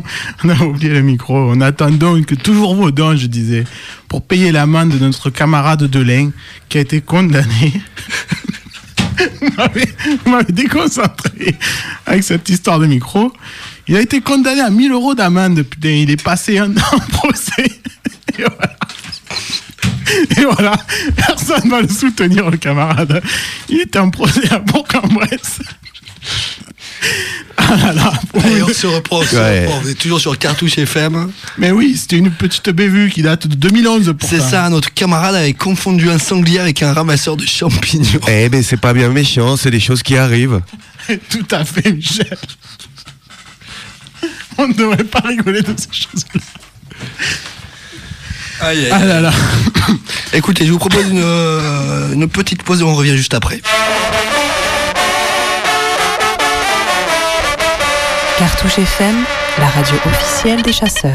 on 0.43 0.49
a 0.49 0.61
oublié 0.63 0.93
le 0.93 1.03
micro. 1.03 1.37
On 1.37 1.61
attend 1.61 1.91
donc 1.91 2.37
toujours 2.43 2.75
vos 2.75 2.91
dons, 2.91 3.17
je 3.17 3.27
disais, 3.27 3.65
pour 4.09 4.23
payer 4.23 4.53
l'amende 4.53 4.91
de 4.91 4.99
notre 4.99 5.31
camarade 5.31 5.85
Delain 5.85 6.31
qui 6.69 6.79
a 6.79 6.81
été 6.81 7.01
condamné. 7.01 7.73
Vous 10.25 10.31
m'avez- 10.31 10.53
déconcentré 10.53 11.55
avec 12.07 12.23
cette 12.25 12.49
histoire 12.49 12.79
de 12.79 12.87
micro. 12.87 13.33
Il 13.89 13.97
a 13.97 14.01
été 14.01 14.21
condamné 14.21 14.61
à 14.61 14.71
1000 14.71 14.93
euros 14.93 15.15
d'amende. 15.15 15.65
Il 15.83 16.11
est 16.11 16.23
passé 16.23 16.59
un 16.59 16.71
an 16.77 16.81
en 16.93 16.99
procès. 16.99 17.65
Et 18.39 18.43
voilà. 18.43 18.77
Et 20.37 20.45
voilà, 20.45 20.77
personne 21.17 21.63
ne 21.65 21.71
va 21.71 21.81
le 21.83 21.89
soutenir, 21.89 22.51
le 22.51 22.57
camarade. 22.57 23.23
Il 23.69 23.81
était 23.81 23.99
en 23.99 24.11
procès 24.11 24.49
à 24.53 24.59
Bourg-en-Bresse. 24.59 25.61
Ah 27.57 27.77
là 27.77 27.93
là, 27.93 28.13
Allez, 28.43 28.63
on 28.63 28.69
se 28.69 28.87
reprend, 28.87 29.21
on 29.21 29.25
se 29.25 29.37
Ouais. 29.37 29.67
reprend. 29.67 29.81
On 29.85 29.89
est 29.89 29.95
toujours 29.95 30.21
sur 30.21 30.37
Cartouche 30.39 30.77
FM. 30.77 31.31
Mais 31.57 31.71
oui, 31.71 31.97
c'était 31.97 32.17
une 32.17 32.31
petite 32.31 32.69
bévue 32.71 33.11
qui 33.11 33.23
date 33.23 33.47
de 33.47 33.55
2011 33.55 34.13
pour 34.19 34.29
C'est 34.29 34.41
ça, 34.41 34.69
notre 34.71 34.93
camarade 34.93 35.37
avait 35.37 35.53
confondu 35.55 36.11
un 36.11 36.19
sanglier 36.19 36.59
avec 36.59 36.83
un 36.83 36.93
ramasseur 36.93 37.37
de 37.37 37.47
champignons. 37.47 38.21
Eh 38.29 38.49
ben 38.49 38.63
c'est 38.63 38.81
pas 38.81 38.93
bien 38.93 39.09
méchant, 39.09 39.57
c'est 39.57 39.71
des 39.71 39.81
choses 39.81 40.03
qui 40.03 40.17
arrivent. 40.17 40.61
Tout 41.31 41.47
à 41.53 41.65
fait, 41.65 41.93
Michel. 41.93 42.37
On 44.59 44.69
ne 44.69 44.75
devrait 44.75 45.05
pas 45.05 45.21
rigoler 45.21 45.63
de 45.63 45.75
ces 45.77 45.89
choses-là. 45.93 46.41
Aïe, 48.61 48.85
aïe, 48.87 48.91
Ah 48.93 49.05
là 49.05 49.21
là. 49.21 49.33
Écoutez, 50.33 50.67
je 50.67 50.73
vous 50.73 50.79
propose 50.79 51.09
une, 51.09 51.21
euh, 51.23 52.13
une 52.13 52.29
petite 52.29 52.63
pause 52.63 52.81
et 52.81 52.85
on 52.85 52.95
revient 52.95 53.17
juste 53.17 53.35
après. 53.35 53.61
Cartouche 58.55 58.79
FM, 58.79 59.17
la 59.59 59.67
radio 59.67 59.97
officielle 60.07 60.63
des 60.63 60.73
chasseurs. 60.73 61.13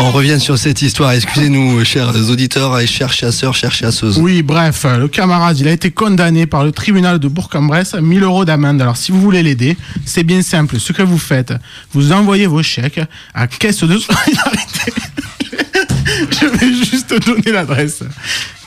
On 0.00 0.10
revient 0.10 0.40
sur 0.40 0.58
cette 0.58 0.82
histoire. 0.82 1.12
Excusez-nous, 1.12 1.84
chers 1.84 2.16
auditeurs 2.28 2.80
et 2.80 2.88
chers 2.88 3.12
chasseurs, 3.12 3.54
chères 3.54 3.72
chasseuses. 3.72 4.18
Oui, 4.18 4.42
bref, 4.42 4.84
le 4.84 5.06
camarade, 5.06 5.56
il 5.60 5.68
a 5.68 5.70
été 5.70 5.92
condamné 5.92 6.46
par 6.46 6.64
le 6.64 6.72
tribunal 6.72 7.20
de 7.20 7.28
Bourg-en-Bresse 7.28 7.94
à 7.94 8.00
1000 8.00 8.24
euros 8.24 8.44
d'amende. 8.44 8.82
Alors, 8.82 8.96
si 8.96 9.12
vous 9.12 9.20
voulez 9.20 9.44
l'aider, 9.44 9.76
c'est 10.04 10.24
bien 10.24 10.42
simple. 10.42 10.80
Ce 10.80 10.92
que 10.92 11.02
vous 11.02 11.18
faites, 11.18 11.54
vous 11.92 12.10
envoyez 12.10 12.48
vos 12.48 12.64
chèques 12.64 13.00
à 13.34 13.46
Caisse 13.46 13.84
de 13.84 13.98
Solidarité. 13.98 14.92
Je 16.40 16.46
vais 16.46 16.74
juste 16.74 17.14
donner 17.24 17.52
l'adresse. 17.52 18.02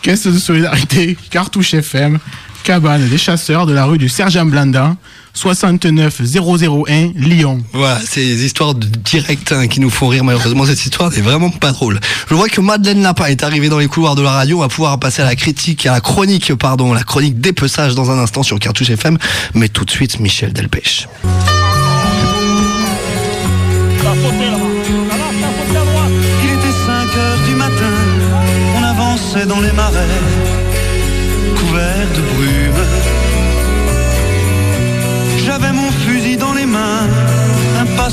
Caisse 0.01 0.27
de 0.27 0.39
solidarité, 0.39 1.17
cartouche 1.29 1.73
FM, 1.73 2.19
cabane 2.65 3.07
des 3.09 3.19
chasseurs 3.19 3.67
de 3.67 3.73
la 3.73 3.85
rue 3.85 3.99
du 3.99 4.09
Sergent 4.09 4.43
Blandin, 4.43 4.97
69 5.35 6.21
001 6.21 7.11
Lyon. 7.15 7.63
Voilà, 7.73 7.99
c'est 8.03 8.25
des 8.25 8.43
histoires 8.43 8.73
de 8.73 8.87
direct 8.87 9.51
hein, 9.51 9.67
qui 9.67 9.79
nous 9.79 9.91
font 9.91 10.07
rire. 10.07 10.23
Malheureusement, 10.23 10.65
cette 10.65 10.83
histoire 10.83 11.11
n'est 11.11 11.21
vraiment 11.21 11.51
pas 11.51 11.71
drôle. 11.71 11.99
Je 12.27 12.33
vois 12.33 12.49
que 12.49 12.61
Madeleine 12.61 13.03
Lapin 13.03 13.25
est 13.25 13.43
arrivée 13.43 13.69
dans 13.69 13.77
les 13.77 13.85
couloirs 13.85 14.15
de 14.15 14.23
la 14.23 14.31
radio. 14.31 14.57
On 14.57 14.61
va 14.61 14.67
pouvoir 14.67 14.99
passer 14.99 15.21
à 15.21 15.25
la 15.25 15.35
critique, 15.35 15.85
à 15.85 15.91
la 15.91 16.01
chronique, 16.01 16.55
pardon, 16.55 16.91
la 16.91 17.03
chronique 17.03 17.39
dépeçage 17.39 17.93
dans 17.93 18.09
un 18.09 18.17
instant 18.17 18.41
sur 18.41 18.57
Cartouche 18.57 18.89
FM. 18.89 19.19
Mais 19.53 19.69
tout 19.69 19.85
de 19.85 19.91
suite, 19.91 20.19
Michel 20.19 20.51
Delpech. 20.51 21.07
Il 26.43 26.49
était 26.49 26.77
5 26.87 26.91
heures 26.91 27.37
du 27.47 27.53
matin, 27.53 27.93
on 28.75 28.83
avançait 28.83 29.45
dans 29.45 29.61
les 29.61 29.71
marais, 29.71 30.07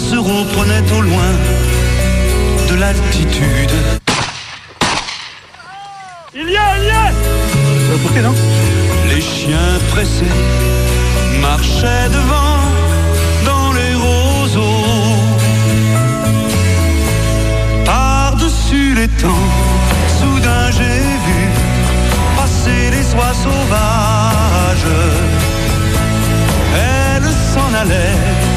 passereau 0.03 0.45
prenait 0.53 0.93
au 0.97 1.01
loin 1.01 1.33
de 2.69 2.75
l'altitude. 2.75 3.71
Il 6.35 6.49
y 6.51 6.57
a, 6.57 6.77
il 6.79 6.85
y 6.85 8.21
a 8.21 8.23
non? 8.23 8.35
Les 9.09 9.21
chiens 9.21 9.79
pressés 9.93 10.37
marchaient 11.41 12.09
devant 12.19 12.59
dans 13.45 13.73
les 13.73 13.95
roseaux. 13.95 15.17
Par-dessus 17.85 18.95
les 18.95 19.09
temps, 19.09 19.49
soudain 20.19 20.71
j'ai 20.77 21.01
vu 21.27 21.41
passer 22.37 22.91
les 22.91 23.15
oies 23.15 23.37
sauvages. 23.45 24.93
Elle 26.75 27.29
s'en 27.53 27.75
allait 27.83 28.52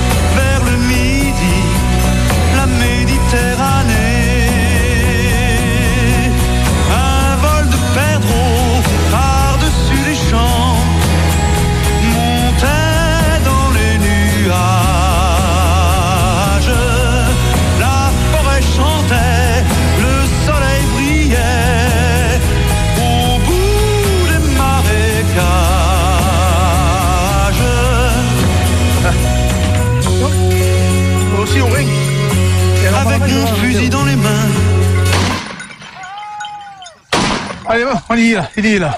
là. 38.74 38.97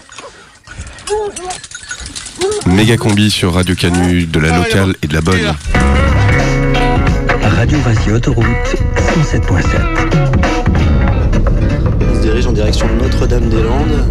Méga 2.66 2.96
combi 2.96 3.30
sur 3.30 3.54
Radio 3.54 3.76
Canu, 3.76 4.26
de 4.26 4.40
la 4.40 4.58
locale 4.58 4.96
et 5.04 5.08
de 5.08 5.14
la 5.14 5.22
bonne. 5.22 5.54
Radio 7.44 7.78
Vassy 7.80 8.12
Autoroute 8.12 8.46
107.7. 8.96 9.64
On 12.10 12.16
se 12.16 12.22
dirige 12.22 12.48
en 12.48 12.54
direction 12.54 12.88
de 12.88 13.04
Notre-Dame-des-Landes 13.04 14.06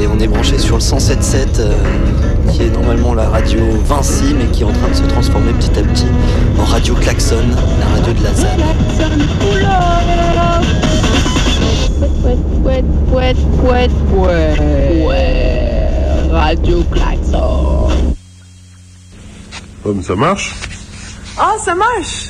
et 0.00 0.06
on 0.06 0.18
est 0.20 0.28
branché 0.28 0.58
sur 0.58 0.76
le 0.76 0.82
107.7 0.82 1.58
euh, 1.58 1.72
qui 2.52 2.62
est 2.62 2.70
normalement 2.70 3.14
la 3.14 3.28
radio 3.28 3.60
Vinci 3.84 4.34
mais 4.38 4.46
qui 4.52 4.62
est 4.62 4.66
en 4.66 4.72
train 4.72 4.88
de 4.88 4.94
se 4.94 5.02
transformer 5.02 5.52
petit 5.54 5.78
à 5.78 5.82
petit 5.82 6.06
en 6.60 6.64
radio 6.64 6.94
Klaxon, 6.94 7.44
la 7.80 7.86
radio 7.86 8.12
de 8.12 8.22
la 8.22 8.34
ZAD. 8.34 8.60
Pouet, 12.62 12.84
pouet, 13.10 13.34
pouet, 13.60 13.88
pouet. 14.10 15.04
Ouais. 15.06 16.28
Radio 16.30 16.82
Klaxon. 16.92 17.88
Hum, 19.84 20.02
ça 20.02 20.14
marche? 20.14 20.54
Oh, 21.38 21.58
ça 21.64 21.74
marche 21.74 22.28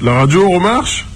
La 0.00 0.12
radio 0.20 0.48
remarche 0.48 1.04
Ouais 1.06 1.06
Ouais 1.08 1.13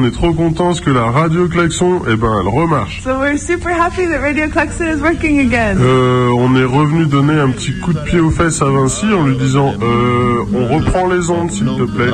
On 0.00 0.06
est 0.06 0.12
trop 0.12 0.32
contents 0.32 0.68
parce 0.68 0.80
que 0.80 0.90
la 0.90 1.10
radio 1.10 1.46
klaxon, 1.46 2.00
eh 2.08 2.16
ben, 2.16 2.32
elle 2.40 2.48
remarche. 2.48 3.02
So 3.02 3.18
we're 3.18 3.36
super 3.36 3.78
happy 3.78 4.06
that 4.06 4.20
Radio 4.20 4.48
Klaxon 4.48 4.86
is 4.86 5.02
working 5.02 5.40
again. 5.40 5.76
Euh, 5.78 6.30
on 6.30 6.56
est 6.56 6.64
revenu 6.64 7.04
donner 7.04 7.38
un 7.38 7.50
petit 7.50 7.78
coup 7.80 7.92
de 7.92 7.98
pied 7.98 8.18
aux 8.18 8.30
fesses 8.30 8.62
à 8.62 8.70
Vinci 8.70 9.04
en 9.12 9.26
lui 9.26 9.36
disant 9.36 9.74
euh, 9.82 10.44
on 10.54 10.74
reprend 10.74 11.06
les 11.06 11.28
ondes 11.28 11.50
s'il 11.50 11.66
te 11.66 11.82
plaît. 11.82 12.10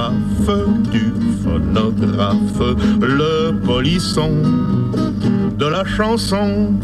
du 0.91 1.13
phonographe, 1.45 2.77
le 3.01 3.53
polisson 3.65 4.33
de 5.57 5.67
la 5.67 5.85
chanson. 5.85 6.75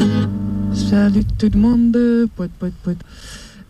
Salut 0.72 1.24
tout 1.36 1.50
le 1.52 1.58
monde, 1.58 2.28
poète, 2.36 2.52
poète, 2.60 2.74
poète. 2.84 3.04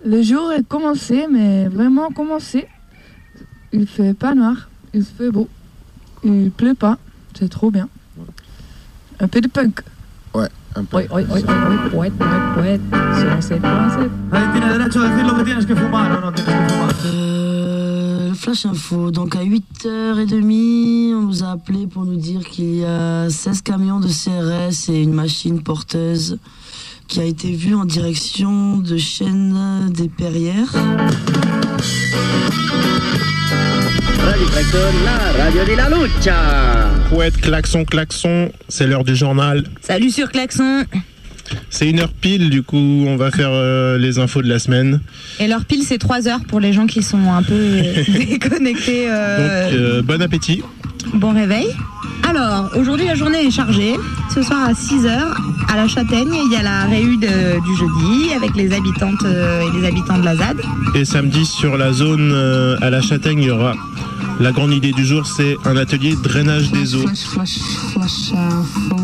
Le 0.05 0.21
jour 0.21 0.53
est 0.53 0.69
commencé, 0.69 1.27
mais 1.33 1.67
vraiment 1.69 2.11
commencé. 2.11 2.67
Il 3.73 3.87
fait 3.87 4.13
pas 4.13 4.35
noir, 4.35 4.69
il 4.93 5.03
fait 5.03 5.31
beau. 5.31 5.49
Il 6.25 6.51
pleut 6.51 6.75
pas, 6.75 6.99
c'est 7.39 7.49
trop 7.49 7.71
bien. 7.71 7.89
Un 9.21 9.29
peu 9.29 9.41
de 9.41 9.49
punk. 9.49 9.81
Ouais, 10.35 10.49
un 10.75 10.85
peu. 10.85 10.99
Oui, 10.99 11.05
oui, 11.13 11.23
oui, 11.31 11.43
oui, 11.47 11.55
oui, 11.71 11.77
poète, 11.91 12.13
poète, 12.15 12.81
poète. 12.81 12.81
Sur 13.19 13.57
7.7. 13.57 14.09
Euh, 17.07 18.29
le 18.29 18.35
Flash 18.35 18.67
Info. 18.67 19.11
Donc 19.11 19.37
à 19.37 19.45
8h30, 19.45 21.15
on 21.15 21.23
nous 21.23 21.45
a 21.45 21.51
appelé 21.53 21.87
pour 21.87 22.05
nous 22.05 22.17
dire 22.17 22.41
qu'il 22.45 22.77
y 22.77 22.85
a 22.85 23.29
16 23.29 23.63
camions 23.63 24.01
de 24.01 24.09
CRS 24.09 24.89
et 24.91 25.03
une 25.03 25.13
machine 25.13 25.63
porteuse 25.63 26.39
qui 27.09 27.21
a 27.21 27.25
été 27.25 27.53
vue 27.53 27.75
en 27.75 27.85
direction 27.85 28.79
de 28.79 28.97
Chêne 28.97 29.91
des 29.91 30.09
Perrières. 30.09 30.73
Radio 34.25 34.47
Klaxon, 34.47 34.79
la 35.05 35.45
radio 35.45 35.65
de 35.65 35.77
la 35.77 35.89
lucha. 35.89 36.91
Poète, 37.11 37.37
klaxon, 37.41 37.85
klaxon, 37.85 38.51
c'est 38.69 38.87
l'heure 38.87 39.05
du 39.05 39.15
journal. 39.17 39.65
Salut 39.81 40.11
sur 40.11 40.31
Klaxon. 40.31 40.85
C'est 41.71 41.89
une 41.89 42.01
heure 42.01 42.13
pile, 42.13 42.49
du 42.49 42.63
coup, 42.63 42.77
on 43.07 43.17
va 43.17 43.31
faire 43.31 43.51
euh, 43.53 43.99
les 43.99 44.19
infos 44.19 44.41
de 44.43 44.49
la 44.49 44.59
semaine. 44.59 45.01
Et 45.41 45.49
leur 45.49 45.65
pile, 45.65 45.83
c'est 45.83 45.99
3 45.99 46.29
heures 46.29 46.45
pour 46.49 46.61
les 46.61 46.73
gens 46.73 46.87
qui 46.87 47.03
sont 47.03 47.31
un 47.33 47.43
peu 47.43 47.53
euh, 47.55 48.03
déconnectés. 48.09 49.07
euh, 49.11 49.65
Donc, 49.71 49.75
euh, 49.79 50.03
bon 50.03 50.23
appétit. 50.23 50.63
Bon 51.15 51.33
réveil. 51.35 51.67
Alors, 52.29 52.71
aujourd'hui, 52.77 53.07
la 53.07 53.15
journée 53.15 53.47
est 53.47 53.51
chargée. 53.51 53.95
Ce 54.35 54.43
soir 54.43 54.61
à 54.65 54.73
6h, 54.73 55.11
à 55.69 55.77
la 55.77 55.87
Châtaigne, 55.89 56.33
il 56.47 56.53
y 56.53 56.57
a 56.57 56.63
la 56.63 56.85
réu 56.85 57.17
de- 57.17 57.61
du 57.61 57.77
jeudi 57.77 58.33
avec 58.35 58.55
les 58.57 58.73
habitantes 58.73 59.23
euh, 59.25 59.61
et 59.63 59.71
les 59.81 59.87
habitants 59.87 60.19
de 60.19 60.25
la 60.25 60.37
ZAD. 60.37 60.63
Et 60.95 61.05
samedi, 61.05 61.45
sur 61.45 61.77
la 61.77 61.93
zone 61.93 62.31
euh, 62.33 62.77
à 62.81 62.89
la 62.91 63.03
Châtaigne, 63.03 63.41
il 63.41 63.47
y 63.47 63.51
aura 63.51 63.75
la 64.41 64.53
grande 64.53 64.73
idée 64.73 64.93
du 64.93 65.05
jour, 65.05 65.27
c'est 65.27 65.57
un 65.67 65.77
atelier 65.77 66.17
drainage 66.23 66.71
des 66.73 66.95
eaux. 66.95 67.01
Flash, 67.07 67.25
flash, 67.27 67.59
flash 67.93 68.33
info. 68.35 68.97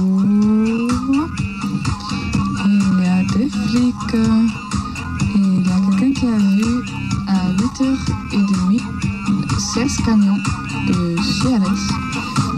Il 2.64 3.04
y 3.04 3.06
a 3.06 3.22
des 3.36 3.48
flics. 3.50 4.14
euh, 4.14 4.46
Il 5.34 5.66
y 5.66 5.70
a 5.70 5.98
quelqu'un 5.98 6.12
qui 6.20 6.26
a 6.26 6.38
vu 6.38 6.84
à 7.28 7.50
8h30 7.52 8.80
16 9.74 9.96
camions 10.06 10.38
de 10.86 11.16
CRS 11.16 11.84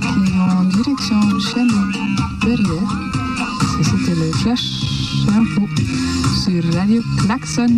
qui 0.00 0.32
vont 0.32 0.50
en 0.58 0.64
direction. 0.64 1.20
Ça, 1.40 1.60
c'était 3.82 4.14
le 4.14 4.32
flash 4.32 4.60
info 5.28 5.68
sur 6.42 6.62
Radio 6.74 7.02
Klaxon. 7.18 7.68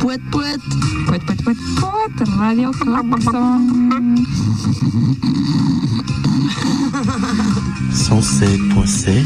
Poète, 0.00 0.22
poète. 0.30 0.60
Poète, 1.06 1.22
poète, 1.24 1.42
poète, 1.42 1.58
poète, 1.78 2.28
Radio 2.38 2.70
Klaxon. 2.70 3.60
107.7 7.92 9.24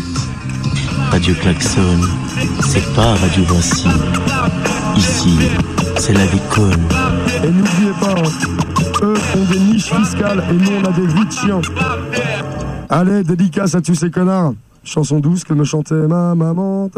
Radio 1.11 1.35
Klaxon, 1.35 2.01
c'est 2.67 2.95
pas 2.95 3.15
Radio 3.15 3.45
Voici. 3.47 3.87
Ici, 4.97 5.39
c'est 5.97 6.13
la 6.13 6.27
déconne. 6.27 6.89
Et 7.43 7.49
n'oubliez 7.49 7.93
pas, 8.01 8.15
eux 9.03 9.15
ont 9.37 9.53
des 9.53 9.59
niches 9.59 9.93
fiscales 9.93 10.43
et 10.51 10.55
nous 10.55 10.71
on 10.81 10.85
a 10.89 10.93
des 10.93 11.07
vies 11.07 11.27
de 11.27 11.33
chiens. 11.33 11.61
Allez, 12.89 13.23
dédicace 13.25 13.75
à 13.75 13.81
tous 13.81 13.95
ces 13.95 14.11
connards. 14.11 14.55
Chanson 14.85 15.19
douce 15.19 15.45
que 15.45 15.55
me 15.55 15.65
chantait 15.65 15.95
ma 15.95 16.35
maman. 16.35 16.91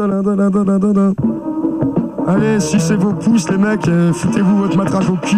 Allez, 2.27 2.59
si 2.59 2.79
c'est 2.79 2.97
vos 2.97 3.13
pouces, 3.13 3.49
les 3.49 3.57
mecs, 3.57 3.89
foutez-vous 4.13 4.57
votre 4.57 4.77
matraque 4.77 5.09
au 5.09 5.15
cul. 5.15 5.37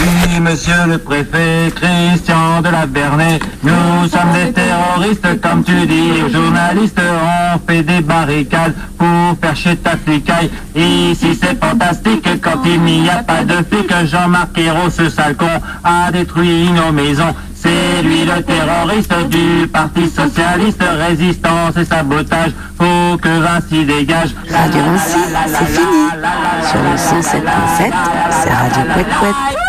Oui, 0.00 0.40
monsieur 0.40 0.86
le 0.86 0.98
préfet, 0.98 1.72
Christian 1.74 2.60
de 2.62 2.68
la 2.68 2.86
Bernay, 2.86 3.40
nous 3.62 4.08
sommes 4.08 4.32
des 4.32 4.52
terroristes, 4.52 5.40
comme 5.40 5.64
tu 5.64 5.86
dis, 5.86 6.32
journalistes, 6.32 7.00
on 7.00 7.58
fait 7.66 7.82
des 7.82 8.00
barricades 8.00 8.74
pour 8.96 9.36
faire 9.40 9.56
chier 9.56 9.76
ta 9.76 9.96
flicaille. 9.96 10.50
Ici 10.76 11.38
c'est 11.40 11.58
fantastique, 11.62 12.28
quand 12.40 12.60
il 12.64 12.80
n'y 12.80 13.10
a 13.10 13.24
pas 13.24 13.42
de 13.42 13.54
flic, 13.68 13.92
Jean-Marc 14.06 14.56
Ayrault, 14.58 14.90
ce 14.90 15.08
sale 15.10 15.34
con, 15.34 15.46
a 15.82 16.12
détruit 16.12 16.70
nos 16.70 16.92
maisons. 16.92 17.34
C'est 17.56 18.02
lui 18.04 18.24
le 18.24 18.40
terroriste 18.42 19.12
du 19.30 19.66
Parti 19.66 20.08
Socialiste, 20.08 20.84
résistance 21.08 21.76
et 21.76 21.84
sabotage, 21.84 22.52
faut 22.78 23.16
que 23.18 23.40
Vinci 23.40 23.84
dégage. 23.84 24.30
Radio 24.48 24.80
Vinci, 24.84 25.18
c'est 25.48 25.66
fini. 25.66 26.08
Sur 26.70 26.80
le 26.82 26.96
107.7, 26.96 27.92
c'est 28.30 28.52
Radio 28.52 29.04
Couette. 29.18 29.67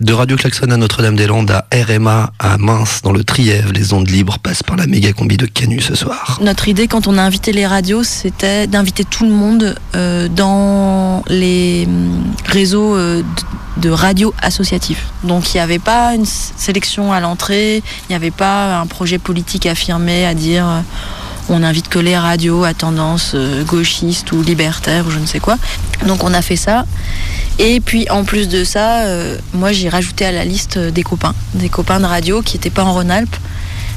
De 0.00 0.12
Radio 0.12 0.36
Klaxon 0.36 0.70
à 0.70 0.76
Notre-Dame-des-Landes 0.76 1.50
à 1.50 1.66
RMA 1.72 2.30
à 2.38 2.56
Mince 2.56 3.02
dans 3.02 3.10
le 3.10 3.24
Trièvre, 3.24 3.72
les 3.72 3.92
ondes 3.92 4.08
libres 4.08 4.38
passent 4.38 4.62
par 4.62 4.76
la 4.76 4.86
méga 4.86 5.12
combi 5.12 5.36
de 5.36 5.46
Canu 5.46 5.80
ce 5.80 5.96
soir. 5.96 6.38
Notre 6.40 6.68
idée 6.68 6.86
quand 6.86 7.08
on 7.08 7.18
a 7.18 7.22
invité 7.22 7.50
les 7.50 7.66
radios, 7.66 8.04
c'était 8.04 8.68
d'inviter 8.68 9.02
tout 9.04 9.24
le 9.24 9.32
monde 9.32 9.74
euh, 9.96 10.28
dans 10.28 11.24
les 11.26 11.84
hum, 11.88 12.22
réseaux 12.46 12.94
euh, 12.94 13.24
de 13.78 13.90
radios 13.90 14.32
associatives. 14.40 15.00
Donc 15.24 15.52
il 15.52 15.56
n'y 15.56 15.62
avait 15.62 15.80
pas 15.80 16.14
une 16.14 16.26
sélection 16.26 17.12
à 17.12 17.18
l'entrée, 17.18 17.78
il 17.78 18.10
n'y 18.10 18.14
avait 18.14 18.30
pas 18.30 18.78
un 18.78 18.86
projet 18.86 19.18
politique 19.18 19.66
affirmé 19.66 20.24
à 20.24 20.34
dire 20.34 20.64
euh, 20.64 20.80
on 21.48 21.62
invite 21.62 21.88
que 21.88 21.98
les 21.98 22.16
radios 22.16 22.64
à 22.64 22.74
tendance 22.74 23.32
euh, 23.34 23.64
gauchiste 23.64 24.32
ou 24.32 24.42
libertaire 24.42 25.06
ou 25.06 25.10
je 25.10 25.18
ne 25.18 25.26
sais 25.26 25.40
quoi. 25.40 25.56
Donc 26.06 26.24
on 26.24 26.34
a 26.34 26.42
fait 26.42 26.56
ça. 26.56 26.84
Et 27.58 27.80
puis 27.80 28.08
en 28.10 28.24
plus 28.24 28.48
de 28.48 28.64
ça, 28.64 29.00
euh, 29.02 29.36
moi 29.54 29.72
j'ai 29.72 29.88
rajouté 29.88 30.24
à 30.24 30.32
la 30.32 30.44
liste 30.44 30.76
euh, 30.76 30.90
des 30.90 31.02
copains, 31.02 31.34
des 31.54 31.68
copains 31.68 32.00
de 32.00 32.06
radio 32.06 32.42
qui 32.42 32.56
n'étaient 32.56 32.70
pas 32.70 32.84
en 32.84 32.92
Rhône-Alpes, 32.92 33.36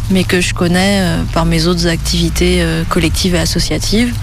mais 0.09 0.23
que 0.23 0.41
je 0.41 0.53
connais 0.53 1.01
par 1.33 1.45
mes 1.45 1.67
autres 1.67 1.87
activités 1.87 2.65
collectives 2.89 3.33
et 3.33 3.39
associatives, 3.39 4.13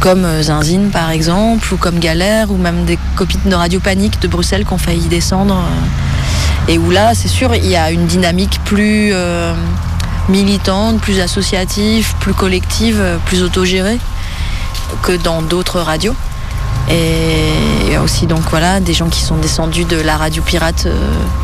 comme 0.00 0.26
Zinzine 0.42 0.90
par 0.90 1.10
exemple, 1.10 1.72
ou 1.72 1.78
comme 1.78 1.98
Galère, 1.98 2.50
ou 2.50 2.58
même 2.58 2.84
des 2.84 2.98
copines 3.16 3.40
de 3.46 3.54
Radio 3.54 3.80
Panique 3.80 4.20
de 4.20 4.28
Bruxelles 4.28 4.66
qui 4.66 4.72
ont 4.74 4.78
failli 4.78 5.06
descendre. 5.06 5.64
et 6.68 6.76
où 6.76 6.90
là, 6.90 7.14
c'est 7.14 7.28
sûr, 7.28 7.54
il 7.54 7.66
y 7.66 7.76
a 7.76 7.90
une 7.90 8.06
dynamique 8.06 8.60
plus 8.66 9.14
militante, 10.28 11.00
plus 11.00 11.20
associative, 11.20 12.14
plus 12.20 12.34
collective, 12.34 12.98
euh, 13.00 13.16
plus 13.24 13.42
autogérée 13.42 13.98
que 15.02 15.12
dans 15.12 15.42
d'autres 15.42 15.80
radios. 15.80 16.14
Et 16.90 17.98
aussi 17.98 18.26
donc 18.26 18.40
voilà 18.48 18.80
des 18.80 18.94
gens 18.94 19.08
qui 19.08 19.20
sont 19.20 19.36
descendus 19.36 19.84
de 19.84 19.96
la 19.96 20.16
radio 20.16 20.42
pirate 20.42 20.86
euh, 20.86 20.94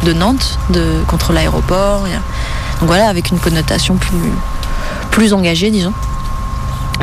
de 0.04 0.12
Nantes, 0.12 0.58
de 0.70 0.82
contre 1.06 1.32
l'aéroport. 1.32 2.04
Donc 2.80 2.88
voilà, 2.88 3.08
avec 3.08 3.30
une 3.30 3.38
connotation 3.38 3.96
plus 3.96 4.32
plus 5.10 5.32
engagée, 5.32 5.70
disons. 5.70 5.92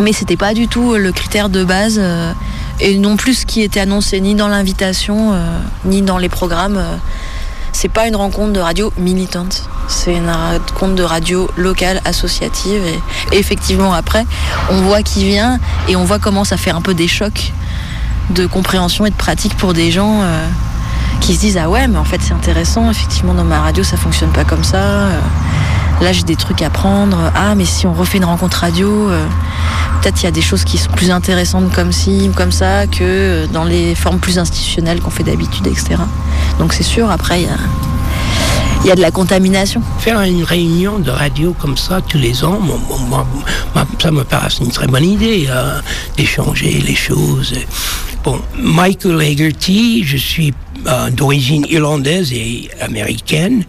Mais 0.02 0.14
c'était 0.14 0.38
pas 0.38 0.54
du 0.54 0.68
tout 0.68 0.96
le 0.96 1.12
critère 1.12 1.50
de 1.50 1.64
base 1.64 1.98
euh, 2.00 2.34
et 2.80 2.98
non 2.98 3.16
plus 3.18 3.36
ce 3.42 3.46
qui 3.46 3.62
était 3.62 3.80
annoncé 3.80 4.20
ni 4.22 4.36
dans 4.36 4.48
l'invitation 4.48 5.34
euh, 5.34 5.60
ni 5.86 6.02
dans 6.02 6.18
les 6.18 6.30
programmes. 6.30 6.78
euh. 6.78 6.96
C'est 7.72 7.89
pas 7.89 8.07
une 8.07 8.15
rencontre 8.15 8.53
de 8.53 8.59
radio 8.59 8.91
militante, 8.97 9.63
c'est 9.88 10.13
une 10.13 10.30
rencontre 10.30 10.95
de 10.95 11.03
radio 11.03 11.49
locale 11.57 12.01
associative. 12.05 12.82
Et, 13.32 13.38
effectivement 13.38 13.93
après 13.93 14.26
on 14.69 14.82
voit 14.82 15.03
qui 15.03 15.26
vient 15.26 15.59
et 15.88 15.95
on 15.95 16.03
voit 16.03 16.19
comment 16.19 16.43
ça 16.43 16.57
fait 16.57 16.72
un 16.72 16.82
peu 16.82 16.93
des 16.93 17.07
chocs 17.07 17.53
de 18.30 18.45
compréhension 18.45 19.05
et 19.05 19.09
de 19.09 19.15
pratique 19.15 19.55
pour 19.57 19.74
des 19.74 19.91
gens 19.91 20.22
euh, 20.22 20.47
qui 21.22 21.36
se 21.36 21.39
disent 21.39 21.57
ah 21.57 21.69
ouais 21.69 21.88
mais 21.88 21.97
en 21.97 22.03
fait 22.03 22.22
c'est 22.22 22.34
intéressant. 22.34 22.89
Effectivement 22.89 23.34
dans 23.34 23.43
ma 23.43 23.59
radio 23.61 23.84
ça 23.84 23.97
fonctionne 23.97 24.32
pas 24.32 24.43
comme 24.43 24.63
ça. 24.63 24.78
Euh, 24.78 25.19
là 26.02 26.12
j'ai 26.12 26.24
des 26.24 26.36
trucs 26.36 26.62
à 26.62 26.70
prendre 26.70 27.32
ah 27.36 27.56
mais 27.56 27.66
si 27.66 27.88
on 27.88 27.93
refait 27.93 28.18
une 28.18 28.26
rencontre 28.26 28.58
radio 28.58 29.10
euh, 29.10 29.26
peut-être 30.02 30.22
il 30.22 30.26
y 30.26 30.28
a 30.28 30.32
des 30.32 30.41
choses 30.41 30.64
qui 30.64 30.78
sont 30.78 30.91
plus 30.91 31.12
intéressantes 31.12 31.72
comme 31.74 31.91
ci 31.91 32.30
comme 32.36 32.52
ça 32.52 32.88
que 32.88 32.99
euh, 33.02 33.47
dans 33.47 33.64
les 33.64 33.95
formes 33.95 34.20
plus 34.20 34.39
institutionnelles 34.39 35.02
qu'on 35.02 35.12
fait 35.12 35.24
d'habitude 35.24 35.68
etc 35.68 35.95
donc 36.60 36.74
c'est 36.74 36.84
sûr 36.84 37.10
après 37.12 37.47
il 38.84 38.88
y 38.88 38.91
a 38.91 38.95
de 38.95 39.02
la 39.02 39.12
contamination. 39.12 39.82
Faire 39.99 40.22
une 40.22 40.43
réunion 40.43 40.97
de 40.97 41.12
radio 41.12 41.54
comme 41.54 41.78
ça 41.78 42.02
tous 42.02 42.18
les 42.18 42.43
ans, 42.43 42.60
moi, 42.60 43.28
ça 43.99 44.10
me 44.10 44.24
paraît 44.24 44.47
une 44.60 44.72
très 44.72 44.88
bonne 44.88 45.06
idée 45.06 45.45
euh, 45.49 45.80
d'échanger 46.18 46.82
les 46.84 46.95
choses. 46.95 47.54
Bon, 48.24 48.41
Michael 48.58 49.22
Hegarty, 49.22 50.04
je 50.04 50.18
suis 50.18 50.54
euh, 50.88 51.12
d'origine 51.12 51.66
irlandaise 51.70 52.34
et 52.34 52.70
américaine, 52.82 53.66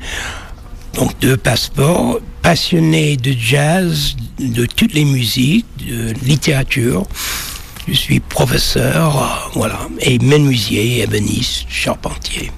donc 0.95 1.19
deux 1.21 1.37
passeports, 1.37 2.21
passionné 2.43 3.17
de 3.17 3.33
jazz, 3.33 4.17
de 4.39 4.67
toutes 4.67 4.95
les 4.95 5.05
musiques, 5.05 5.67
de 5.79 6.13
littérature. 6.25 7.07
Je 7.89 7.95
suis 7.95 8.21
professeur, 8.21 9.17
euh, 9.17 9.51
voilà, 9.55 9.81
et 10.01 10.19
menuisier, 10.19 11.03
ébéniste, 11.03 11.65
charpentier. 11.69 12.53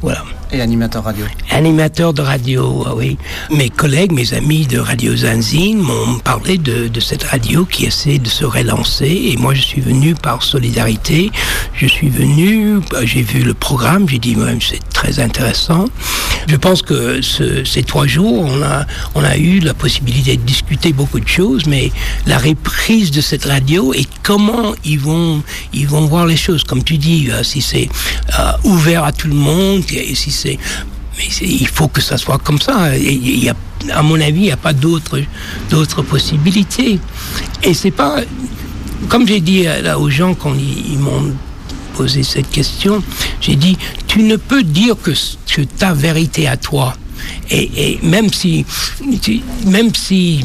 Voilà. 0.00 0.24
Et 0.54 0.60
animateur 0.60 1.02
radio. 1.04 1.24
Animateur 1.50 2.12
de 2.12 2.20
radio, 2.20 2.84
ah 2.86 2.94
oui. 2.94 3.16
Mes 3.50 3.70
collègues, 3.70 4.12
mes 4.12 4.34
amis 4.34 4.66
de 4.66 4.78
Radio 4.78 5.16
Zanzine 5.16 5.78
m'ont 5.78 6.18
parlé 6.18 6.58
de, 6.58 6.90
cette 7.00 7.22
radio 7.22 7.64
qui 7.64 7.86
essaie 7.86 8.18
de 8.18 8.28
se 8.28 8.44
relancer. 8.44 9.06
Et 9.32 9.36
moi, 9.38 9.54
je 9.54 9.62
suis 9.62 9.80
venu 9.80 10.14
par 10.14 10.42
solidarité. 10.42 11.30
Je 11.74 11.86
suis 11.86 12.10
venu, 12.10 12.80
bah, 12.90 12.98
j'ai 13.04 13.22
vu 13.22 13.42
le 13.44 13.54
programme, 13.54 14.06
j'ai 14.06 14.18
dit, 14.18 14.36
ouais, 14.36 14.58
c'est 14.60 14.86
très 14.92 15.20
intéressant. 15.20 15.86
Je 16.48 16.56
pense 16.56 16.82
que 16.82 17.22
ce- 17.22 17.64
ces 17.64 17.82
trois 17.82 18.06
jours, 18.06 18.44
on 18.46 18.62
a, 18.62 18.84
on 19.14 19.24
a 19.24 19.38
eu 19.38 19.58
la 19.60 19.72
possibilité 19.72 20.36
de 20.36 20.42
discuter 20.42 20.92
beaucoup 20.92 21.18
de 21.20 21.28
choses, 21.28 21.64
mais 21.66 21.90
la 22.26 22.36
reprise 22.36 23.10
de 23.10 23.22
cette 23.22 23.46
radio 23.46 23.94
et 23.94 24.06
comment 24.22 24.74
ils 24.84 25.00
vont, 25.00 25.42
ils 25.72 25.88
vont 25.88 26.04
voir 26.06 26.26
les 26.26 26.36
choses. 26.36 26.62
Comme 26.64 26.84
tu 26.84 26.98
dis, 26.98 27.28
euh, 27.30 27.42
si 27.42 27.62
c'est 27.62 27.88
euh, 28.38 28.52
ouvert 28.64 29.04
à 29.04 29.12
tout 29.12 29.28
le 29.28 29.34
monde, 29.34 29.82
et 29.94 30.14
si 30.14 30.30
mais 31.16 31.24
il 31.40 31.68
faut 31.68 31.88
que 31.88 32.00
ça 32.00 32.16
soit 32.16 32.38
comme 32.38 32.60
ça. 32.60 32.96
Il 32.96 33.48
a, 33.48 33.54
à 33.90 34.02
mon 34.02 34.20
avis, 34.20 34.40
il 34.40 34.44
n'y 34.44 34.52
a 34.52 34.56
pas 34.56 34.72
d'autres 34.72 35.22
possibilités. 36.02 36.98
Et 37.62 37.74
c'est 37.74 37.90
pas, 37.90 38.20
comme 39.08 39.26
j'ai 39.26 39.40
dit 39.40 39.66
euh, 39.66 39.82
là 39.82 39.98
aux 39.98 40.10
gens 40.10 40.34
quand 40.34 40.54
ils, 40.54 40.98
m'ont 40.98 41.34
posé 41.94 42.22
cette 42.22 42.50
question, 42.50 43.02
j'ai 43.40 43.56
dit, 43.56 43.76
tu 44.06 44.22
ne 44.22 44.36
peux 44.36 44.62
dire 44.62 44.96
que, 45.00 45.12
que 45.54 45.62
ta 45.62 45.92
vérité 45.92 46.48
à 46.48 46.56
toi. 46.56 46.94
Et, 47.50 47.92
et 47.92 48.00
même 48.02 48.32
si, 48.32 48.64
même 49.66 49.94
si 49.94 50.44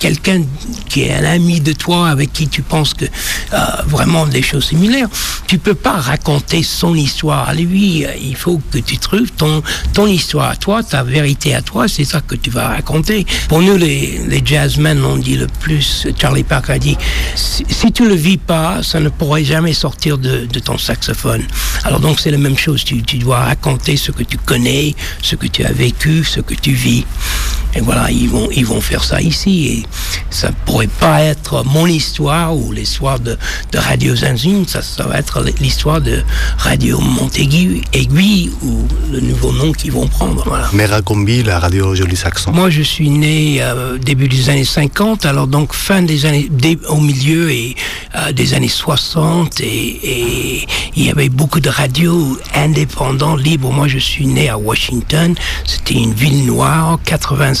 quelqu'un 0.00 0.42
qui 0.88 1.02
est 1.02 1.14
un 1.14 1.24
ami 1.24 1.60
de 1.60 1.72
toi 1.72 2.08
avec 2.08 2.32
qui 2.32 2.48
tu 2.48 2.62
penses 2.62 2.94
que 2.94 3.04
euh, 3.04 3.58
vraiment 3.86 4.26
des 4.26 4.42
choses 4.42 4.66
similaires, 4.66 5.08
tu 5.46 5.58
peux 5.58 5.74
pas 5.74 6.00
raconter 6.00 6.62
son 6.64 6.94
histoire 6.96 7.48
à 7.48 7.54
lui. 7.54 8.04
Euh, 8.04 8.14
Il 8.20 8.34
faut 8.34 8.60
que 8.72 8.78
tu 8.78 8.98
trouves 8.98 9.30
ton 9.30 9.62
ton 9.92 10.06
histoire 10.06 10.50
à 10.50 10.56
toi, 10.56 10.82
ta 10.82 11.02
vérité 11.04 11.54
à 11.54 11.62
toi, 11.62 11.86
c'est 11.86 12.04
ça 12.04 12.20
que 12.20 12.34
tu 12.34 12.50
vas 12.50 12.68
raconter. 12.68 13.26
Pour 13.48 13.60
nous 13.60 13.76
les 13.76 14.20
les 14.26 14.42
jazzmen, 14.44 15.04
on 15.04 15.16
dit 15.16 15.36
le 15.36 15.46
plus. 15.46 16.06
Charlie 16.20 16.44
Parker 16.44 16.72
a 16.72 16.78
dit 16.78 16.96
si, 17.36 17.64
si 17.68 17.92
tu 17.92 18.08
le 18.08 18.14
vis 18.14 18.38
pas, 18.38 18.82
ça 18.82 18.98
ne 19.00 19.10
pourrait 19.10 19.44
jamais 19.44 19.74
sortir 19.74 20.18
de, 20.18 20.46
de 20.46 20.60
ton 20.60 20.78
saxophone. 20.78 21.44
Alors 21.84 22.00
donc 22.00 22.20
c'est 22.20 22.30
la 22.30 22.38
même 22.38 22.58
chose. 22.58 22.84
Tu, 22.84 23.02
tu 23.02 23.18
dois 23.18 23.40
raconter 23.40 23.96
ce 23.96 24.10
que 24.12 24.22
tu 24.22 24.38
connais, 24.38 24.94
ce 25.22 25.36
que 25.36 25.46
tu 25.46 25.64
as 25.64 25.72
vécu, 25.72 26.24
ce 26.24 26.40
que 26.40 26.54
tu 26.54 26.72
vis. 26.72 27.04
Et 27.74 27.80
voilà, 27.80 28.10
ils 28.10 28.28
vont, 28.28 28.48
ils 28.52 28.66
vont 28.66 28.80
faire 28.80 29.04
ça 29.04 29.20
ici. 29.20 29.66
Et 29.68 29.86
ça 30.30 30.50
pourrait 30.66 30.86
pas 30.88 31.22
être 31.22 31.64
mon 31.64 31.86
histoire 31.86 32.56
ou 32.56 32.72
l'histoire 32.72 33.20
de, 33.20 33.36
de 33.72 33.78
Radio 33.78 34.14
Zanzine, 34.16 34.66
ça, 34.66 34.82
ça 34.82 35.04
va 35.04 35.18
être 35.18 35.44
l'histoire 35.60 36.00
de 36.00 36.22
Radio 36.58 36.98
Montaigu 37.00 37.82
Aiguille 37.92 38.50
ou 38.62 38.86
le 39.12 39.20
nouveau 39.20 39.52
nom 39.52 39.72
qu'ils 39.72 39.92
vont 39.92 40.06
prendre. 40.08 40.42
Voilà. 40.46 40.68
Meracombi, 40.72 41.42
la 41.42 41.58
radio 41.58 41.94
Joli 41.94 42.16
Saxon. 42.16 42.52
Moi, 42.52 42.70
je 42.70 42.82
suis 42.82 43.08
né 43.10 43.58
euh, 43.60 43.98
début 43.98 44.28
des 44.28 44.50
années 44.50 44.64
50, 44.64 45.24
alors 45.26 45.46
donc 45.46 45.72
fin 45.72 46.02
des 46.02 46.26
années, 46.26 46.48
dé- 46.50 46.78
au 46.88 47.00
milieu 47.00 47.50
et 47.50 47.76
euh, 48.16 48.32
des 48.32 48.54
années 48.54 48.68
60, 48.68 49.60
et, 49.60 49.64
et 49.66 50.66
il 50.96 51.04
y 51.06 51.10
avait 51.10 51.28
beaucoup 51.28 51.60
de 51.60 51.68
radios 51.68 52.36
indépendants, 52.54 53.36
libres. 53.36 53.72
Moi, 53.72 53.88
je 53.88 53.98
suis 53.98 54.26
né 54.26 54.48
à 54.48 54.58
Washington, 54.58 55.34
c'était 55.64 55.94
une 55.94 56.12
ville 56.14 56.44
noire, 56.46 56.98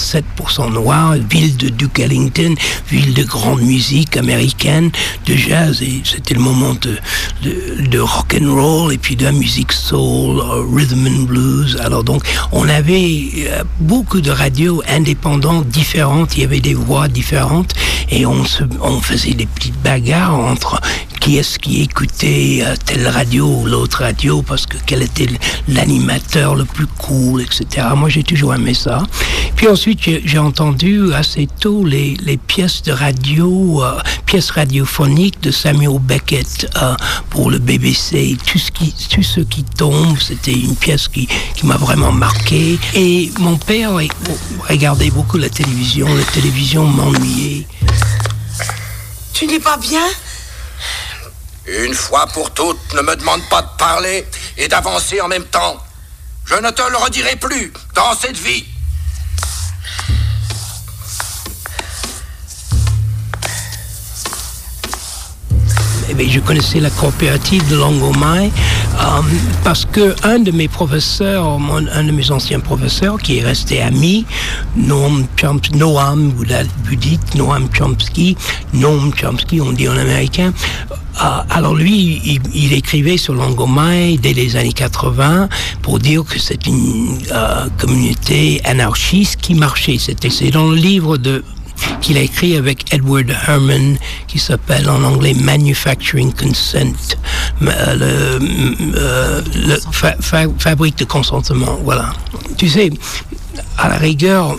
87% 0.00 0.72
noire, 0.72 1.14
ville 1.28 1.56
de 1.56 1.68
Duke 1.68 2.00
Ellington, 2.00 2.54
ville 2.88 3.14
de 3.14 3.22
grande 3.22 3.60
musique 3.60 4.16
américaine, 4.16 4.90
de 5.26 5.34
jazz, 5.34 5.82
et 5.82 6.02
c'était 6.04 6.34
le 6.34 6.40
moment 6.40 6.74
de, 6.80 6.98
de, 7.88 7.98
rock 7.98 8.36
and 8.40 8.52
roll, 8.52 8.92
et 8.92 8.98
puis 8.98 9.16
de 9.16 9.24
la 9.24 9.32
musique 9.32 9.72
soul, 9.72 10.40
euh, 10.40 10.64
rhythm 10.74 11.06
and 11.06 11.22
blues. 11.24 11.78
Alors 11.80 12.04
donc, 12.04 12.22
on 12.52 12.68
avait 12.68 13.30
euh, 13.38 13.62
beaucoup 13.80 14.20
de 14.20 14.30
radios 14.30 14.82
indépendantes 14.88 15.68
différentes, 15.68 16.36
il 16.36 16.40
y 16.40 16.44
avait 16.44 16.60
des 16.60 16.74
voix 16.74 17.08
différentes, 17.08 17.74
et 18.10 18.26
on, 18.26 18.42
on 18.80 19.00
faisait 19.00 19.34
des 19.34 19.46
petites 19.46 19.80
bagarres 19.82 20.34
entre 20.34 20.80
qui 21.20 21.36
est-ce 21.36 21.58
qui 21.58 21.82
écoutait 21.82 22.60
euh, 22.62 22.74
telle 22.84 23.06
radio 23.06 23.46
ou 23.46 23.66
l'autre 23.66 23.98
radio, 23.98 24.42
parce 24.42 24.66
que 24.66 24.78
quel 24.86 25.02
était 25.02 25.28
l'animateur 25.68 26.54
le 26.54 26.64
plus 26.64 26.86
cool, 26.86 27.42
etc. 27.42 27.88
Moi, 27.94 28.08
j'ai 28.08 28.22
toujours 28.22 28.54
aimé 28.54 28.72
ça. 28.74 29.02
Puis 29.54 29.68
ensuite, 29.68 30.00
j'ai 30.24 30.38
entendu 30.38 31.12
assez 31.12 31.46
tôt 31.60 31.84
les, 31.84 32.16
pièces 32.46 32.82
de 32.82 32.92
radio, 32.92 33.84
euh, 33.84 34.00
pièces 34.24 34.50
radiophoniques 34.50 35.40
de 35.42 35.50
Samuel 35.50 35.98
Beckett 36.00 36.70
euh, 36.80 36.96
pour 37.28 37.50
le 37.50 37.58
BBC. 37.58 38.36
Tout 38.46 38.58
ce 38.58 38.70
qui, 38.70 38.94
tout 39.10 39.22
ce 39.22 39.40
qui 39.40 39.62
tombe, 39.62 40.18
c'était 40.18 40.52
une 40.52 40.74
pièce 40.74 41.06
qui, 41.08 41.28
qui 41.54 41.66
m'a 41.66 41.76
vraiment 41.76 42.12
marqué. 42.12 42.78
Et 42.94 43.30
mon 43.38 43.56
père 43.56 43.92
regardait 44.68 45.10
beaucoup 45.10 45.36
la 45.36 45.50
télévision. 45.50 46.06
La 46.06 46.24
télévision 46.24 46.86
m'ennuyait. 46.86 47.66
Tu 49.34 49.46
n'es 49.46 49.60
pas 49.60 49.76
bien? 49.76 50.02
Une 51.78 51.94
fois 51.94 52.26
pour 52.26 52.50
toutes, 52.50 52.94
ne 52.94 53.02
me 53.02 53.14
demande 53.14 53.48
pas 53.48 53.62
de 53.62 53.68
parler 53.78 54.26
et 54.56 54.66
d'avancer 54.66 55.20
en 55.20 55.28
même 55.28 55.44
temps. 55.44 55.80
Je 56.44 56.56
ne 56.56 56.68
te 56.70 56.82
le 56.90 56.96
redirai 56.96 57.36
plus 57.36 57.72
dans 57.94 58.12
cette 58.14 58.36
vie. 58.36 58.66
Eh 66.18 66.28
je 66.28 66.40
connaissais 66.40 66.80
la 66.80 66.90
coopérative 66.90 67.66
de 67.70 67.76
Langomai 67.76 68.50
euh, 69.00 69.20
parce 69.62 69.84
que 69.84 70.14
un 70.24 70.40
de 70.40 70.50
mes 70.50 70.66
professeurs, 70.66 71.46
un 71.46 72.04
de 72.04 72.10
mes 72.10 72.32
anciens 72.32 72.58
professeurs, 72.58 73.18
qui 73.18 73.38
est 73.38 73.44
resté 73.44 73.80
ami, 73.80 74.26
Noam 74.76 75.26
Chomsky, 75.40 75.76
Noam, 75.76 76.32
dites, 76.90 77.34
Noam 77.36 77.68
Chomsky, 77.72 78.36
Noam 78.74 79.12
Chomsky, 79.14 79.60
on 79.60 79.72
dit 79.72 79.88
en 79.88 79.96
américain, 79.96 80.52
euh, 81.22 81.42
alors 81.48 81.74
lui, 81.74 82.40
il, 82.54 82.72
écrivait 82.72 83.16
sur 83.16 83.34
Langomai 83.34 84.18
dès 84.20 84.32
les 84.32 84.56
années 84.56 84.72
80 84.72 85.48
pour 85.82 86.00
dire 86.00 86.24
que 86.24 86.40
c'est 86.40 86.66
une 86.66 87.18
euh, 87.30 87.68
communauté 87.78 88.60
anarchiste 88.64 89.40
qui 89.40 89.54
marchait. 89.54 89.98
C'était 89.98 90.30
c'est 90.30 90.50
dans 90.50 90.70
le 90.70 90.76
livre 90.76 91.18
de 91.18 91.44
qu'il 92.00 92.16
a 92.16 92.20
écrit 92.20 92.56
avec 92.56 92.92
Edward 92.92 93.30
Herman, 93.46 93.98
qui 94.26 94.38
s'appelle 94.38 94.88
en 94.88 95.02
anglais 95.02 95.34
Manufacturing 95.34 96.32
Consent, 96.32 97.16
euh, 97.62 98.38
le, 98.38 98.96
euh, 98.96 99.40
fabrique 100.58 100.98
de 100.98 101.04
consentement. 101.04 101.78
Voilà. 101.84 102.12
Tu 102.56 102.68
sais, 102.68 102.90
à 103.78 103.88
la 103.88 103.96
rigueur, 103.96 104.58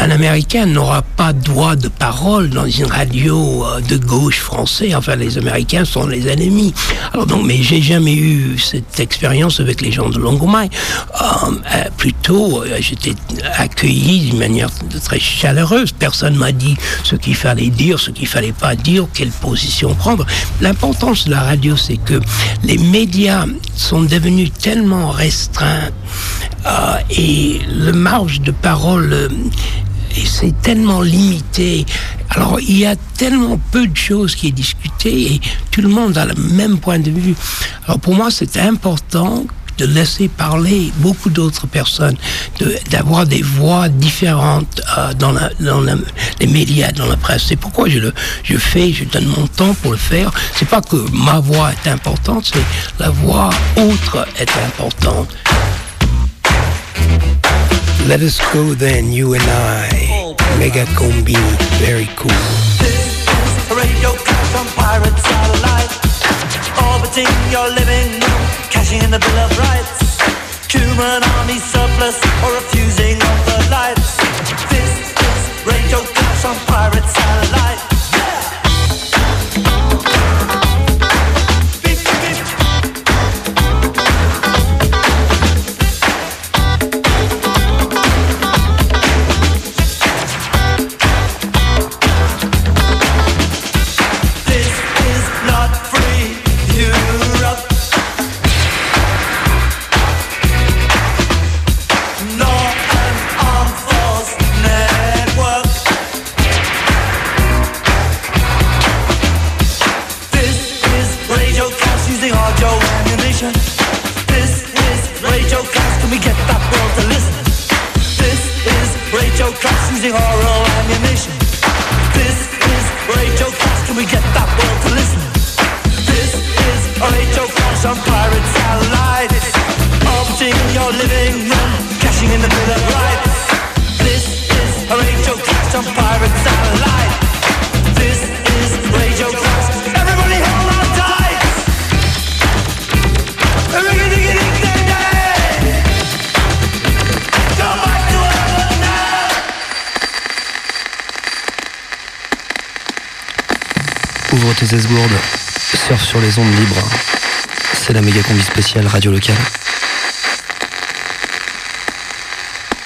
un 0.00 0.10
Américain 0.10 0.66
n'aura 0.66 1.02
pas 1.02 1.32
droit 1.32 1.74
de 1.74 1.88
parole 1.88 2.50
dans 2.50 2.66
une 2.66 2.86
radio 2.86 3.64
euh, 3.64 3.80
de 3.80 3.96
gauche 3.96 4.38
français. 4.38 4.94
Enfin, 4.94 5.16
les 5.16 5.38
Américains 5.38 5.84
sont 5.84 6.06
les 6.06 6.28
ennemis. 6.28 6.72
Alors 7.12 7.26
donc, 7.26 7.44
mais 7.44 7.60
j'ai 7.62 7.82
jamais 7.82 8.14
eu 8.14 8.58
cette 8.58 9.00
expérience 9.00 9.58
avec 9.58 9.80
les 9.80 9.90
gens 9.90 10.08
de 10.08 10.18
Longomai. 10.18 10.70
Euh, 11.20 11.24
euh, 11.74 11.84
plutôt, 11.96 12.62
j'étais 12.78 13.14
accueilli 13.56 14.30
d'une 14.30 14.38
manière 14.38 14.70
très 15.04 15.18
chaleureuse. 15.18 15.90
Personne 15.90 16.36
m'a 16.36 16.52
dit 16.52 16.76
ce 17.02 17.16
qu'il 17.16 17.34
fallait 17.34 17.70
dire, 17.70 17.98
ce 17.98 18.10
qu'il 18.10 18.28
fallait 18.28 18.52
pas 18.52 18.76
dire, 18.76 19.06
quelle 19.12 19.30
position 19.30 19.94
prendre. 19.94 20.24
L'importance 20.60 21.24
de 21.24 21.32
la 21.32 21.40
radio, 21.40 21.76
c'est 21.76 21.96
que 21.96 22.20
les 22.62 22.78
médias 22.78 23.46
sont 23.74 24.02
devenus 24.02 24.52
tellement 24.52 25.10
restreints 25.10 25.90
et 27.10 27.60
le 27.72 27.92
marge 27.92 28.40
de 28.42 28.50
parole 28.50 29.30
c'est 30.24 30.60
tellement 30.62 31.00
limité. 31.00 31.86
Alors, 32.30 32.60
il 32.60 32.78
y 32.78 32.86
a 32.86 32.96
tellement 33.16 33.58
peu 33.70 33.86
de 33.86 33.96
choses 33.96 34.34
qui 34.34 34.48
est 34.48 34.52
discutées 34.52 35.34
et 35.34 35.40
tout 35.70 35.80
le 35.80 35.88
monde 35.88 36.16
a 36.18 36.26
le 36.26 36.34
même 36.34 36.78
point 36.78 36.98
de 36.98 37.10
vue. 37.10 37.34
Alors, 37.86 38.00
pour 38.00 38.14
moi, 38.14 38.30
c'est 38.30 38.56
important 38.58 39.46
de 39.78 39.86
laisser 39.86 40.28
parler 40.28 40.92
beaucoup 40.96 41.30
d'autres 41.30 41.66
personnes, 41.66 42.16
d'avoir 42.90 43.26
des 43.26 43.42
voix 43.42 43.88
différentes 43.88 44.82
euh, 44.98 45.14
dans, 45.14 45.32
la, 45.32 45.50
dans 45.60 45.80
les 46.40 46.46
médias, 46.46 46.90
dans 46.92 47.06
la 47.06 47.16
presse. 47.16 47.44
C'est 47.48 47.56
pourquoi 47.56 47.88
je 47.88 48.00
le 48.00 48.12
je 48.42 48.56
fais, 48.56 48.92
je 48.92 49.04
donne 49.04 49.26
mon 49.26 49.46
temps 49.46 49.74
pour 49.74 49.92
le 49.92 49.96
faire. 49.96 50.32
C'est 50.54 50.68
pas 50.68 50.80
que 50.80 50.96
ma 51.12 51.38
voix 51.38 51.70
est 51.72 51.88
importante, 51.88 52.50
c'est 52.52 52.64
la 52.98 53.10
voix 53.10 53.50
autre 53.76 54.26
est 54.38 54.50
importante. 54.66 55.28
Let 58.08 58.22
us 58.22 58.40
go 58.54 58.72
then, 58.72 59.12
you 59.12 59.34
and 59.34 59.42
I. 59.44 60.34
Mega 60.58 60.86
Combi, 60.96 61.36
very 61.76 62.08
cool. 62.16 62.40
This 62.80 63.20
is 63.20 63.68
radio 63.68 64.16
crash 64.16 64.54
on 64.56 64.64
pirate 64.80 65.18
satellite. 65.28 65.92
Orbiting 66.88 67.28
your 67.52 67.68
living 67.68 68.16
room, 68.16 68.44
cashing 68.72 69.02
in 69.02 69.10
the 69.10 69.18
Bill 69.18 69.38
of 69.44 69.52
Rights. 69.58 70.16
Human 70.72 71.20
army 71.36 71.58
surplus 71.60 72.16
or 72.44 72.54
refusing 72.56 73.20
of 73.20 73.38
the 73.44 73.58
lights. 73.70 74.16
This 74.72 75.12
is 75.12 75.66
radio 75.68 76.00
crash 76.00 76.46
on 76.46 76.56
pirate 76.64 77.04
satellite. 77.04 77.97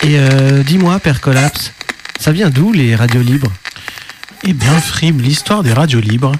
Et 0.03 0.19
euh, 0.19 0.63
dis-moi, 0.63 0.99
Père 0.99 1.21
Collapse, 1.21 1.73
ça 2.21 2.33
vient 2.33 2.51
d'où 2.51 2.73
les 2.73 2.95
radios 2.95 3.23
libres? 3.23 3.53
Eh 4.45 4.53
bien, 4.53 4.79
Frib, 4.81 5.21
l'histoire 5.21 5.63
des 5.63 5.73
radios 5.73 6.01
libres, 6.01 6.33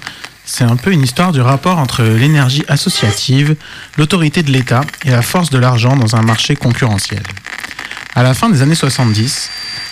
c'est 0.45 0.65
un 0.65 0.75
peu 0.75 0.91
une 0.91 1.01
histoire 1.01 1.31
du 1.31 1.41
rapport 1.41 1.79
entre 1.79 2.03
l'énergie 2.03 2.63
associative, 2.67 3.55
l'autorité 3.97 4.43
de 4.43 4.51
l'État 4.51 4.81
et 5.05 5.09
la 5.09 5.21
force 5.21 5.49
de 5.49 5.57
l'argent 5.57 5.95
dans 5.95 6.15
un 6.15 6.21
marché 6.21 6.55
concurrentiel. 6.55 7.23
À 8.13 8.21
la 8.21 8.33
fin 8.33 8.49
des 8.49 8.61
années 8.61 8.75
70, 8.75 9.49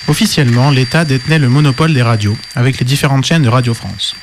officiellement, 0.07 0.69
l'État 0.69 1.03
détenait 1.03 1.39
le 1.39 1.49
monopole 1.49 1.93
des 1.93 2.03
radios 2.03 2.37
avec 2.55 2.77
les 2.77 2.85
différentes 2.85 3.25
chaînes 3.25 3.43
de 3.43 3.49
Radio 3.49 3.73
France. 3.73 4.15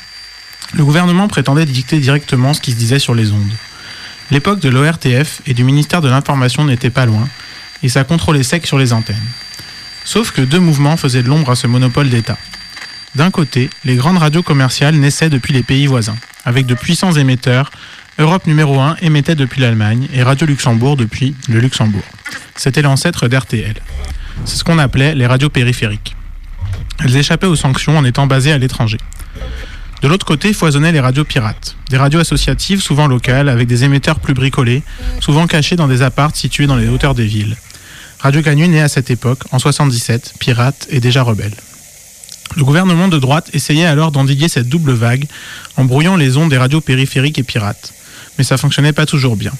Le 0.74 0.84
gouvernement 0.84 1.26
prétendait 1.26 1.66
dicter 1.66 1.98
directement 1.98 2.54
ce 2.54 2.60
qui 2.60 2.70
se 2.70 2.76
disait 2.76 2.98
sur 2.98 3.14
les 3.14 3.32
ondes. 3.32 3.52
L'époque 4.30 4.60
de 4.60 4.68
l'ORTF 4.68 5.40
et 5.46 5.54
du 5.54 5.64
ministère 5.64 6.02
de 6.02 6.08
l'Information 6.08 6.64
n'était 6.64 6.90
pas 6.90 7.06
loin, 7.06 7.28
et 7.82 7.88
ça 7.88 8.04
contrôlait 8.04 8.42
sec 8.42 8.66
sur 8.66 8.78
les 8.78 8.92
antennes. 8.92 9.16
Sauf 10.04 10.32
que 10.32 10.42
deux 10.42 10.58
mouvements 10.58 10.96
faisaient 10.96 11.22
de 11.22 11.28
l'ombre 11.28 11.50
à 11.50 11.56
ce 11.56 11.66
monopole 11.66 12.08
d'État. 12.08 12.36
D'un 13.14 13.30
côté, 13.30 13.70
les 13.84 13.96
grandes 13.96 14.18
radios 14.18 14.42
commerciales 14.42 14.96
naissaient 14.96 15.30
depuis 15.30 15.54
les 15.54 15.62
pays 15.62 15.86
voisins, 15.86 16.16
avec 16.44 16.66
de 16.66 16.74
puissants 16.74 17.12
émetteurs. 17.12 17.70
Europe 18.18 18.46
numéro 18.46 18.78
1 18.80 18.96
émettait 19.00 19.34
depuis 19.34 19.60
l'Allemagne 19.60 20.08
et 20.12 20.22
Radio 20.22 20.46
Luxembourg 20.46 20.96
depuis 20.96 21.34
le 21.48 21.60
Luxembourg. 21.60 22.04
C'était 22.56 22.82
l'ancêtre 22.82 23.28
d'RTL. 23.28 23.74
C'est 24.44 24.56
ce 24.56 24.64
qu'on 24.64 24.78
appelait 24.78 25.14
les 25.14 25.26
radios 25.26 25.48
périphériques. 25.48 26.16
Elles 27.02 27.16
échappaient 27.16 27.46
aux 27.46 27.56
sanctions 27.56 27.96
en 27.96 28.04
étant 28.04 28.26
basées 28.26 28.52
à 28.52 28.58
l'étranger. 28.58 28.98
De 30.03 30.07
l'autre 30.07 30.24
côté 30.24 30.53
foisonnaient 30.53 30.92
les 30.92 31.01
radios 31.01 31.24
pirates, 31.24 31.76
des 31.90 31.96
radios 31.96 32.20
associatives 32.20 32.80
souvent 32.80 33.09
locales 33.09 33.49
avec 33.49 33.66
des 33.66 33.82
émetteurs 33.82 34.20
plus 34.20 34.34
bricolés, 34.34 34.82
souvent 35.20 35.46
cachés 35.49 35.74
dans 35.74 35.88
des 35.88 36.03
apparts 36.03 36.36
situés 36.36 36.66
dans 36.66 36.76
les 36.76 36.88
hauteurs 36.88 37.14
des 37.14 37.26
villes. 37.26 37.57
Radio 38.20 38.42
Canu 38.42 38.68
naît 38.68 38.80
à 38.80 38.88
cette 38.88 39.11
époque, 39.11 39.40
en 39.51 39.59
77, 39.59 40.34
pirate 40.38 40.86
et 40.90 41.01
déjà 41.01 41.22
rebelle. 41.22 41.55
Le 42.57 42.64
gouvernement 42.64 43.09
de 43.09 43.18
droite 43.18 43.51
essayait 43.53 43.86
alors 43.86 44.12
d'endiguer 44.12 44.49
cette 44.49 44.68
double 44.68 44.92
vague 44.92 45.26
en 45.76 45.84
brouillant 45.84 46.16
les 46.16 46.36
ondes 46.36 46.51
des 46.51 46.59
radios 46.59 46.80
périphériques 46.80 47.38
et 47.38 47.42
pirates. 47.42 47.92
Mais 48.38 48.44
ça 48.44 48.57
fonctionnait 48.57 48.92
pas 48.92 49.07
toujours 49.07 49.36
bien. 49.36 49.53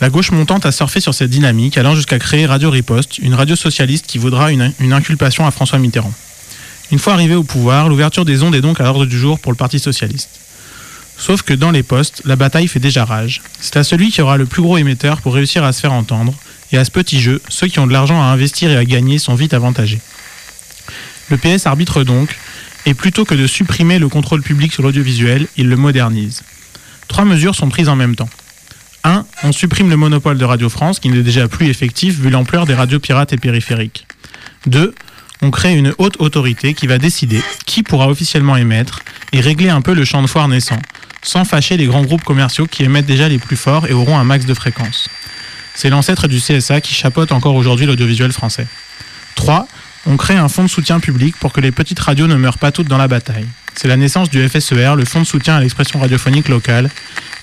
La 0.00 0.10
gauche 0.10 0.30
montante 0.30 0.66
a 0.66 0.72
surfé 0.72 1.00
sur 1.00 1.14
cette 1.14 1.30
dynamique, 1.30 1.76
allant 1.78 1.94
jusqu'à 1.94 2.18
créer 2.18 2.46
Radio 2.46 2.70
Riposte, 2.70 3.18
une 3.18 3.34
radio 3.34 3.56
socialiste 3.56 4.06
qui 4.06 4.18
vaudra 4.18 4.52
une, 4.52 4.72
une 4.78 4.92
inculpation 4.92 5.46
à 5.46 5.50
François 5.50 5.78
Mitterrand. 5.78 6.12
Une 6.90 6.98
fois 6.98 7.12
arrivé 7.12 7.34
au 7.34 7.42
pouvoir, 7.42 7.88
l'ouverture 7.88 8.24
des 8.24 8.42
ondes 8.42 8.54
est 8.54 8.60
donc 8.60 8.80
à 8.80 8.84
l'ordre 8.84 9.04
du 9.04 9.18
jour 9.18 9.38
pour 9.38 9.52
le 9.52 9.56
Parti 9.56 9.78
socialiste. 9.78 10.30
Sauf 11.18 11.42
que 11.42 11.52
dans 11.52 11.70
les 11.70 11.82
postes, 11.82 12.22
la 12.24 12.36
bataille 12.36 12.68
fait 12.68 12.80
déjà 12.80 13.04
rage. 13.04 13.42
C'est 13.60 13.76
à 13.76 13.84
celui 13.84 14.10
qui 14.10 14.22
aura 14.22 14.36
le 14.36 14.46
plus 14.46 14.62
gros 14.62 14.78
émetteur 14.78 15.20
pour 15.20 15.34
réussir 15.34 15.64
à 15.64 15.72
se 15.72 15.80
faire 15.80 15.92
entendre, 15.92 16.32
et 16.72 16.78
à 16.78 16.84
ce 16.84 16.90
petit 16.90 17.20
jeu, 17.20 17.42
ceux 17.48 17.66
qui 17.66 17.78
ont 17.78 17.86
de 17.86 17.92
l'argent 17.92 18.22
à 18.22 18.26
investir 18.26 18.70
et 18.70 18.76
à 18.76 18.84
gagner 18.84 19.18
sont 19.18 19.34
vite 19.34 19.52
avantagés. 19.52 20.00
Le 21.28 21.36
PS 21.36 21.66
arbitre 21.66 22.04
donc, 22.04 22.38
et 22.86 22.94
plutôt 22.94 23.24
que 23.24 23.34
de 23.34 23.46
supprimer 23.46 23.98
le 23.98 24.08
contrôle 24.08 24.42
public 24.42 24.72
sur 24.72 24.82
l'audiovisuel, 24.82 25.46
il 25.56 25.68
le 25.68 25.76
modernise. 25.76 26.42
Trois 27.08 27.24
mesures 27.24 27.54
sont 27.54 27.68
prises 27.68 27.88
en 27.88 27.96
même 27.96 28.16
temps. 28.16 28.30
1. 29.04 29.26
On 29.42 29.52
supprime 29.52 29.90
le 29.90 29.96
monopole 29.96 30.38
de 30.38 30.44
Radio 30.44 30.68
France, 30.68 31.00
qui 31.00 31.08
n'est 31.08 31.22
déjà 31.22 31.48
plus 31.48 31.68
effectif 31.68 32.18
vu 32.18 32.30
l'ampleur 32.30 32.64
des 32.64 32.74
radios 32.74 33.00
pirates 33.00 33.32
et 33.32 33.36
périphériques. 33.36 34.06
2. 34.66 34.94
On 35.40 35.50
crée 35.50 35.76
une 35.76 35.94
haute 35.98 36.16
autorité 36.20 36.74
qui 36.74 36.86
va 36.86 36.98
décider 36.98 37.40
qui 37.64 37.82
pourra 37.82 38.08
officiellement 38.08 38.56
émettre 38.56 39.00
et 39.32 39.40
régler 39.40 39.68
un 39.68 39.80
peu 39.80 39.94
le 39.94 40.04
champ 40.04 40.20
de 40.20 40.26
foire 40.26 40.48
naissant, 40.48 40.78
sans 41.22 41.44
fâcher 41.44 41.76
les 41.76 41.86
grands 41.86 42.02
groupes 42.02 42.24
commerciaux 42.24 42.66
qui 42.66 42.82
émettent 42.82 43.06
déjà 43.06 43.28
les 43.28 43.38
plus 43.38 43.56
forts 43.56 43.86
et 43.86 43.92
auront 43.92 44.18
un 44.18 44.24
max 44.24 44.46
de 44.46 44.54
fréquences. 44.54 45.08
C'est 45.74 45.90
l'ancêtre 45.90 46.26
du 46.26 46.40
CSA 46.40 46.80
qui 46.80 46.92
chapeaute 46.92 47.30
encore 47.30 47.54
aujourd'hui 47.54 47.86
l'audiovisuel 47.86 48.32
français. 48.32 48.66
3. 49.36 49.68
On 50.06 50.16
crée 50.16 50.36
un 50.36 50.48
fonds 50.48 50.64
de 50.64 50.68
soutien 50.68 50.98
public 50.98 51.36
pour 51.36 51.52
que 51.52 51.60
les 51.60 51.70
petites 51.70 52.00
radios 52.00 52.26
ne 52.26 52.34
meurent 52.34 52.58
pas 52.58 52.72
toutes 52.72 52.88
dans 52.88 52.98
la 52.98 53.06
bataille. 53.06 53.46
C'est 53.76 53.86
la 53.86 53.96
naissance 53.96 54.30
du 54.30 54.48
FSER, 54.48 54.94
le 54.96 55.04
fonds 55.04 55.20
de 55.20 55.26
soutien 55.26 55.54
à 55.54 55.60
l'expression 55.60 56.00
radiophonique 56.00 56.48
locale, 56.48 56.90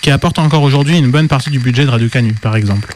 qui 0.02 0.12
apporte 0.12 0.38
encore 0.38 0.64
aujourd'hui 0.64 0.98
une 0.98 1.12
bonne 1.12 1.30
partie 1.30 1.50
du 1.50 1.60
budget 1.60 1.86
de 1.86 1.89
Radio 1.89 2.10
Canu, 2.10 2.34
par 2.34 2.58
exemple. 2.58 2.93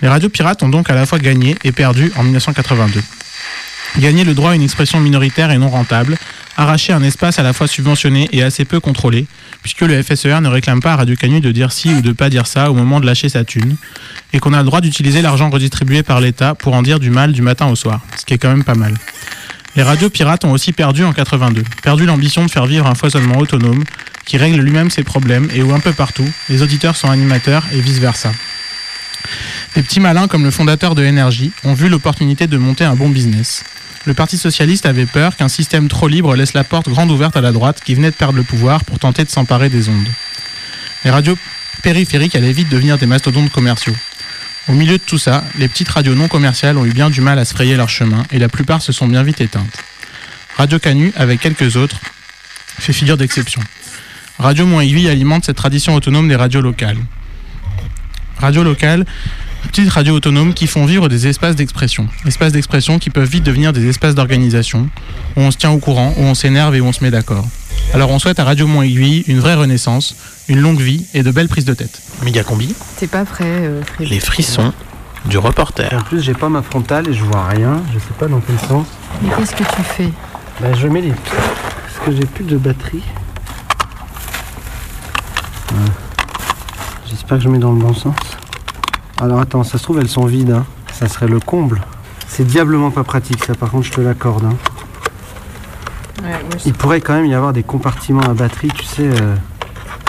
Les 0.00 0.08
radios 0.08 0.30
pirates 0.30 0.62
ont 0.62 0.70
donc 0.70 0.88
à 0.88 0.94
la 0.94 1.04
fois 1.04 1.18
gagné 1.18 1.56
et 1.64 1.72
perdu 1.72 2.12
en 2.16 2.22
1982. 2.22 3.02
Gagner 3.98 4.24
le 4.24 4.34
droit 4.34 4.50
à 4.50 4.54
une 4.54 4.62
expression 4.62 5.00
minoritaire 5.00 5.50
et 5.50 5.56
non 5.56 5.70
rentable, 5.70 6.18
arracher 6.58 6.92
un 6.92 7.02
espace 7.02 7.38
à 7.38 7.42
la 7.42 7.54
fois 7.54 7.66
subventionné 7.66 8.28
et 8.32 8.42
assez 8.42 8.66
peu 8.66 8.78
contrôlé, 8.78 9.26
puisque 9.62 9.80
le 9.80 10.02
FSER 10.02 10.40
ne 10.42 10.48
réclame 10.48 10.80
pas 10.80 10.92
à 10.92 10.96
Radio 10.96 11.16
Canu 11.16 11.40
de 11.40 11.50
dire 11.50 11.72
ci 11.72 11.88
ou 11.94 12.02
de 12.02 12.12
pas 12.12 12.28
dire 12.28 12.46
ça 12.46 12.70
au 12.70 12.74
moment 12.74 13.00
de 13.00 13.06
lâcher 13.06 13.30
sa 13.30 13.44
thune, 13.44 13.76
et 14.34 14.38
qu'on 14.38 14.52
a 14.52 14.58
le 14.58 14.64
droit 14.64 14.82
d'utiliser 14.82 15.22
l'argent 15.22 15.48
redistribué 15.48 16.02
par 16.02 16.20
l'État 16.20 16.54
pour 16.54 16.74
en 16.74 16.82
dire 16.82 17.00
du 17.00 17.10
mal 17.10 17.32
du 17.32 17.40
matin 17.40 17.66
au 17.68 17.74
soir, 17.74 18.00
ce 18.18 18.26
qui 18.26 18.34
est 18.34 18.38
quand 18.38 18.50
même 18.50 18.64
pas 18.64 18.74
mal. 18.74 18.94
Les 19.76 19.82
radios 19.82 20.10
pirates 20.10 20.44
ont 20.44 20.52
aussi 20.52 20.72
perdu 20.72 21.02
en 21.04 21.12
82, 21.14 21.62
perdu 21.82 22.04
l'ambition 22.04 22.44
de 22.44 22.50
faire 22.50 22.66
vivre 22.66 22.86
un 22.86 22.94
foisonnement 22.94 23.38
autonome 23.38 23.84
qui 24.26 24.36
règle 24.36 24.60
lui-même 24.60 24.90
ses 24.90 25.04
problèmes 25.04 25.48
et 25.54 25.62
où 25.62 25.74
un 25.74 25.80
peu 25.80 25.92
partout, 25.92 26.28
les 26.50 26.62
auditeurs 26.62 26.96
sont 26.96 27.10
animateurs 27.10 27.62
et 27.72 27.80
vice-versa. 27.80 28.32
Des 29.74 29.82
petits 29.82 30.00
malins 30.00 30.28
comme 30.28 30.44
le 30.44 30.50
fondateur 30.50 30.94
de 30.94 31.02
Énergie 31.02 31.52
ont 31.64 31.74
vu 31.74 31.88
l'opportunité 31.88 32.46
de 32.46 32.56
monter 32.56 32.84
un 32.84 32.94
bon 32.94 33.08
business. 33.08 33.64
Le 34.06 34.14
Parti 34.14 34.38
socialiste 34.38 34.86
avait 34.86 35.04
peur 35.04 35.34
qu'un 35.34 35.48
système 35.48 35.88
trop 35.88 36.06
libre 36.06 36.36
laisse 36.36 36.54
la 36.54 36.62
porte 36.62 36.88
grande 36.88 37.10
ouverte 37.10 37.36
à 37.36 37.40
la 37.40 37.50
droite 37.50 37.80
qui 37.84 37.92
venait 37.96 38.12
de 38.12 38.14
perdre 38.14 38.36
le 38.36 38.44
pouvoir 38.44 38.84
pour 38.84 39.00
tenter 39.00 39.24
de 39.24 39.30
s'emparer 39.30 39.68
des 39.68 39.88
ondes. 39.88 40.08
Les 41.04 41.10
radios 41.10 41.36
périphériques 41.82 42.36
allaient 42.36 42.52
vite 42.52 42.68
devenir 42.68 42.98
des 42.98 43.06
mastodontes 43.06 43.50
commerciaux. 43.50 43.96
Au 44.68 44.72
milieu 44.72 44.98
de 44.98 45.02
tout 45.02 45.18
ça, 45.18 45.42
les 45.58 45.66
petites 45.66 45.88
radios 45.88 46.14
non 46.14 46.28
commerciales 46.28 46.78
ont 46.78 46.84
eu 46.84 46.92
bien 46.92 47.10
du 47.10 47.20
mal 47.20 47.38
à 47.40 47.44
se 47.44 47.52
frayer 47.52 47.76
leur 47.76 47.88
chemin 47.88 48.22
et 48.30 48.38
la 48.38 48.48
plupart 48.48 48.80
se 48.80 48.92
sont 48.92 49.08
bien 49.08 49.24
vite 49.24 49.40
éteintes. 49.40 49.76
Radio 50.56 50.78
Canu, 50.78 51.12
avec 51.16 51.40
quelques 51.40 51.74
autres, 51.74 51.96
fait 52.78 52.92
figure 52.92 53.16
d'exception. 53.16 53.60
Radio 54.38 54.66
Moins 54.66 54.84
8 54.84 55.08
alimente 55.08 55.46
cette 55.46 55.56
tradition 55.56 55.96
autonome 55.96 56.28
des 56.28 56.36
radios 56.36 56.60
locales. 56.60 56.98
Radio 58.38 58.62
locales, 58.62 59.04
petites 59.66 59.90
radios 59.90 60.14
autonomes 60.14 60.54
qui 60.54 60.66
font 60.66 60.86
vivre 60.86 61.08
des 61.08 61.26
espaces 61.26 61.56
d'expression. 61.56 62.08
Espaces 62.26 62.52
d'expression 62.52 62.98
qui 62.98 63.10
peuvent 63.10 63.28
vite 63.28 63.44
devenir 63.44 63.72
des 63.72 63.88
espaces 63.88 64.14
d'organisation, 64.14 64.88
où 65.36 65.40
on 65.40 65.50
se 65.50 65.56
tient 65.56 65.70
au 65.70 65.78
courant, 65.78 66.14
où 66.16 66.22
on 66.22 66.34
s'énerve 66.34 66.74
et 66.74 66.80
où 66.80 66.86
on 66.86 66.92
se 66.92 67.02
met 67.02 67.10
d'accord. 67.10 67.46
Alors 67.94 68.10
on 68.10 68.18
souhaite 68.18 68.38
à 68.38 68.44
Radio 68.44 68.66
Moins 68.66 68.84
8 68.84 69.24
une 69.28 69.38
vraie 69.38 69.54
renaissance, 69.54 70.16
une 70.48 70.60
longue 70.60 70.80
vie 70.80 71.06
et 71.14 71.22
de 71.22 71.30
belles 71.30 71.48
prises 71.48 71.64
de 71.64 71.74
tête. 71.74 72.00
Méga 72.22 72.42
combi. 72.42 72.74
C'est 72.96 73.10
pas 73.10 73.24
vrai, 73.24 73.44
euh. 73.44 73.82
Les 74.00 74.20
frissons 74.20 74.72
du 75.26 75.38
reporter. 75.38 75.92
En 75.92 76.02
plus, 76.02 76.22
j'ai 76.22 76.34
pas 76.34 76.48
ma 76.48 76.62
frontale 76.62 77.08
et 77.08 77.12
je 77.12 77.24
vois 77.24 77.46
rien. 77.46 77.82
Je 77.92 77.98
sais 77.98 78.14
pas 78.18 78.28
dans 78.28 78.40
quel 78.40 78.58
sens. 78.68 78.86
Mais 79.22 79.30
qu'est-ce 79.36 79.54
que 79.54 79.64
tu 79.64 79.82
fais? 79.82 80.10
Ben, 80.60 80.74
je 80.74 80.88
mets 80.88 81.00
les. 81.00 81.12
Parce 81.12 82.06
que 82.06 82.12
j'ai 82.12 82.26
plus 82.26 82.44
de 82.44 82.56
batterie. 82.56 83.02
Ouais. 85.72 85.92
J'espère 87.08 87.38
que 87.38 87.44
je 87.44 87.48
mets 87.48 87.58
dans 87.58 87.72
le 87.72 87.78
bon 87.78 87.94
sens. 87.94 88.14
Alors 89.20 89.40
attends, 89.40 89.64
ça 89.64 89.78
se 89.78 89.82
trouve, 89.82 89.98
elles 89.98 90.08
sont 90.08 90.26
vides. 90.26 90.50
hein. 90.50 90.64
Ça 90.92 91.08
serait 91.08 91.28
le 91.28 91.40
comble. 91.40 91.80
C'est 92.28 92.44
diablement 92.44 92.90
pas 92.90 93.04
pratique, 93.04 93.44
ça, 93.44 93.54
par 93.54 93.70
contre, 93.70 93.86
je 93.86 93.92
te 93.92 94.00
l'accorde. 94.00 94.44
hein. 94.44 94.54
Il 96.64 96.72
pourrait 96.74 97.00
quand 97.00 97.14
même 97.14 97.26
y 97.26 97.34
avoir 97.34 97.52
des 97.52 97.62
compartiments 97.62 98.22
à 98.22 98.34
batterie, 98.34 98.68
tu 98.74 98.84
sais, 98.84 99.04
euh, 99.06 99.36